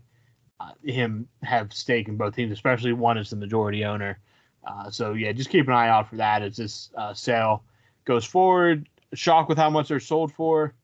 uh, 0.61 0.73
him 0.85 1.29
have 1.43 1.73
stake 1.73 2.09
in 2.09 2.17
both 2.17 2.37
teams, 2.37 2.53
especially 2.53 2.93
one 2.93 3.19
is 3.19 3.31
the 3.31 3.37
majority 3.37 3.85
owner. 3.85 4.19
Uh, 4.67 4.91
so 4.91 5.15
yeah, 5.15 5.33
just 5.33 5.51
keep 5.51 5.67
an 5.67 5.73
eye 5.73 5.89
out 5.89 6.09
for 6.09 6.17
that 6.17 6.43
as 6.43 6.57
this 6.57 6.91
uh, 6.97 7.15
sale 7.15 7.65
goes 8.05 8.25
forward. 8.25 8.89
Shock 9.15 9.49
with 9.49 9.59
how 9.59 9.71
much 9.71 9.89
they're 9.89 10.01
sold 10.01 10.33
for. 10.33 10.75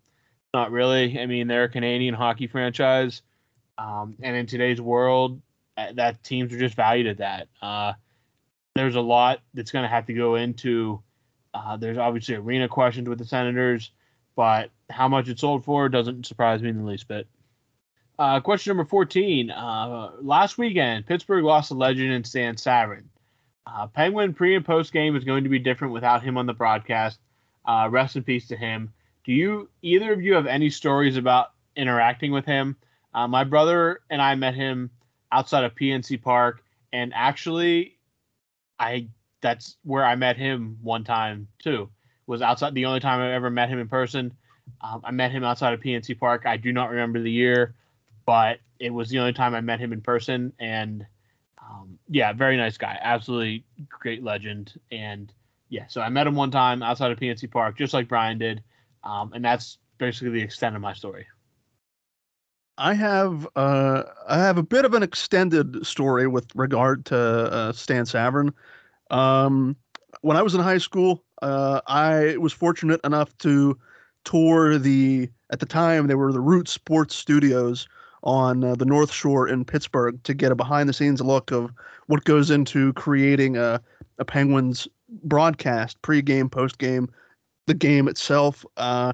Not 0.55 0.71
really. 0.71 1.19
I 1.21 1.27
mean, 1.27 1.49
they're 1.49 1.65
a 1.65 1.69
Canadian 1.69 2.15
hockey 2.15 2.47
franchise, 2.47 3.23
um, 3.77 4.17
and 4.23 4.37
in 4.37 4.47
today's 4.47 4.81
world, 4.81 5.43
that 5.77 6.23
teams 6.23 6.53
are 6.53 6.59
just 6.59 6.77
valued 6.77 7.09
at 7.09 7.19
that. 7.19 7.49
There's 8.75 8.97
a 8.97 9.01
lot 9.01 9.41
that's 9.55 9.71
going 9.71 9.85
to 9.85 9.89
have 9.89 10.07
to 10.07 10.15
go 10.15 10.35
into. 10.35 11.03
Uh, 11.53 11.77
there's 11.77 11.99
obviously 11.99 12.35
arena 12.35 12.69
questions 12.69 13.09
with 13.09 13.19
the 13.19 13.25
Senators, 13.25 13.93
but 14.35 14.71
how 14.91 15.09
much 15.09 15.29
it 15.29 15.39
sold 15.39 15.65
for 15.65 15.89
doesn't 15.89 16.27
surprise 16.27 16.61
me 16.63 16.71
in 16.71 16.79
the 16.79 16.85
least 16.85 17.07
bit. 17.07 17.29
Uh, 18.19 18.41
question 18.41 18.71
number 18.71 18.89
14. 18.89 19.51
Uh, 19.51 20.11
last 20.21 20.59
weekend, 20.59 21.07
Pittsburgh 21.07 21.45
lost 21.45 21.71
a 21.71 21.75
legend 21.75 22.13
in 22.13 22.25
Stan 22.25 22.57
Savran. 22.57 23.05
Uh, 23.67 23.87
Penguin 23.87 24.35
pre 24.35 24.55
and 24.55 24.65
post 24.65 24.93
game 24.93 25.17
is 25.17 25.25
going 25.25 25.45
to 25.45 25.51
be 25.51 25.59
different 25.59 25.95
without 25.95 26.23
him 26.23 26.37
on 26.37 26.47
the 26.47 26.53
broadcast. 26.53 27.19
Uh, 27.65 27.89
rest 27.91 28.15
in 28.17 28.23
peace 28.23 28.49
to 28.49 28.57
him. 28.57 28.93
Do 29.25 29.33
you 29.33 29.71
either 29.83 30.13
of 30.13 30.21
you 30.21 30.35
have 30.35 30.47
any 30.47 30.69
stories 30.69 31.17
about 31.17 31.53
interacting 31.77 32.31
with 32.31 32.45
him? 32.45 32.77
Uh, 33.15 33.27
my 33.27 33.45
brother 33.45 34.01
and 34.11 34.21
I 34.21 34.35
met 34.35 34.55
him 34.55 34.91
outside 35.33 35.65
of 35.65 35.75
PNC 35.75 36.23
Park, 36.23 36.63
and 36.93 37.13
actually, 37.15 37.97
I 38.79 39.09
that's 39.41 39.77
where 39.83 40.05
I 40.05 40.17
met 40.17 40.37
him 40.37 40.79
one 40.83 41.05
time 41.05 41.49
too. 41.59 41.91
Was 42.27 42.41
outside 42.41 42.75
the 42.75 42.87
only 42.87 43.01
time 43.01 43.21
I 43.21 43.33
ever 43.35 43.51
met 43.51 43.69
him 43.69 43.79
in 43.79 43.89
person. 43.89 44.33
Um, 44.81 45.03
I 45.05 45.11
met 45.11 45.31
him 45.31 45.45
outside 45.45 45.75
of 45.75 45.81
PNC 45.81 46.19
Park. 46.19 46.45
I 46.47 46.57
do 46.57 46.73
not 46.73 46.91
remember 46.91 47.21
the 47.21 47.31
year, 47.31 47.75
but 48.25 48.61
it 48.79 48.91
was 48.91 49.11
the 49.11 49.19
only 49.19 49.35
time 49.35 49.55
I 49.55 49.61
met 49.61 49.81
him 49.81 49.93
in 49.93 50.01
person, 50.01 50.53
and 50.59 51.07
um, 51.59 51.99
yeah, 52.09 52.33
very 52.33 52.57
nice 52.57 52.77
guy, 52.79 52.99
absolutely 53.01 53.65
great 53.89 54.23
legend, 54.23 54.79
and 54.91 55.33
yeah, 55.69 55.87
so 55.89 56.01
I 56.01 56.09
met 56.09 56.27
him 56.27 56.35
one 56.35 56.51
time 56.51 56.83
outside 56.83 57.11
of 57.11 57.19
PNC 57.19 57.51
Park, 57.51 57.77
just 57.77 57.95
like 57.95 58.09
Brian 58.09 58.39
did, 58.39 58.63
um, 59.03 59.33
and 59.35 59.45
that's 59.45 59.79
basically 59.99 60.31
the 60.31 60.43
extent 60.43 60.77
of 60.77 60.83
my 60.83 60.93
story. 60.93 61.27
I 62.77 62.95
have 62.95 63.47
uh, 63.57 64.03
I 64.29 64.39
have 64.39 64.59
a 64.59 64.63
bit 64.63 64.85
of 64.85 64.95
an 64.95 65.03
extended 65.03 65.87
story 65.87 66.27
with 66.27 66.47
regard 66.55 67.05
to 67.07 67.17
uh, 67.17 67.73
Stan 67.73 68.05
Savran. 68.05 68.53
Um, 69.11 69.77
when 70.23 70.37
I 70.37 70.43
was 70.43 70.55
in 70.55 70.61
high 70.61 70.79
school, 70.79 71.23
uh, 71.43 71.81
I 71.87 72.37
was 72.39 72.53
fortunate 72.53 73.01
enough 73.05 73.37
to 73.39 73.79
tour 74.25 74.79
the 74.79 75.29
at 75.51 75.61
the 75.61 75.67
time 75.67 76.07
they 76.07 76.15
were 76.15 76.33
the 76.33 76.41
Root 76.41 76.69
Sports 76.69 77.15
Studios 77.15 77.87
on 78.25 78.65
uh, 78.65 78.75
the 78.75 78.87
North 78.87 79.13
Shore 79.13 79.47
in 79.47 79.65
Pittsburgh 79.65 80.21
to 80.25 80.35
get 80.35 80.51
a 80.51 80.55
behind 80.55 80.89
the 80.89 80.95
scenes 80.95 81.21
look 81.21 81.53
of 81.53 81.71
what 82.07 82.25
goes 82.25 82.51
into 82.51 82.93
creating 82.95 83.57
a, 83.57 83.81
a 84.19 84.25
Penguins 84.25 84.89
broadcast, 85.25 86.01
pre-game, 86.03 86.49
post-game, 86.49 87.09
the 87.67 87.75
game 87.75 88.09
itself. 88.09 88.65
Uh, 88.79 89.13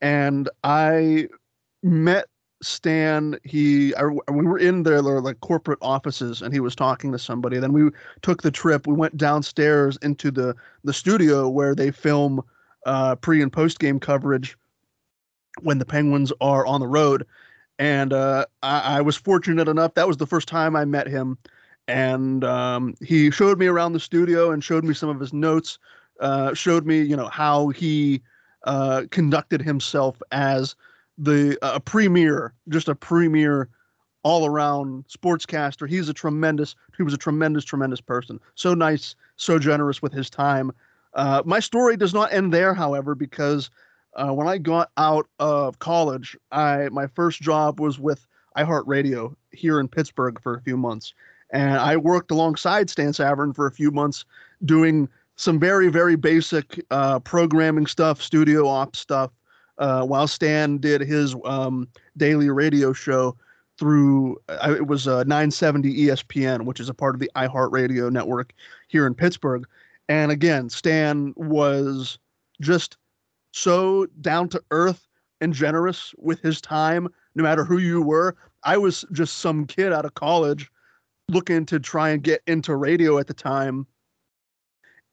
and 0.00 0.50
I 0.64 1.28
met 1.82 2.26
Stan. 2.62 3.38
He, 3.44 3.94
I, 3.94 4.04
we 4.04 4.46
were 4.46 4.58
in 4.58 4.82
there. 4.82 5.02
There 5.02 5.14
their 5.14 5.20
like 5.20 5.40
corporate 5.40 5.78
offices, 5.82 6.42
and 6.42 6.52
he 6.52 6.60
was 6.60 6.74
talking 6.74 7.12
to 7.12 7.18
somebody. 7.18 7.58
Then 7.58 7.72
we 7.72 7.90
took 8.22 8.42
the 8.42 8.50
trip. 8.50 8.86
We 8.86 8.94
went 8.94 9.16
downstairs 9.16 9.98
into 10.02 10.30
the 10.30 10.54
the 10.84 10.92
studio 10.92 11.48
where 11.48 11.74
they 11.74 11.90
film 11.90 12.42
uh, 12.86 13.16
pre 13.16 13.42
and 13.42 13.52
post 13.52 13.78
game 13.78 14.00
coverage 14.00 14.56
when 15.62 15.78
the 15.78 15.86
Penguins 15.86 16.32
are 16.40 16.66
on 16.66 16.80
the 16.80 16.86
road 16.86 17.26
and 17.78 18.12
uh, 18.12 18.44
I, 18.62 18.98
I, 18.98 19.00
was 19.00 19.16
fortunate 19.16 19.68
enough. 19.68 19.94
That 19.94 20.08
was 20.08 20.16
the 20.16 20.26
first 20.26 20.48
time 20.48 20.74
I 20.74 20.84
met 20.84 21.06
him, 21.06 21.38
and 21.86 22.44
um, 22.44 22.94
he 23.02 23.30
showed 23.30 23.58
me 23.58 23.66
around 23.66 23.92
the 23.92 24.00
studio 24.00 24.50
and 24.50 24.62
showed 24.62 24.84
me 24.84 24.94
some 24.94 25.08
of 25.08 25.20
his 25.20 25.32
notes. 25.32 25.78
Uh, 26.20 26.52
showed 26.52 26.84
me, 26.84 27.00
you 27.00 27.16
know, 27.16 27.28
how 27.28 27.68
he 27.68 28.20
uh, 28.64 29.04
conducted 29.10 29.62
himself 29.62 30.20
as 30.32 30.74
the 31.18 31.58
a 31.62 31.80
premier, 31.80 32.54
just 32.68 32.88
a 32.88 32.94
premier, 32.94 33.68
all 34.22 34.46
around 34.46 35.04
sportscaster. 35.08 35.88
He's 35.88 36.08
a 36.08 36.14
tremendous. 36.14 36.74
He 36.96 37.02
was 37.02 37.14
a 37.14 37.18
tremendous, 37.18 37.64
tremendous 37.64 38.00
person. 38.00 38.40
So 38.54 38.74
nice, 38.74 39.16
so 39.36 39.58
generous 39.58 40.00
with 40.00 40.12
his 40.12 40.30
time. 40.30 40.72
Uh, 41.14 41.42
my 41.44 41.60
story 41.60 41.96
does 41.96 42.14
not 42.14 42.32
end 42.32 42.52
there, 42.52 42.74
however, 42.74 43.14
because 43.14 43.70
uh, 44.14 44.32
when 44.32 44.48
I 44.48 44.58
got 44.58 44.90
out 44.96 45.28
of 45.38 45.78
college, 45.78 46.36
I 46.52 46.88
my 46.90 47.06
first 47.06 47.40
job 47.40 47.80
was 47.80 47.98
with 47.98 48.26
iHeartRadio 48.56 49.34
here 49.52 49.80
in 49.80 49.88
Pittsburgh 49.88 50.40
for 50.42 50.54
a 50.54 50.60
few 50.60 50.76
months, 50.76 51.14
and 51.50 51.78
I 51.78 51.96
worked 51.96 52.30
alongside 52.30 52.90
Stan 52.90 53.10
Savran 53.12 53.54
for 53.54 53.66
a 53.66 53.72
few 53.72 53.90
months 53.90 54.24
doing 54.64 55.08
some 55.36 55.58
very 55.60 55.88
very 55.88 56.16
basic 56.16 56.84
uh, 56.90 57.20
programming 57.20 57.86
stuff, 57.86 58.20
studio 58.20 58.66
ops 58.66 58.98
stuff, 58.98 59.30
uh, 59.78 60.04
while 60.04 60.26
Stan 60.26 60.78
did 60.78 61.00
his 61.00 61.34
um, 61.44 61.88
daily 62.16 62.50
radio 62.50 62.92
show 62.92 63.36
through 63.78 64.36
uh, 64.48 64.74
it 64.76 64.86
was 64.86 65.06
uh, 65.06 65.22
970 65.24 65.94
ESPN, 66.06 66.64
which 66.64 66.80
is 66.80 66.88
a 66.88 66.94
part 66.94 67.14
of 67.14 67.20
the 67.20 67.30
iHeartRadio 67.36 68.10
network 68.10 68.52
here 68.88 69.06
in 69.06 69.14
Pittsburgh. 69.14 69.64
And 70.08 70.32
again, 70.32 70.68
Stan 70.68 71.32
was 71.36 72.18
just 72.60 72.96
so 73.52 74.06
down 74.20 74.48
to 74.50 74.62
earth 74.70 75.06
and 75.40 75.52
generous 75.52 76.12
with 76.18 76.40
his 76.40 76.60
time, 76.60 77.08
no 77.34 77.42
matter 77.42 77.64
who 77.64 77.78
you 77.78 78.02
were. 78.02 78.36
I 78.64 78.76
was 78.76 79.04
just 79.12 79.38
some 79.38 79.66
kid 79.66 79.92
out 79.92 80.04
of 80.04 80.14
college 80.14 80.70
looking 81.28 81.66
to 81.66 81.78
try 81.78 82.10
and 82.10 82.22
get 82.22 82.42
into 82.46 82.74
radio 82.74 83.18
at 83.18 83.26
the 83.26 83.34
time. 83.34 83.86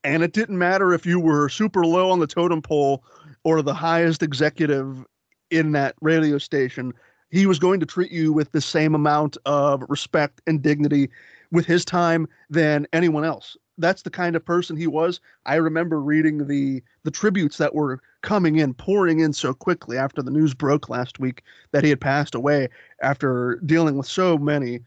And 0.04 0.24
it 0.24 0.34
didn't 0.34 0.58
matter 0.58 0.94
if 0.94 1.06
you 1.06 1.20
were 1.20 1.50
super 1.50 1.86
low 1.86 2.10
on 2.10 2.20
the 2.20 2.28
totem 2.28 2.62
pole 2.62 3.04
or 3.46 3.62
the 3.62 3.74
highest 3.74 4.22
executive 4.22 5.06
in 5.52 5.72
that 5.72 5.96
radio 6.02 6.38
station. 6.38 6.92
He 7.32 7.46
was 7.46 7.60
going 7.60 7.80
to 7.80 7.86
treat 7.86 8.12
you 8.12 8.34
with 8.34 8.52
the 8.52 8.60
same 8.62 8.94
amount 8.94 9.38
of 9.46 9.84
respect 9.88 10.42
and 10.46 10.62
dignity 10.62 11.10
with 11.52 11.66
his 11.66 11.86
time 11.86 12.28
than 12.50 12.86
anyone 12.92 13.24
else 13.24 13.56
that's 13.78 14.02
the 14.02 14.10
kind 14.10 14.36
of 14.36 14.46
person 14.46 14.78
he 14.78 14.88
was. 14.88 15.20
I 15.46 15.56
remember 15.56 16.02
reading 16.02 16.48
the 16.48 16.82
the 17.04 17.12
tributes 17.12 17.58
that 17.58 17.76
were 17.76 18.02
coming 18.22 18.58
in, 18.58 18.74
pouring 18.74 19.20
in 19.20 19.34
so 19.34 19.54
quickly 19.54 19.98
after 19.98 20.22
the 20.22 20.32
news 20.32 20.54
broke 20.54 20.90
last 20.90 21.20
week 21.20 21.44
that 21.72 21.84
he 21.84 21.90
had 21.90 22.02
passed 22.02 22.36
away 22.36 22.70
after 23.02 23.60
dealing 23.66 23.98
with 23.98 24.08
so 24.08 24.38
many 24.38 24.80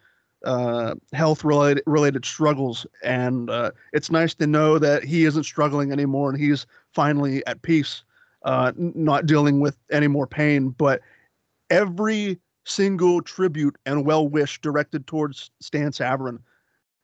uh, 0.44 0.94
health 1.12 1.44
related 1.44 1.82
related 1.86 2.24
struggles. 2.24 2.86
And 3.02 3.50
uh, 3.50 3.72
it's 3.92 4.10
nice 4.10 4.34
to 4.36 4.46
know 4.46 4.78
that 4.78 5.04
he 5.04 5.24
isn't 5.24 5.44
struggling 5.44 5.92
anymore 5.92 6.30
and 6.30 6.40
he's 6.40 6.66
finally 6.92 7.44
at 7.46 7.62
peace, 7.62 8.02
uh, 8.44 8.72
not 8.76 9.26
dealing 9.26 9.60
with 9.60 9.76
any 9.90 10.06
more 10.06 10.26
pain. 10.26 10.70
But 10.70 11.00
every 11.70 12.38
single 12.64 13.22
tribute 13.22 13.76
and 13.86 14.04
well 14.04 14.28
wish 14.28 14.60
directed 14.60 15.06
towards 15.06 15.50
Stan 15.60 15.90
Savran 15.90 16.38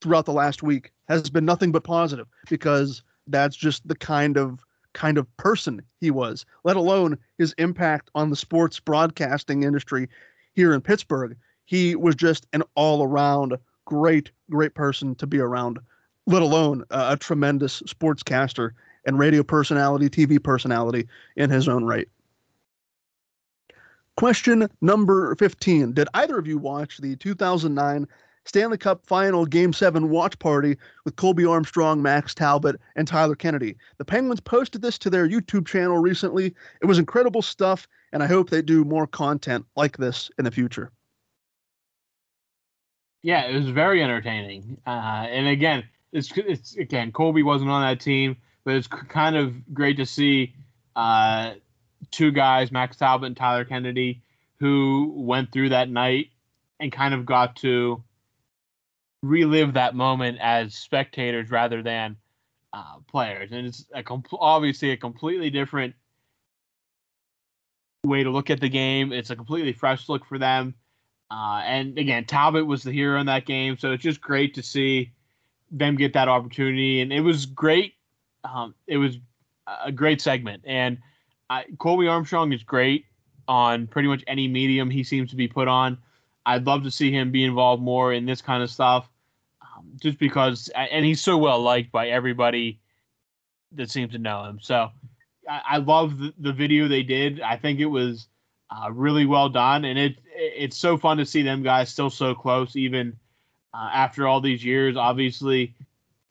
throughout 0.01 0.27
the 0.27 0.33
last 0.33 0.63
week 0.63 0.93
has 1.09 1.31
been 1.31 1.45
nothing 1.45 1.73
but 1.73 1.85
positive 1.85 2.27
because 2.49 3.03
that's 3.27 3.57
just 3.57 3.87
the 3.89 3.97
kind 3.97 4.37
of 4.37 4.61
kind 4.93 5.19
of 5.19 5.37
person 5.37 5.83
he 6.01 6.11
was, 6.11 6.47
let 6.63 6.77
alone 6.77 7.19
his 7.39 7.53
impact 7.59 8.11
on 8.15 8.31
the 8.31 8.37
sports 8.37 8.79
broadcasting 8.79 9.65
industry 9.65 10.09
here 10.53 10.73
in 10.73 10.81
Pittsburgh. 10.81 11.37
He 11.65 11.97
was 11.97 12.15
just 12.15 12.47
an 12.53 12.63
all 12.77 13.03
around 13.03 13.57
great, 13.87 14.31
great 14.51 14.75
person 14.75 15.15
to 15.17 15.27
be 15.27 15.41
around, 15.41 15.79
let 16.27 16.43
alone 16.43 16.85
uh, 16.91 17.09
a 17.11 17.17
tremendous 17.17 17.83
sportscaster 17.83 18.71
and 19.07 19.19
radio 19.19 19.43
personality, 19.43 20.09
TV 20.09 20.43
personality 20.43 21.07
in 21.37 21.51
his 21.51 21.69
own 21.69 21.85
right. 21.85 22.09
Question 24.17 24.69
number 24.81 25.35
15 25.37 25.93
Did 25.93 26.09
either 26.15 26.39
of 26.39 26.47
you 26.47 26.59
watch 26.59 26.99
the 26.99 27.17
2009 27.17 28.07
Stanley 28.47 28.77
Cup 28.79 29.07
Final 29.07 29.47
Game 29.47 29.73
7 29.73 30.11
watch 30.11 30.39
party 30.39 30.77
with 31.05 31.17
Colby 31.17 31.47
Armstrong, 31.47 32.03
Max 32.03 32.35
Talbot, 32.35 32.77
and 32.95 33.09
Tyler 33.09 33.35
Kennedy. 33.35 33.77
The 33.99 34.05
Penguins 34.05 34.41
posted 34.41 34.83
this 34.83 34.99
to 34.99 35.11
their 35.11 35.29
YouTube 35.29 35.67
channel 35.67 35.99
recently. 35.99 36.55
It 36.83 36.87
was 36.87 36.99
incredible 36.99 37.43
stuff, 37.43 37.89
and 38.13 38.23
I 38.23 38.27
hope 38.27 38.51
they 38.51 38.63
do 38.63 38.85
more 38.85 39.07
content 39.07 39.65
like 39.77 39.97
this 39.97 40.31
in 40.39 40.45
the 40.45 40.51
future. 40.51 40.93
Yeah, 43.23 43.47
it 43.47 43.55
was 43.55 43.71
very 43.71 44.03
entertaining. 44.03 44.77
Uh, 44.87 45.27
and 45.31 45.49
again, 45.49 45.85
it's, 46.13 46.31
it's 46.37 46.77
again, 46.77 47.11
Colby 47.13 47.43
wasn't 47.43 47.71
on 47.71 47.81
that 47.81 48.01
team, 48.01 48.37
but 48.65 48.75
it's 48.75 48.87
kind 48.87 49.37
of 49.37 49.75
great 49.75 49.97
to 49.99 50.07
see 50.07 50.55
uh, 50.97 51.55
two 52.11 52.31
guys, 52.33 52.73
Max 52.73 52.97
Talbot 52.97 53.27
and 53.27 53.37
Tyler 53.37 53.65
Kennedy, 53.65 54.23
who 54.59 55.13
went 55.17 55.53
through 55.53 55.71
that 55.71 55.89
night 55.89 56.31
and 56.81 56.91
kind 56.91 57.15
of 57.15 57.27
got 57.27 57.57
to 57.57 58.03
relive 59.23 59.75
that 59.75 59.95
moment 59.95 60.39
as 60.41 60.75
spectators 60.75 61.51
rather 61.51 61.83
than 61.83 62.17
uh, 62.73 62.97
players. 63.09 63.53
And 63.53 63.67
it's 63.67 63.85
a 63.95 64.03
com- 64.03 64.25
obviously 64.33 64.91
a 64.91 64.97
completely 64.97 65.51
different 65.51 65.95
way 68.05 68.23
to 68.23 68.31
look 68.31 68.51
at 68.51 68.61
the 68.61 68.69
game. 68.69 69.13
It's 69.13 69.31
a 69.31 69.37
completely 69.37 69.73
fresh 69.73 70.09
look 70.09 70.25
for 70.27 70.39
them. 70.39 70.75
Uh, 71.31 71.63
and 71.65 71.99
again, 71.99 72.27
Talbot 72.27 72.67
was 72.67 72.83
the 72.83 72.93
hero 72.93 73.19
in 73.19 73.27
that 73.27 73.47
game, 73.47 73.79
so 73.79 73.93
it's 73.93 74.03
just 74.03 74.21
great 74.21 74.55
to 74.55 74.63
see 74.63 75.13
them 75.71 75.97
get 75.97 76.13
that 76.13 76.29
opportunity. 76.29 77.01
And 77.01 77.13
it 77.13 77.23
was 77.23 77.47
great. 77.47 77.94
Um, 78.45 78.75
it 78.87 78.99
was 78.99 79.19
a 79.85 79.93
great 79.93 80.21
segment. 80.21 80.63
And 80.67 80.99
I, 81.51 81.65
Colby 81.79 82.07
Armstrong 82.07 82.53
is 82.53 82.63
great 82.63 83.07
on 83.49 83.87
pretty 83.87 84.09
much 84.09 84.23
any 84.27 84.49
medium 84.49 84.91
he 84.91 85.05
seems 85.05 85.31
to 85.31 85.37
be 85.37 85.49
put 85.49 85.69
on. 85.69 85.99
I'd 86.47 86.67
love 86.67 86.83
to 86.85 86.91
see 86.91 87.11
him 87.11 87.31
be 87.31 87.45
involved 87.45 87.83
more 87.83 88.13
in 88.13 88.27
this 88.27 88.43
kind 88.43 88.63
of 88.63 88.71
stuff, 88.71 89.09
um, 89.63 89.87
just 90.01 90.19
because, 90.19 90.71
and 90.75 91.05
he's 91.05 91.21
so 91.21 91.39
well 91.39 91.61
liked 91.61 91.91
by 91.91 92.09
everybody 92.09 92.81
that 93.73 93.91
seems 93.91 94.13
to 94.13 94.19
know 94.19 94.45
him. 94.45 94.59
So 94.61 94.91
I, 95.49 95.61
I 95.71 95.77
love 95.79 96.19
the, 96.19 96.35
the, 96.39 96.53
video 96.53 96.87
they 96.87 97.03
did. 97.03 97.41
I 97.41 97.57
think 97.57 97.81
it 97.81 97.87
was 97.87 98.29
uh, 98.71 98.91
really 98.93 99.27
well 99.27 99.49
done, 99.49 99.85
and 99.85 99.99
it 99.99 100.17
it's 100.37 100.77
so 100.77 100.97
fun 100.99 101.17
to 101.19 101.27
see 101.27 101.43
them 101.43 101.63
guys 101.63 101.91
still 101.91 102.11
so 102.11 102.35
close, 102.35 102.77
even 102.77 103.17
uh, 103.73 103.91
after 103.93 104.27
all 104.27 104.41
these 104.41 104.65
years. 104.65 104.97
Obviously, 104.97 105.75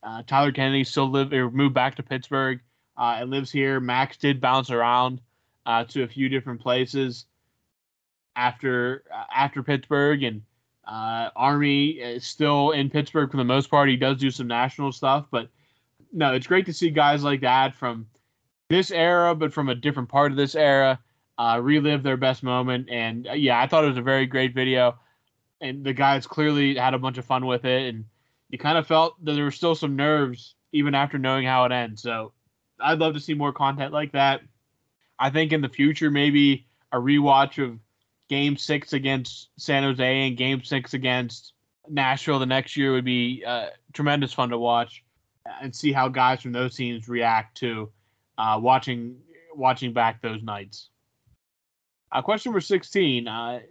uh, 0.04 0.24
Tyler 0.28 0.52
Kennedy 0.52 0.84
still 0.84 1.10
live 1.10 1.32
or 1.34 1.50
moved 1.50 1.74
back 1.74 1.96
to 1.96 2.04
Pittsburgh 2.04 2.60
uh, 2.98 3.18
and 3.20 3.30
lives 3.30 3.52
here. 3.52 3.80
Max 3.80 4.18
did 4.18 4.42
bounce 4.42 4.70
around 4.70 5.22
uh, 5.66 5.86
to 5.86 6.04
a 6.04 6.08
few 6.08 6.30
different 6.30 6.62
places 6.62 7.26
after 8.36 9.04
uh, 9.14 9.24
after 9.34 9.64
Pittsburgh, 9.64 10.24
and 10.24 10.42
uh, 10.86 11.30
Army 11.36 11.92
is 11.92 12.26
still 12.26 12.72
in 12.72 12.90
Pittsburgh 12.90 13.32
for 13.32 13.38
the 13.38 13.44
most 13.44 13.70
part. 13.70 13.90
He 13.90 13.96
does 13.96 14.18
do 14.18 14.32
some 14.32 14.48
national 14.48 14.92
stuff, 14.92 15.28
but 15.32 15.50
no, 16.12 16.34
it's 16.34 16.48
great 16.48 16.66
to 16.66 16.74
see 16.74 16.90
guys 16.90 17.24
like 17.24 17.42
that 17.42 17.76
from 17.76 18.08
this 18.70 18.92
era, 18.92 19.34
but 19.36 19.54
from 19.54 19.70
a 19.70 19.76
different 19.76 20.10
part 20.10 20.32
of 20.32 20.38
this 20.38 20.56
era, 20.56 21.00
uh, 21.38 21.60
relive 21.62 22.04
their 22.04 22.18
best 22.18 22.44
moment. 22.44 22.90
And 22.90 23.28
yeah, 23.34 23.60
I 23.60 23.68
thought 23.68 23.84
it 23.84 23.90
was 23.90 23.98
a 23.98 24.02
very 24.04 24.26
great 24.26 24.54
video, 24.54 25.00
and 25.62 25.84
the 25.84 25.94
guys 25.94 26.28
clearly 26.28 26.76
had 26.76 26.94
a 26.94 27.00
bunch 27.00 27.18
of 27.18 27.26
fun 27.26 27.46
with 27.46 27.66
it, 27.66 27.90
and 27.90 28.06
you 28.54 28.60
kind 28.60 28.78
of 28.78 28.86
felt 28.86 29.16
that 29.26 29.34
there 29.34 29.46
were 29.46 29.50
still 29.50 29.74
some 29.74 29.96
nerves 29.96 30.54
even 30.74 30.94
after 30.94 31.18
knowing 31.18 31.44
how 31.44 31.66
it 31.66 31.72
ends. 31.72 32.04
So 32.04 32.34
I'd 32.80 33.00
love 33.00 33.16
to 33.16 33.20
see 33.20 33.34
more 33.34 33.52
content 33.52 33.92
like 33.92 34.12
that. 34.12 34.42
I 35.18 35.32
think 35.32 35.54
in 35.54 35.62
the 35.62 35.70
future, 35.70 36.12
maybe 36.12 36.68
a 36.92 36.98
rewatch 36.98 37.58
of 37.58 37.80
Game 38.30 38.56
Six 38.56 38.94
against 38.94 39.50
San 39.58 39.82
Jose 39.82 40.28
and 40.28 40.38
Game 40.38 40.64
Six 40.64 40.94
against 40.94 41.54
Nashville 41.90 42.38
the 42.38 42.46
next 42.46 42.78
year 42.78 42.92
would 42.92 43.06
be 43.06 43.44
uh, 43.44 43.70
tremendous 43.92 44.34
fun 44.34 44.50
to 44.50 44.60
watch 44.60 45.04
and 45.60 45.76
see 45.76 45.92
how 45.92 46.08
guys 46.08 46.44
from 46.44 46.52
those 46.52 46.76
teams 46.76 47.10
react 47.10 47.58
to 47.58 47.92
uh, 48.38 48.60
watching 48.62 49.18
watching 49.56 49.94
back 49.94 50.22
those 50.22 50.44
nights. 50.44 50.90
Uh, 52.12 52.22
question 52.22 52.52
number 52.52 52.62
sixteen. 52.62 53.28
Uh, 53.28 53.62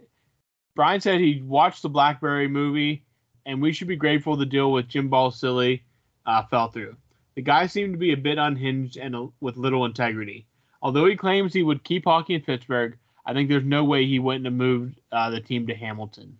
Brian 0.74 1.00
said 1.00 1.20
he 1.20 1.40
watched 1.40 1.82
the 1.82 1.88
Blackberry 1.88 2.48
movie, 2.48 3.04
and 3.46 3.60
we 3.60 3.72
should 3.72 3.88
be 3.88 3.96
grateful 3.96 4.36
the 4.36 4.46
deal 4.46 4.72
with 4.72 4.88
Jim 4.88 5.10
Balsillie 5.10 5.82
uh, 6.26 6.42
fell 6.44 6.68
through. 6.68 6.96
The 7.34 7.42
guy 7.42 7.66
seemed 7.66 7.94
to 7.94 7.98
be 7.98 8.12
a 8.12 8.16
bit 8.16 8.38
unhinged 8.38 8.96
and 8.96 9.14
a, 9.14 9.28
with 9.40 9.56
little 9.56 9.84
integrity. 9.84 10.46
Although 10.82 11.06
he 11.06 11.16
claims 11.16 11.52
he 11.52 11.62
would 11.62 11.84
keep 11.84 12.04
hockey 12.04 12.34
in 12.34 12.42
Pittsburgh, 12.42 12.96
I 13.24 13.32
think 13.32 13.48
there's 13.48 13.64
no 13.64 13.84
way 13.84 14.04
he 14.04 14.18
wouldn't 14.18 14.44
have 14.44 14.54
moved 14.54 15.00
uh, 15.12 15.30
the 15.30 15.40
team 15.40 15.66
to 15.68 15.74
Hamilton. 15.74 16.36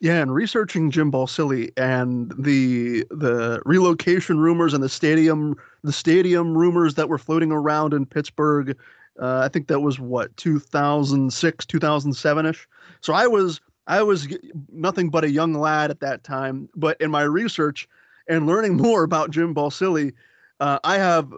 Yeah, 0.00 0.22
and 0.22 0.34
researching 0.34 0.90
Jim 0.90 1.12
Balsillie 1.12 1.72
and 1.76 2.32
the 2.38 3.04
the 3.10 3.60
relocation 3.66 4.40
rumors 4.40 4.72
and 4.72 4.82
the 4.82 4.88
stadium 4.88 5.56
the 5.84 5.92
stadium 5.92 6.56
rumors 6.56 6.94
that 6.94 7.10
were 7.10 7.18
floating 7.18 7.52
around 7.52 7.92
in 7.92 8.06
Pittsburgh, 8.06 8.78
uh, 9.20 9.40
I 9.40 9.48
think 9.48 9.68
that 9.68 9.80
was 9.80 10.00
what 10.00 10.34
2006, 10.38 11.66
2007 11.66 12.46
ish. 12.46 12.66
So 13.02 13.12
I 13.12 13.26
was 13.26 13.60
I 13.86 14.02
was 14.02 14.28
nothing 14.70 15.10
but 15.10 15.24
a 15.24 15.30
young 15.30 15.54
lad 15.54 15.90
at 15.90 16.00
that 16.00 16.24
time. 16.24 16.68
But 16.74 17.00
in 17.00 17.10
my 17.10 17.22
research 17.22 17.88
and 18.28 18.46
learning 18.46 18.76
more 18.76 19.02
about 19.02 19.30
Jim 19.30 19.54
Balsillie, 19.54 20.12
uh, 20.60 20.78
I 20.84 20.98
have 20.98 21.32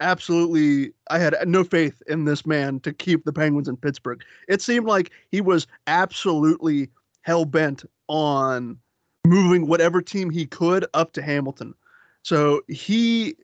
absolutely 0.00 0.92
I 1.08 1.18
had 1.18 1.36
no 1.46 1.64
faith 1.64 2.02
in 2.06 2.24
this 2.24 2.44
man 2.44 2.80
to 2.80 2.92
keep 2.92 3.24
the 3.24 3.32
Penguins 3.32 3.68
in 3.68 3.76
Pittsburgh. 3.76 4.22
It 4.48 4.60
seemed 4.60 4.86
like 4.86 5.12
he 5.30 5.40
was 5.40 5.66
absolutely 5.86 6.90
hell 7.22 7.44
bent 7.44 7.84
on 8.08 8.78
moving 9.24 9.66
whatever 9.66 10.02
team 10.02 10.28
he 10.30 10.46
could 10.46 10.84
up 10.94 11.12
to 11.12 11.22
Hamilton. 11.22 11.74
So 12.22 12.62
he 12.68 13.36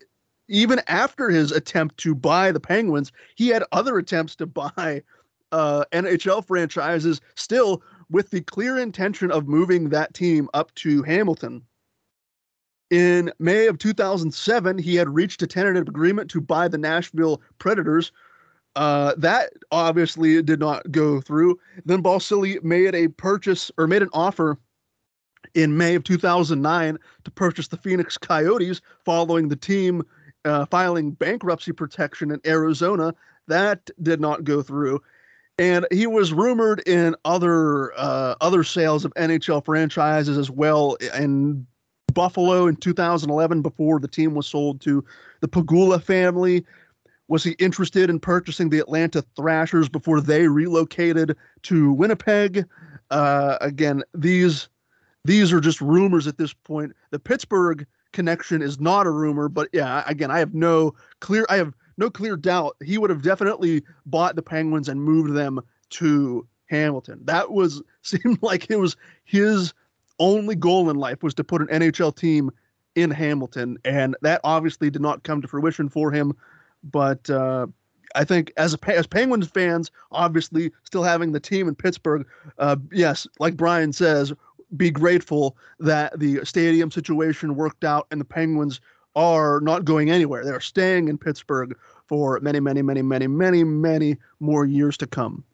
even 0.49 0.81
after 0.89 1.31
his 1.31 1.53
attempt 1.53 1.97
to 1.99 2.15
buy 2.15 2.51
the 2.51 2.61
Penguins, 2.61 3.13
he 3.37 3.49
had 3.49 3.63
other 3.73 3.99
attempts 3.99 4.35
to 4.37 4.47
buy 4.47 5.03
uh, 5.53 5.85
NHL 5.93 6.45
franchises 6.45 7.21
still 7.37 7.83
with 8.11 8.31
the 8.31 8.41
clear 8.41 8.79
intention 8.79 9.31
of 9.31 9.49
moving 9.49 9.89
that 9.89 10.15
team 10.15 10.49
up 10.53 10.75
to 10.75 11.03
Hamilton. 11.03 11.63
In 12.91 13.33
May 13.39 13.69
of 13.69 13.79
2007, 13.79 14.79
he 14.79 14.97
had 14.97 15.09
reached 15.09 15.43
a 15.43 15.47
tentative 15.47 15.87
agreement 15.87 16.29
to 16.31 16.41
buy 16.41 16.67
the 16.67 16.79
Nashville 16.79 17.41
Predators. 17.59 18.11
Uh, 18.77 19.15
that 19.17 19.53
obviously 19.71 20.43
did 20.43 20.61
not 20.61 20.91
go 20.91 21.21
through. 21.21 21.59
Then 21.85 22.03
Balsillie 22.03 22.63
made 22.65 22.95
a 22.95 23.09
purchase 23.09 23.71
or 23.79 23.87
made 23.87 24.03
an 24.03 24.11
offer 24.13 24.59
in 25.55 25.77
May 25.77 25.95
of 25.95 26.05
2009 26.05 26.99
to 27.25 27.31
purchase 27.31 27.69
the 27.69 27.77
Phoenix 27.77 28.19
Coyotes 28.19 28.81
following 29.05 29.49
the 29.49 29.57
team 29.57 30.03
uh, 30.45 30.65
filing 30.67 31.13
bankruptcy 31.13 31.73
protection 31.73 32.31
in 32.31 32.41
Arizona. 32.47 33.15
That 33.47 33.91
did 34.03 34.21
not 34.21 34.45
go 34.45 34.63
through. 34.63 35.01
And 35.61 35.87
he 35.93 36.07
was 36.07 36.33
rumored 36.33 36.83
in 36.87 37.15
other 37.27 37.93
uh, 37.99 38.35
other 38.41 38.65
sales 38.65 39.05
of 39.05 39.13
NHL 39.15 39.63
franchises 39.63 40.39
as 40.39 40.51
well, 40.51 40.95
In 41.15 41.67
Buffalo 42.15 42.67
in 42.67 42.77
2011 42.77 43.61
before 43.61 44.01
the 44.01 44.09
team 44.09 44.35
was 44.35 44.47
sold 44.47 44.81
to 44.81 45.05
the 45.41 45.49
Pegula 45.49 46.03
family? 46.03 46.65
Was 47.29 47.45
he 47.45 47.53
interested 47.59 48.09
in 48.09 48.19
purchasing 48.19 48.71
the 48.71 48.79
Atlanta 48.79 49.23
Thrashers 49.37 49.91
before 49.91 50.23
they 50.23 50.49
relocated 50.49 51.37
to 51.65 51.93
Winnipeg? 51.93 52.65
Uh, 53.11 53.59
again, 53.61 54.03
these 54.15 54.71
these 55.27 55.53
are 55.53 55.61
just 55.61 55.83
rumors 55.83 56.27
at 56.27 56.39
this 56.39 56.55
point. 56.55 56.95
The 57.11 57.19
Pittsburgh 57.19 57.87
connection 58.13 58.63
is 58.63 58.81
not 58.81 59.07
a 59.07 59.11
rumor, 59.11 59.51
but 59.51 59.69
yeah, 59.75 60.05
again, 60.07 60.31
I 60.31 60.39
have 60.39 60.55
no 60.55 60.95
clear 61.21 61.45
I 61.51 61.59
have 61.59 61.75
no 62.01 62.11
clear 62.11 62.37
doubt 62.37 62.77
he 62.83 62.99
would 62.99 63.11
have 63.11 63.23
definitely 63.23 63.85
bought 64.07 64.35
the 64.35 64.43
Penguins 64.43 64.89
and 64.89 65.01
moved 65.01 65.35
them 65.35 65.61
to 65.91 66.47
Hamilton. 66.67 67.21
That 67.25 67.53
was 67.53 67.83
seemed 68.03 68.43
like 68.43 68.71
it 68.71 68.77
was 68.77 68.97
his 69.25 69.73
only 70.19 70.57
goal 70.57 70.91
in 70.91 70.97
life 70.97 71.23
was 71.23 71.35
to 71.35 71.45
put 71.45 71.63
an 71.63 71.69
NHL 71.69 72.17
team 72.17 72.51
in 72.97 73.11
Hamilton, 73.11 73.79
and 73.85 74.17
that 74.23 74.41
obviously 74.43 74.91
did 74.91 75.03
not 75.03 75.23
come 75.23 75.41
to 75.41 75.49
fruition 75.49 75.89
for 75.89 76.11
him. 76.11 76.35
But 76.83 77.29
uh, 77.31 77.67
I 78.15 78.25
think 78.25 78.53
as 78.57 78.75
a, 78.75 78.97
as 78.97 79.07
Penguins 79.07 79.49
fans, 79.49 79.91
obviously 80.11 80.73
still 80.83 81.03
having 81.03 81.33
the 81.33 81.41
team 81.41 81.69
in 81.69 81.75
Pittsburgh, 81.75 82.27
uh, 82.59 82.77
yes, 82.91 83.27
like 83.39 83.57
Brian 83.57 83.93
says, 83.93 84.33
be 84.77 84.91
grateful 84.91 85.57
that 85.79 86.19
the 86.19 86.45
stadium 86.45 86.91
situation 86.91 87.57
worked 87.57 87.85
out 87.85 88.07
and 88.11 88.21
the 88.21 88.25
Penguins 88.25 88.81
are 89.17 89.61
not 89.61 89.85
going 89.85 90.11
anywhere. 90.11 90.45
They're 90.45 90.61
staying 90.61 91.09
in 91.09 91.19
Pittsburgh 91.19 91.77
for 92.07 92.39
many, 92.41 92.61
many, 92.61 92.83
many, 92.83 93.03
many, 93.03 93.27
many, 93.27 93.65
many 93.65 94.17
more 94.41 94.65
years 94.65 94.97
to 94.99 95.07
come. 95.07 95.45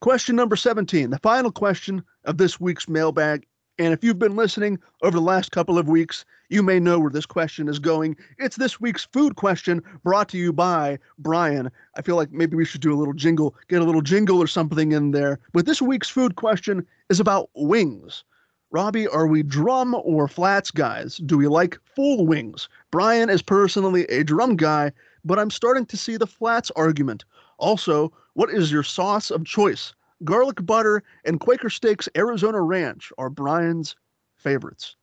Question 0.00 0.36
number 0.36 0.56
17, 0.56 1.10
the 1.10 1.18
final 1.20 1.50
question 1.50 2.02
of 2.24 2.38
this 2.38 2.60
week's 2.60 2.88
mailbag 2.88 3.46
and 3.78 3.92
if 3.92 4.02
you've 4.02 4.18
been 4.18 4.36
listening 4.36 4.78
over 5.02 5.16
the 5.16 5.22
last 5.22 5.52
couple 5.52 5.78
of 5.78 5.86
weeks, 5.86 6.24
you 6.48 6.62
may 6.62 6.80
know 6.80 6.98
where 6.98 7.10
this 7.10 7.26
question 7.26 7.68
is 7.68 7.78
going. 7.78 8.16
It's 8.38 8.56
this 8.56 8.80
week's 8.80 9.04
food 9.04 9.36
question 9.36 9.82
brought 10.02 10.30
to 10.30 10.38
you 10.38 10.52
by 10.52 10.98
Brian. 11.18 11.70
I 11.94 12.02
feel 12.02 12.16
like 12.16 12.32
maybe 12.32 12.56
we 12.56 12.64
should 12.64 12.80
do 12.80 12.94
a 12.94 12.96
little 12.96 13.12
jingle, 13.12 13.54
get 13.68 13.82
a 13.82 13.84
little 13.84 14.00
jingle 14.00 14.38
or 14.38 14.46
something 14.46 14.92
in 14.92 15.10
there. 15.10 15.40
But 15.52 15.66
this 15.66 15.82
week's 15.82 16.08
food 16.08 16.36
question 16.36 16.86
is 17.10 17.20
about 17.20 17.50
wings. 17.54 18.24
Robbie, 18.76 19.08
are 19.08 19.26
we 19.26 19.42
drum 19.42 19.96
or 20.04 20.28
flats 20.28 20.70
guys? 20.70 21.16
Do 21.16 21.38
we 21.38 21.48
like 21.48 21.78
full 21.94 22.26
wings? 22.26 22.68
Brian 22.90 23.30
is 23.30 23.40
personally 23.40 24.04
a 24.08 24.22
drum 24.22 24.54
guy, 24.54 24.92
but 25.24 25.38
I'm 25.38 25.48
starting 25.50 25.86
to 25.86 25.96
see 25.96 26.18
the 26.18 26.26
flats 26.26 26.70
argument. 26.76 27.24
Also, 27.56 28.12
what 28.34 28.50
is 28.50 28.70
your 28.70 28.82
sauce 28.82 29.30
of 29.30 29.46
choice? 29.46 29.94
garlic 30.24 30.66
butter, 30.66 31.02
and 31.24 31.40
Quaker 31.40 31.70
Steaks 31.70 32.06
Arizona 32.18 32.60
Ranch 32.60 33.10
are 33.16 33.30
Brian's 33.30 33.96
favorites. 34.36 34.96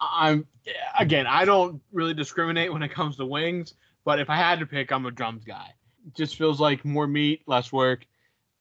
I'm 0.00 0.46
again, 0.98 1.26
I 1.26 1.44
don't 1.44 1.82
really 1.92 2.14
discriminate 2.14 2.72
when 2.72 2.82
it 2.82 2.94
comes 2.94 3.18
to 3.18 3.26
wings, 3.26 3.74
but 4.06 4.18
if 4.18 4.30
I 4.30 4.36
had 4.36 4.58
to 4.60 4.66
pick, 4.66 4.90
I'm 4.90 5.04
a 5.04 5.10
drums 5.10 5.44
guy. 5.44 5.74
It 6.06 6.14
just 6.14 6.36
feels 6.36 6.60
like 6.60 6.82
more 6.82 7.06
meat, 7.06 7.42
less 7.46 7.70
work. 7.70 8.06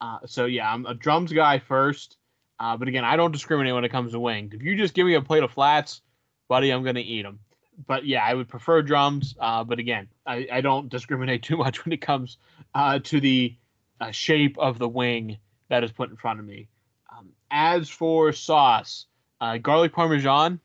Uh, 0.02 0.20
so 0.26 0.44
yeah, 0.44 0.74
I'm 0.74 0.86
a 0.86 0.94
drums 0.94 1.32
guy 1.32 1.58
first. 1.58 2.18
Uh, 2.60 2.76
but 2.76 2.88
again, 2.88 3.06
I 3.06 3.16
don't 3.16 3.32
discriminate 3.32 3.74
when 3.74 3.86
it 3.86 3.90
comes 3.90 4.12
to 4.12 4.20
wings. 4.20 4.54
If 4.54 4.62
you 4.62 4.76
just 4.76 4.94
give 4.94 5.08
me 5.08 5.14
a 5.14 5.22
plate 5.22 5.44
of 5.44 5.52
flats, 5.52 6.02
buddy, 6.48 6.72
I'm 6.72 6.84
gonna 6.84 7.00
eat 7.00 7.24
them. 7.24 7.40
But 7.88 8.06
yeah, 8.06 8.24
I 8.24 8.34
would 8.34 8.50
prefer 8.50 8.82
drums. 8.82 9.36
Uh, 9.40 9.64
but 9.64 9.80
again, 9.80 10.10
I, 10.26 10.48
I, 10.52 10.62
don't 10.62 10.90
discriminate 10.90 11.44
too 11.44 11.56
much 11.56 11.86
when 11.86 11.94
it 11.94 12.02
comes 12.02 12.38
uh, 12.76 13.00
to 13.04 13.22
the 13.22 13.56
uh, 14.02 14.12
shape 14.12 14.58
of 14.58 14.78
the 14.78 14.90
wing 14.90 15.38
that 15.70 15.84
is 15.84 15.92
put 15.92 16.10
in 16.10 16.18
front 16.18 16.40
of 16.40 16.46
me. 16.46 16.68
Um, 17.16 17.30
as 17.50 17.90
for 17.90 18.34
sauce, 18.34 19.06
uh, 19.40 19.58
garlic 19.58 19.94
parmesan. 19.94 20.60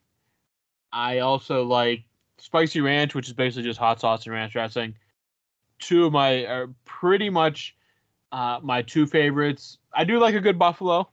I 0.92 1.20
also 1.20 1.64
like 1.64 2.04
spicy 2.38 2.80
ranch, 2.80 3.14
which 3.14 3.28
is 3.28 3.34
basically 3.34 3.64
just 3.64 3.78
hot 3.78 4.00
sauce 4.00 4.26
and 4.26 4.34
ranch 4.34 4.52
dressing. 4.52 4.94
Two 5.80 6.06
of 6.06 6.12
my 6.12 6.44
are 6.46 6.68
pretty 6.84 7.30
much 7.30 7.76
uh, 8.32 8.60
my 8.62 8.82
two 8.82 9.06
favorites. 9.06 9.78
I 9.92 10.04
do 10.04 10.18
like 10.18 10.34
a 10.34 10.40
good 10.40 10.58
buffalo. 10.58 11.08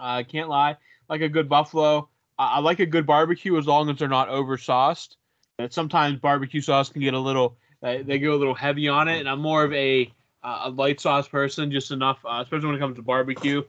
I 0.00 0.20
uh, 0.20 0.22
can't 0.24 0.48
lie, 0.48 0.76
like 1.08 1.20
a 1.20 1.28
good 1.28 1.48
buffalo. 1.48 2.08
I 2.38 2.60
like 2.60 2.78
a 2.78 2.86
good 2.86 3.04
barbecue 3.04 3.58
as 3.58 3.66
long 3.66 3.90
as 3.90 3.98
they're 3.98 4.08
not 4.08 4.28
oversauced. 4.28 5.16
sometimes 5.70 6.20
barbecue 6.20 6.60
sauce 6.60 6.88
can 6.88 7.02
get 7.02 7.14
a 7.14 7.18
little, 7.18 7.56
uh, 7.82 7.96
they 8.04 8.18
go 8.18 8.34
a 8.34 8.36
little 8.36 8.54
heavy 8.54 8.86
on 8.86 9.08
it, 9.08 9.18
and 9.18 9.28
I'm 9.28 9.40
more 9.40 9.64
of 9.64 9.72
a 9.72 10.12
uh, 10.44 10.62
a 10.64 10.70
light 10.70 11.00
sauce 11.00 11.26
person, 11.26 11.70
just 11.72 11.90
enough, 11.90 12.18
uh, 12.24 12.40
especially 12.42 12.66
when 12.66 12.76
it 12.76 12.78
comes 12.78 12.96
to 12.96 13.02
barbecue. 13.02 13.62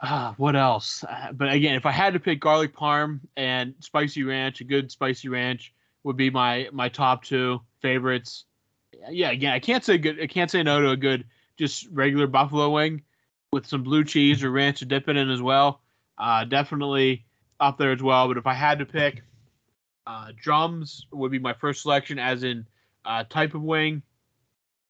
Uh, 0.00 0.32
what 0.36 0.56
else? 0.56 1.04
Uh, 1.04 1.30
but 1.32 1.52
again, 1.52 1.74
if 1.74 1.86
I 1.86 1.92
had 1.92 2.14
to 2.14 2.20
pick 2.20 2.40
garlic 2.40 2.74
parm 2.74 3.20
and 3.36 3.74
spicy 3.80 4.24
ranch, 4.24 4.60
a 4.60 4.64
good 4.64 4.90
spicy 4.90 5.28
ranch 5.28 5.72
would 6.02 6.16
be 6.16 6.30
my 6.30 6.68
my 6.72 6.88
top 6.88 7.22
two 7.22 7.60
favorites. 7.80 8.46
Yeah, 9.10 9.30
again, 9.30 9.52
I 9.52 9.60
can't 9.60 9.84
say 9.84 9.98
good. 9.98 10.20
I 10.20 10.26
can't 10.26 10.50
say 10.50 10.62
no 10.62 10.80
to 10.80 10.90
a 10.90 10.96
good 10.96 11.24
just 11.56 11.86
regular 11.92 12.26
buffalo 12.26 12.70
wing 12.70 13.02
with 13.52 13.66
some 13.66 13.82
blue 13.82 14.02
cheese 14.02 14.42
or 14.42 14.50
ranch 14.50 14.78
to 14.78 14.86
dip 14.86 15.08
it 15.08 15.16
in 15.16 15.30
as 15.30 15.42
well. 15.42 15.82
Uh, 16.16 16.44
definitely 16.44 17.24
up 17.60 17.76
there 17.78 17.92
as 17.92 18.02
well. 18.02 18.26
But 18.26 18.38
if 18.38 18.46
I 18.46 18.54
had 18.54 18.78
to 18.78 18.86
pick, 18.86 19.22
uh, 20.06 20.28
drums 20.40 21.06
would 21.12 21.30
be 21.30 21.38
my 21.38 21.52
first 21.52 21.82
selection, 21.82 22.18
as 22.18 22.42
in 22.44 22.66
uh, 23.04 23.24
type 23.28 23.54
of 23.54 23.62
wing, 23.62 24.02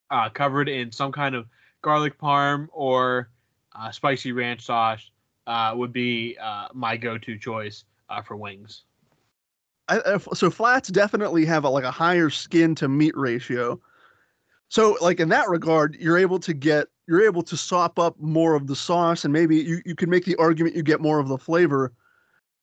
uh, 0.09 0.29
covered 0.29 0.69
in 0.69 0.91
some 0.91 1.11
kind 1.11 1.35
of 1.35 1.45
garlic 1.81 2.17
parm 2.17 2.67
or 2.71 3.29
uh, 3.75 3.91
spicy 3.91 4.31
ranch 4.31 4.61
sauce 4.61 5.11
uh, 5.45 5.73
would 5.75 5.91
be 5.91 6.37
uh, 6.41 6.69
my 6.73 6.95
go-to 6.95 7.37
choice 7.37 7.83
for 8.25 8.37
wings. 8.37 8.83
I, 9.89 10.17
so 10.33 10.49
flats 10.51 10.89
definitely 10.89 11.45
have 11.45 11.65
a, 11.65 11.69
like 11.69 11.83
a 11.83 11.91
higher 11.91 12.29
skin 12.29 12.75
to 12.75 12.87
meat 12.87 13.17
ratio. 13.17 13.81
So 14.69 14.97
like 15.01 15.19
in 15.19 15.29
that 15.29 15.49
regard, 15.49 15.95
you're 15.99 16.17
able 16.17 16.39
to 16.39 16.53
get 16.53 16.87
you're 17.07 17.25
able 17.25 17.43
to 17.43 17.57
sop 17.57 17.99
up 17.99 18.19
more 18.19 18.55
of 18.55 18.67
the 18.67 18.75
sauce, 18.75 19.23
and 19.23 19.33
maybe 19.33 19.57
you, 19.57 19.81
you 19.85 19.95
can 19.95 20.09
make 20.09 20.25
the 20.25 20.35
argument 20.37 20.75
you 20.75 20.83
get 20.83 21.01
more 21.01 21.19
of 21.19 21.27
the 21.27 21.37
flavor. 21.37 21.93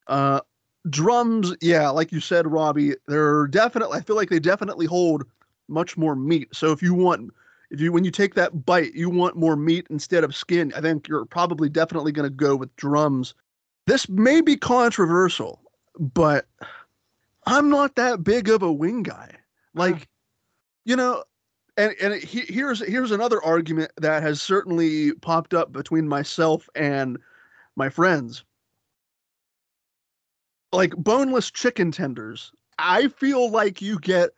Uh, 0.06 0.40
drums, 0.88 1.54
yeah, 1.60 1.88
like 1.90 2.10
you 2.10 2.20
said, 2.20 2.46
Robbie, 2.46 2.94
they're 3.06 3.46
definitely. 3.46 3.98
I 3.98 4.02
feel 4.02 4.16
like 4.16 4.30
they 4.30 4.40
definitely 4.40 4.86
hold 4.86 5.24
much 5.68 5.96
more 5.96 6.16
meat. 6.16 6.48
So 6.52 6.72
if 6.72 6.82
you 6.82 6.94
want 6.94 7.32
if 7.70 7.80
you 7.80 7.92
when 7.92 8.04
you 8.04 8.10
take 8.10 8.34
that 8.34 8.64
bite, 8.66 8.94
you 8.94 9.08
want 9.08 9.36
more 9.36 9.56
meat 9.56 9.86
instead 9.90 10.24
of 10.24 10.34
skin, 10.34 10.72
I 10.76 10.80
think 10.80 11.08
you're 11.08 11.24
probably 11.24 11.68
definitely 11.68 12.12
going 12.12 12.28
to 12.28 12.34
go 12.34 12.56
with 12.56 12.74
drums. 12.76 13.34
This 13.86 14.08
may 14.08 14.40
be 14.40 14.56
controversial, 14.56 15.60
but 15.98 16.46
I'm 17.46 17.70
not 17.70 17.94
that 17.94 18.24
big 18.24 18.48
of 18.48 18.62
a 18.62 18.72
wing 18.72 19.02
guy. 19.02 19.30
Like, 19.74 20.08
you 20.84 20.96
know, 20.96 21.22
and 21.80 21.94
and 22.00 22.22
he, 22.22 22.40
here's 22.40 22.80
here's 22.86 23.10
another 23.10 23.42
argument 23.42 23.90
that 23.96 24.22
has 24.22 24.42
certainly 24.42 25.12
popped 25.14 25.54
up 25.54 25.72
between 25.72 26.06
myself 26.06 26.68
and 26.74 27.18
my 27.76 27.88
friends. 27.88 28.44
Like 30.72 30.94
boneless 30.96 31.50
chicken 31.50 31.90
tenders, 31.90 32.52
I 32.78 33.08
feel 33.08 33.50
like 33.50 33.82
you 33.82 33.98
get 33.98 34.30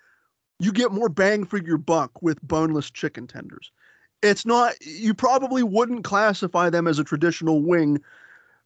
you 0.59 0.72
get 0.72 0.93
more 0.93 1.09
bang 1.09 1.45
for 1.45 1.59
your 1.59 1.78
buck 1.78 2.22
with 2.22 2.40
boneless 2.43 2.90
chicken 2.90 3.26
tenders. 3.26 3.72
It's 4.22 4.47
not, 4.47 4.74
you 4.80 5.12
probably 5.12 5.64
wouldn't 5.64 6.05
classify 6.05 6.70
them 6.70 6.86
as 6.86 7.01
a 7.01 7.05
traditional 7.05 7.61
wing, 7.62 8.01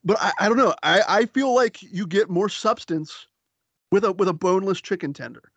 but 0.04 0.18
I, 0.20 0.32
I 0.40 0.48
don't 0.48 0.58
know. 0.58 0.74
I, 0.82 1.00
I 1.08 1.24
feel 1.24 1.54
like 1.54 1.82
you 1.82 2.06
get 2.06 2.28
more 2.28 2.50
substance 2.50 3.26
with 3.90 4.04
a 4.04 4.12
with 4.12 4.28
a 4.28 4.34
boneless 4.34 4.82
chicken 4.82 5.14
tender. 5.14 5.50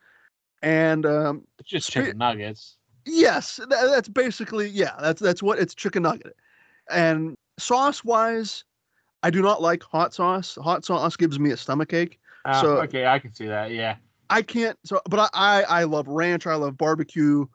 And 0.61 1.05
um, 1.05 1.45
it's 1.59 1.69
just 1.69 1.91
chicken 1.91 2.17
nuggets. 2.17 2.77
Yes, 3.09 3.57
that, 3.57 3.69
that's 3.69 4.09
basically 4.09 4.69
yeah. 4.69 4.95
That's 5.01 5.21
that's 5.21 5.43
what 5.43 5.59
it's 5.59 5.73
chicken 5.73 6.03
nugget. 6.03 6.35
And 6.89 7.35
sauce 7.57 8.03
wise, 8.03 8.63
I 9.23 9.29
do 9.29 9.41
not 9.41 9.61
like 9.61 9.83
hot 9.83 10.13
sauce. 10.13 10.57
Hot 10.61 10.85
sauce 10.85 11.15
gives 11.15 11.39
me 11.39 11.51
a 11.51 11.57
stomach 11.57 11.93
ache. 11.93 12.19
Uh, 12.45 12.61
so 12.61 12.81
okay, 12.81 13.05
I 13.05 13.19
can 13.19 13.33
see 13.33 13.47
that. 13.47 13.71
Yeah. 13.71 13.95
I 14.29 14.41
can't. 14.43 14.77
So, 14.85 15.01
but 15.09 15.19
I, 15.19 15.29
I, 15.33 15.61
I 15.63 15.83
love 15.85 16.07
ranch. 16.07 16.45
I 16.45 16.53
love 16.55 16.77
barbecue, 16.77 17.47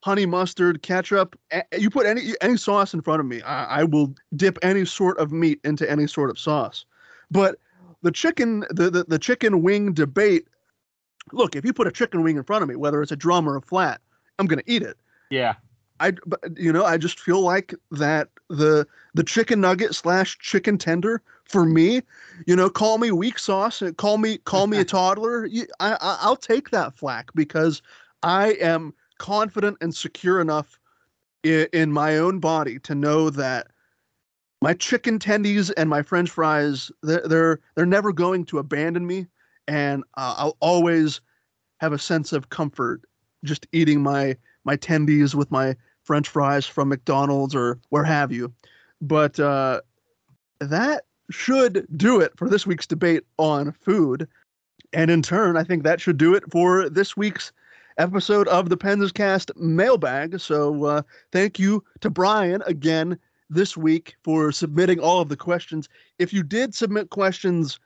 honey 0.00 0.26
mustard, 0.26 0.82
ketchup. 0.82 1.38
You 1.78 1.88
put 1.90 2.06
any 2.06 2.34
any 2.40 2.56
sauce 2.56 2.92
in 2.94 3.00
front 3.00 3.20
of 3.20 3.26
me, 3.26 3.42
I, 3.42 3.80
I 3.80 3.84
will 3.84 4.14
dip 4.34 4.58
any 4.62 4.84
sort 4.84 5.18
of 5.18 5.32
meat 5.32 5.60
into 5.64 5.88
any 5.88 6.06
sort 6.06 6.30
of 6.30 6.38
sauce. 6.38 6.84
But 7.30 7.56
the 8.02 8.12
chicken, 8.12 8.64
the, 8.70 8.90
the 8.90 9.04
the 9.04 9.18
chicken 9.18 9.62
wing 9.62 9.92
debate. 9.92 10.48
Look, 11.32 11.56
if 11.56 11.64
you 11.64 11.72
put 11.72 11.88
a 11.88 11.92
chicken 11.92 12.22
wing 12.22 12.36
in 12.36 12.44
front 12.44 12.62
of 12.62 12.68
me, 12.68 12.76
whether 12.76 13.02
it's 13.02 13.10
a 13.10 13.16
drum 13.16 13.48
or 13.48 13.56
a 13.56 13.60
flat, 13.60 14.00
I'm 14.38 14.46
gonna 14.46 14.62
eat 14.66 14.82
it. 14.82 14.96
Yeah. 15.30 15.54
I, 15.98 16.12
but 16.26 16.40
you 16.56 16.72
know, 16.72 16.84
I 16.84 16.98
just 16.98 17.18
feel 17.20 17.40
like 17.40 17.74
that 17.92 18.28
the 18.48 18.86
the 19.14 19.24
chicken 19.24 19.60
nugget 19.60 19.94
slash 19.94 20.38
chicken 20.38 20.76
tender 20.78 21.22
for 21.44 21.64
me, 21.64 22.02
you 22.46 22.54
know, 22.54 22.68
call 22.68 22.98
me 22.98 23.10
weak 23.10 23.38
sauce, 23.38 23.80
and 23.80 23.96
call 23.96 24.18
me 24.18 24.38
call 24.38 24.66
me 24.66 24.78
a 24.78 24.84
toddler. 24.96 25.48
I, 25.80 25.92
I 25.92 26.18
I'll 26.20 26.36
take 26.36 26.70
that 26.70 26.94
flack 26.94 27.30
because 27.34 27.80
I 28.22 28.52
am 28.60 28.92
confident 29.18 29.78
and 29.80 29.94
secure 29.94 30.40
enough 30.40 30.78
in, 31.42 31.66
in 31.72 31.92
my 31.92 32.18
own 32.18 32.40
body 32.40 32.78
to 32.80 32.94
know 32.94 33.30
that 33.30 33.68
my 34.60 34.74
chicken 34.74 35.18
tendies 35.18 35.72
and 35.76 35.88
my 35.88 36.02
French 36.02 36.30
fries 36.30 36.90
they're 37.02 37.26
they're, 37.26 37.60
they're 37.74 37.86
never 37.86 38.12
going 38.12 38.44
to 38.46 38.58
abandon 38.58 39.06
me, 39.06 39.26
and 39.66 40.04
uh, 40.16 40.34
I'll 40.36 40.56
always 40.60 41.20
have 41.80 41.92
a 41.92 41.98
sense 41.98 42.32
of 42.32 42.50
comfort 42.50 43.02
just 43.46 43.66
eating 43.72 44.02
my 44.02 44.36
my 44.64 44.76
tendies 44.76 45.34
with 45.34 45.50
my 45.50 45.76
French 46.02 46.28
fries 46.28 46.66
from 46.66 46.88
McDonald's 46.88 47.54
or 47.54 47.78
where 47.90 48.04
have 48.04 48.32
you. 48.32 48.52
But 49.00 49.38
uh, 49.40 49.80
that 50.60 51.04
should 51.30 51.86
do 51.96 52.20
it 52.20 52.32
for 52.36 52.48
this 52.48 52.66
week's 52.66 52.86
debate 52.86 53.24
on 53.38 53.72
food. 53.72 54.28
And 54.92 55.10
in 55.10 55.22
turn, 55.22 55.56
I 55.56 55.64
think 55.64 55.82
that 55.82 56.00
should 56.00 56.16
do 56.16 56.34
it 56.34 56.44
for 56.50 56.88
this 56.88 57.16
week's 57.16 57.52
episode 57.98 58.46
of 58.48 58.68
the 58.68 58.76
Penscast 58.76 59.56
mailbag. 59.56 60.38
So 60.40 60.84
uh, 60.84 61.02
thank 61.32 61.58
you 61.58 61.82
to 62.00 62.10
Brian 62.10 62.62
again 62.66 63.18
this 63.50 63.76
week 63.76 64.16
for 64.22 64.52
submitting 64.52 65.00
all 65.00 65.20
of 65.20 65.28
the 65.28 65.36
questions. 65.36 65.88
If 66.18 66.32
you 66.32 66.42
did 66.42 66.74
submit 66.74 67.10
questions 67.10 67.80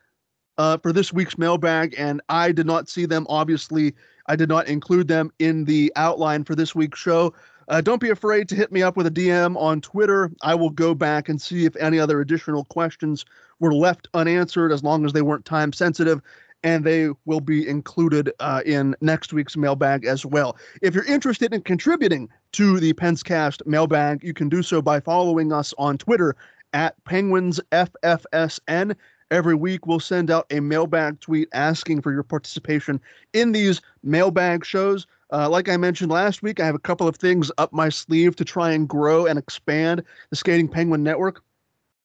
uh, 0.59 0.79
for 0.79 0.93
this 0.93 1.13
week's 1.13 1.39
mailbag 1.39 1.95
and 1.97 2.21
I 2.29 2.53
did 2.53 2.67
not 2.67 2.89
see 2.89 3.07
them, 3.07 3.27
obviously, 3.29 3.95
I 4.31 4.37
did 4.37 4.49
not 4.49 4.69
include 4.69 5.09
them 5.09 5.33
in 5.41 5.65
the 5.65 5.93
outline 5.97 6.45
for 6.45 6.55
this 6.55 6.73
week's 6.73 7.01
show. 7.01 7.35
Uh, 7.67 7.81
don't 7.81 8.01
be 8.01 8.11
afraid 8.11 8.49
to 8.49 8.55
hit 8.55 8.71
me 8.71 8.81
up 8.81 8.97
with 8.97 9.09
a 9.09 9.11
DM 9.11 9.57
on 9.57 9.81
Twitter. 9.81 10.31
I 10.41 10.55
will 10.55 10.71
go 10.71 10.95
back 10.95 11.29
and 11.29 11.43
see 11.43 11.65
if 11.65 11.75
any 11.75 11.99
other 11.99 12.21
additional 12.21 12.65
questions 12.67 13.25
were 13.59 13.75
left 13.75 14.07
unanswered 14.15 14.71
as 14.71 14.85
long 14.85 15.05
as 15.05 15.13
they 15.13 15.23
weren't 15.23 15.45
time 15.45 15.73
sensitive. 15.73 16.21
And 16.63 16.85
they 16.85 17.09
will 17.25 17.41
be 17.41 17.67
included 17.67 18.33
uh, 18.39 18.63
in 18.65 18.95
next 19.01 19.33
week's 19.33 19.57
mailbag 19.57 20.05
as 20.05 20.25
well. 20.25 20.57
If 20.81 20.95
you're 20.95 21.07
interested 21.07 21.53
in 21.53 21.63
contributing 21.63 22.29
to 22.53 22.79
the 22.79 22.93
Penscast 22.93 23.67
mailbag, 23.67 24.23
you 24.23 24.33
can 24.33 24.49
do 24.49 24.63
so 24.63 24.81
by 24.81 25.01
following 25.01 25.53
us 25.53 25.75
on 25.77 25.99
Twitter 25.99 26.37
at 26.73 26.95
PenguinsFFSN. 27.03 28.95
Every 29.31 29.55
week, 29.55 29.87
we'll 29.87 30.01
send 30.01 30.31
out 30.31 30.47
a 30.51 30.59
mailbag 30.59 31.21
tweet 31.21 31.49
asking 31.53 32.03
for 32.03 32.13
your 32.13 32.25
participation 32.25 33.01
in 33.33 33.53
these 33.53 33.81
mailbag 34.03 34.65
shows. 34.65 35.07
Uh, 35.33 35.49
like 35.49 35.69
I 35.69 35.77
mentioned 35.77 36.11
last 36.11 36.43
week, 36.43 36.59
I 36.59 36.67
have 36.67 36.75
a 36.75 36.81
couple 36.81 37.07
of 37.07 37.15
things 37.15 37.53
up 37.57 37.73
my 37.73 37.89
sleeve 37.89 38.35
to 38.37 38.45
try 38.45 38.73
and 38.73 38.89
grow 38.89 39.27
and 39.27 39.39
expand 39.39 40.03
the 40.31 40.37
Skating 40.37 40.67
Penguin 40.67 41.05
Network. 41.05 41.43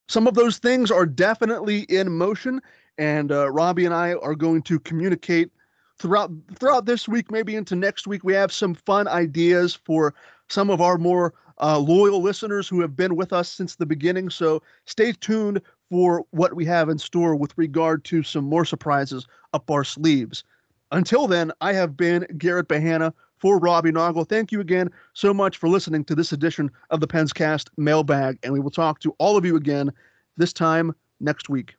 Some 0.07 0.28
of 0.28 0.36
those 0.36 0.59
things 0.59 0.91
are 0.91 1.07
definitely 1.07 1.82
in 1.89 2.15
motion, 2.15 2.61
and 2.99 3.32
uh, 3.32 3.49
Robbie 3.49 3.86
and 3.86 3.93
I 3.95 4.13
are 4.13 4.36
going 4.36 4.61
to 4.63 4.80
communicate 4.80 5.49
throughout 5.97 6.30
throughout 6.53 6.86
this 6.86 7.07
week, 7.07 7.32
maybe 7.32 7.55
into 7.55 7.76
next 7.76 8.05
week. 8.05 8.23
We 8.23 8.34
have 8.34 8.51
some 8.51 8.76
fun 8.76 9.07
ideas 9.07 9.73
for 9.73 10.13
some 10.47 10.69
of 10.69 10.80
our 10.80 10.99
more 10.99 11.34
uh, 11.59 11.80
loyal 11.80 12.21
listeners 12.21 12.67
who 12.67 12.82
have 12.82 12.95
been 12.95 13.15
with 13.15 13.34
us 13.34 13.49
since 13.49 13.76
the 13.76 13.86
beginning. 13.86 14.30
So 14.30 14.61
stay 14.86 15.13
tuned 15.13 15.61
for 15.90 16.26
what 16.32 16.56
we 16.56 16.66
have 16.66 16.90
in 16.90 16.98
store 16.98 17.36
with 17.36 17.54
regard 17.58 18.04
to 18.06 18.24
some 18.24 18.44
more 18.44 18.66
surprises 18.66 19.28
up 19.54 19.70
our 19.70 19.84
sleeves. 19.84 20.44
Until 20.92 21.28
then, 21.28 21.52
I 21.62 21.74
have 21.74 21.98
been 21.98 22.26
Garrett 22.38 22.68
Bahana 22.68 23.14
for 23.38 23.60
Robbie 23.60 23.92
Noggle. 23.92 24.28
Thank 24.28 24.52
you 24.52 24.60
again 24.60 24.90
so 25.14 25.34
much 25.34 25.58
for 25.58 25.68
listening 25.70 26.04
to 26.06 26.16
this 26.16 26.32
edition 26.32 26.72
of 26.90 27.00
the 27.00 27.08
Penscast 27.08 27.70
Mailbag, 27.78 28.40
and 28.44 28.54
we 28.54 28.60
will 28.60 28.72
talk 28.72 29.00
to 29.02 29.16
all 29.20 29.38
of 29.38 29.46
you 29.46 29.56
again 29.56 29.92
this 30.38 30.54
time 30.54 30.96
next 31.20 31.50
week. 31.50 31.76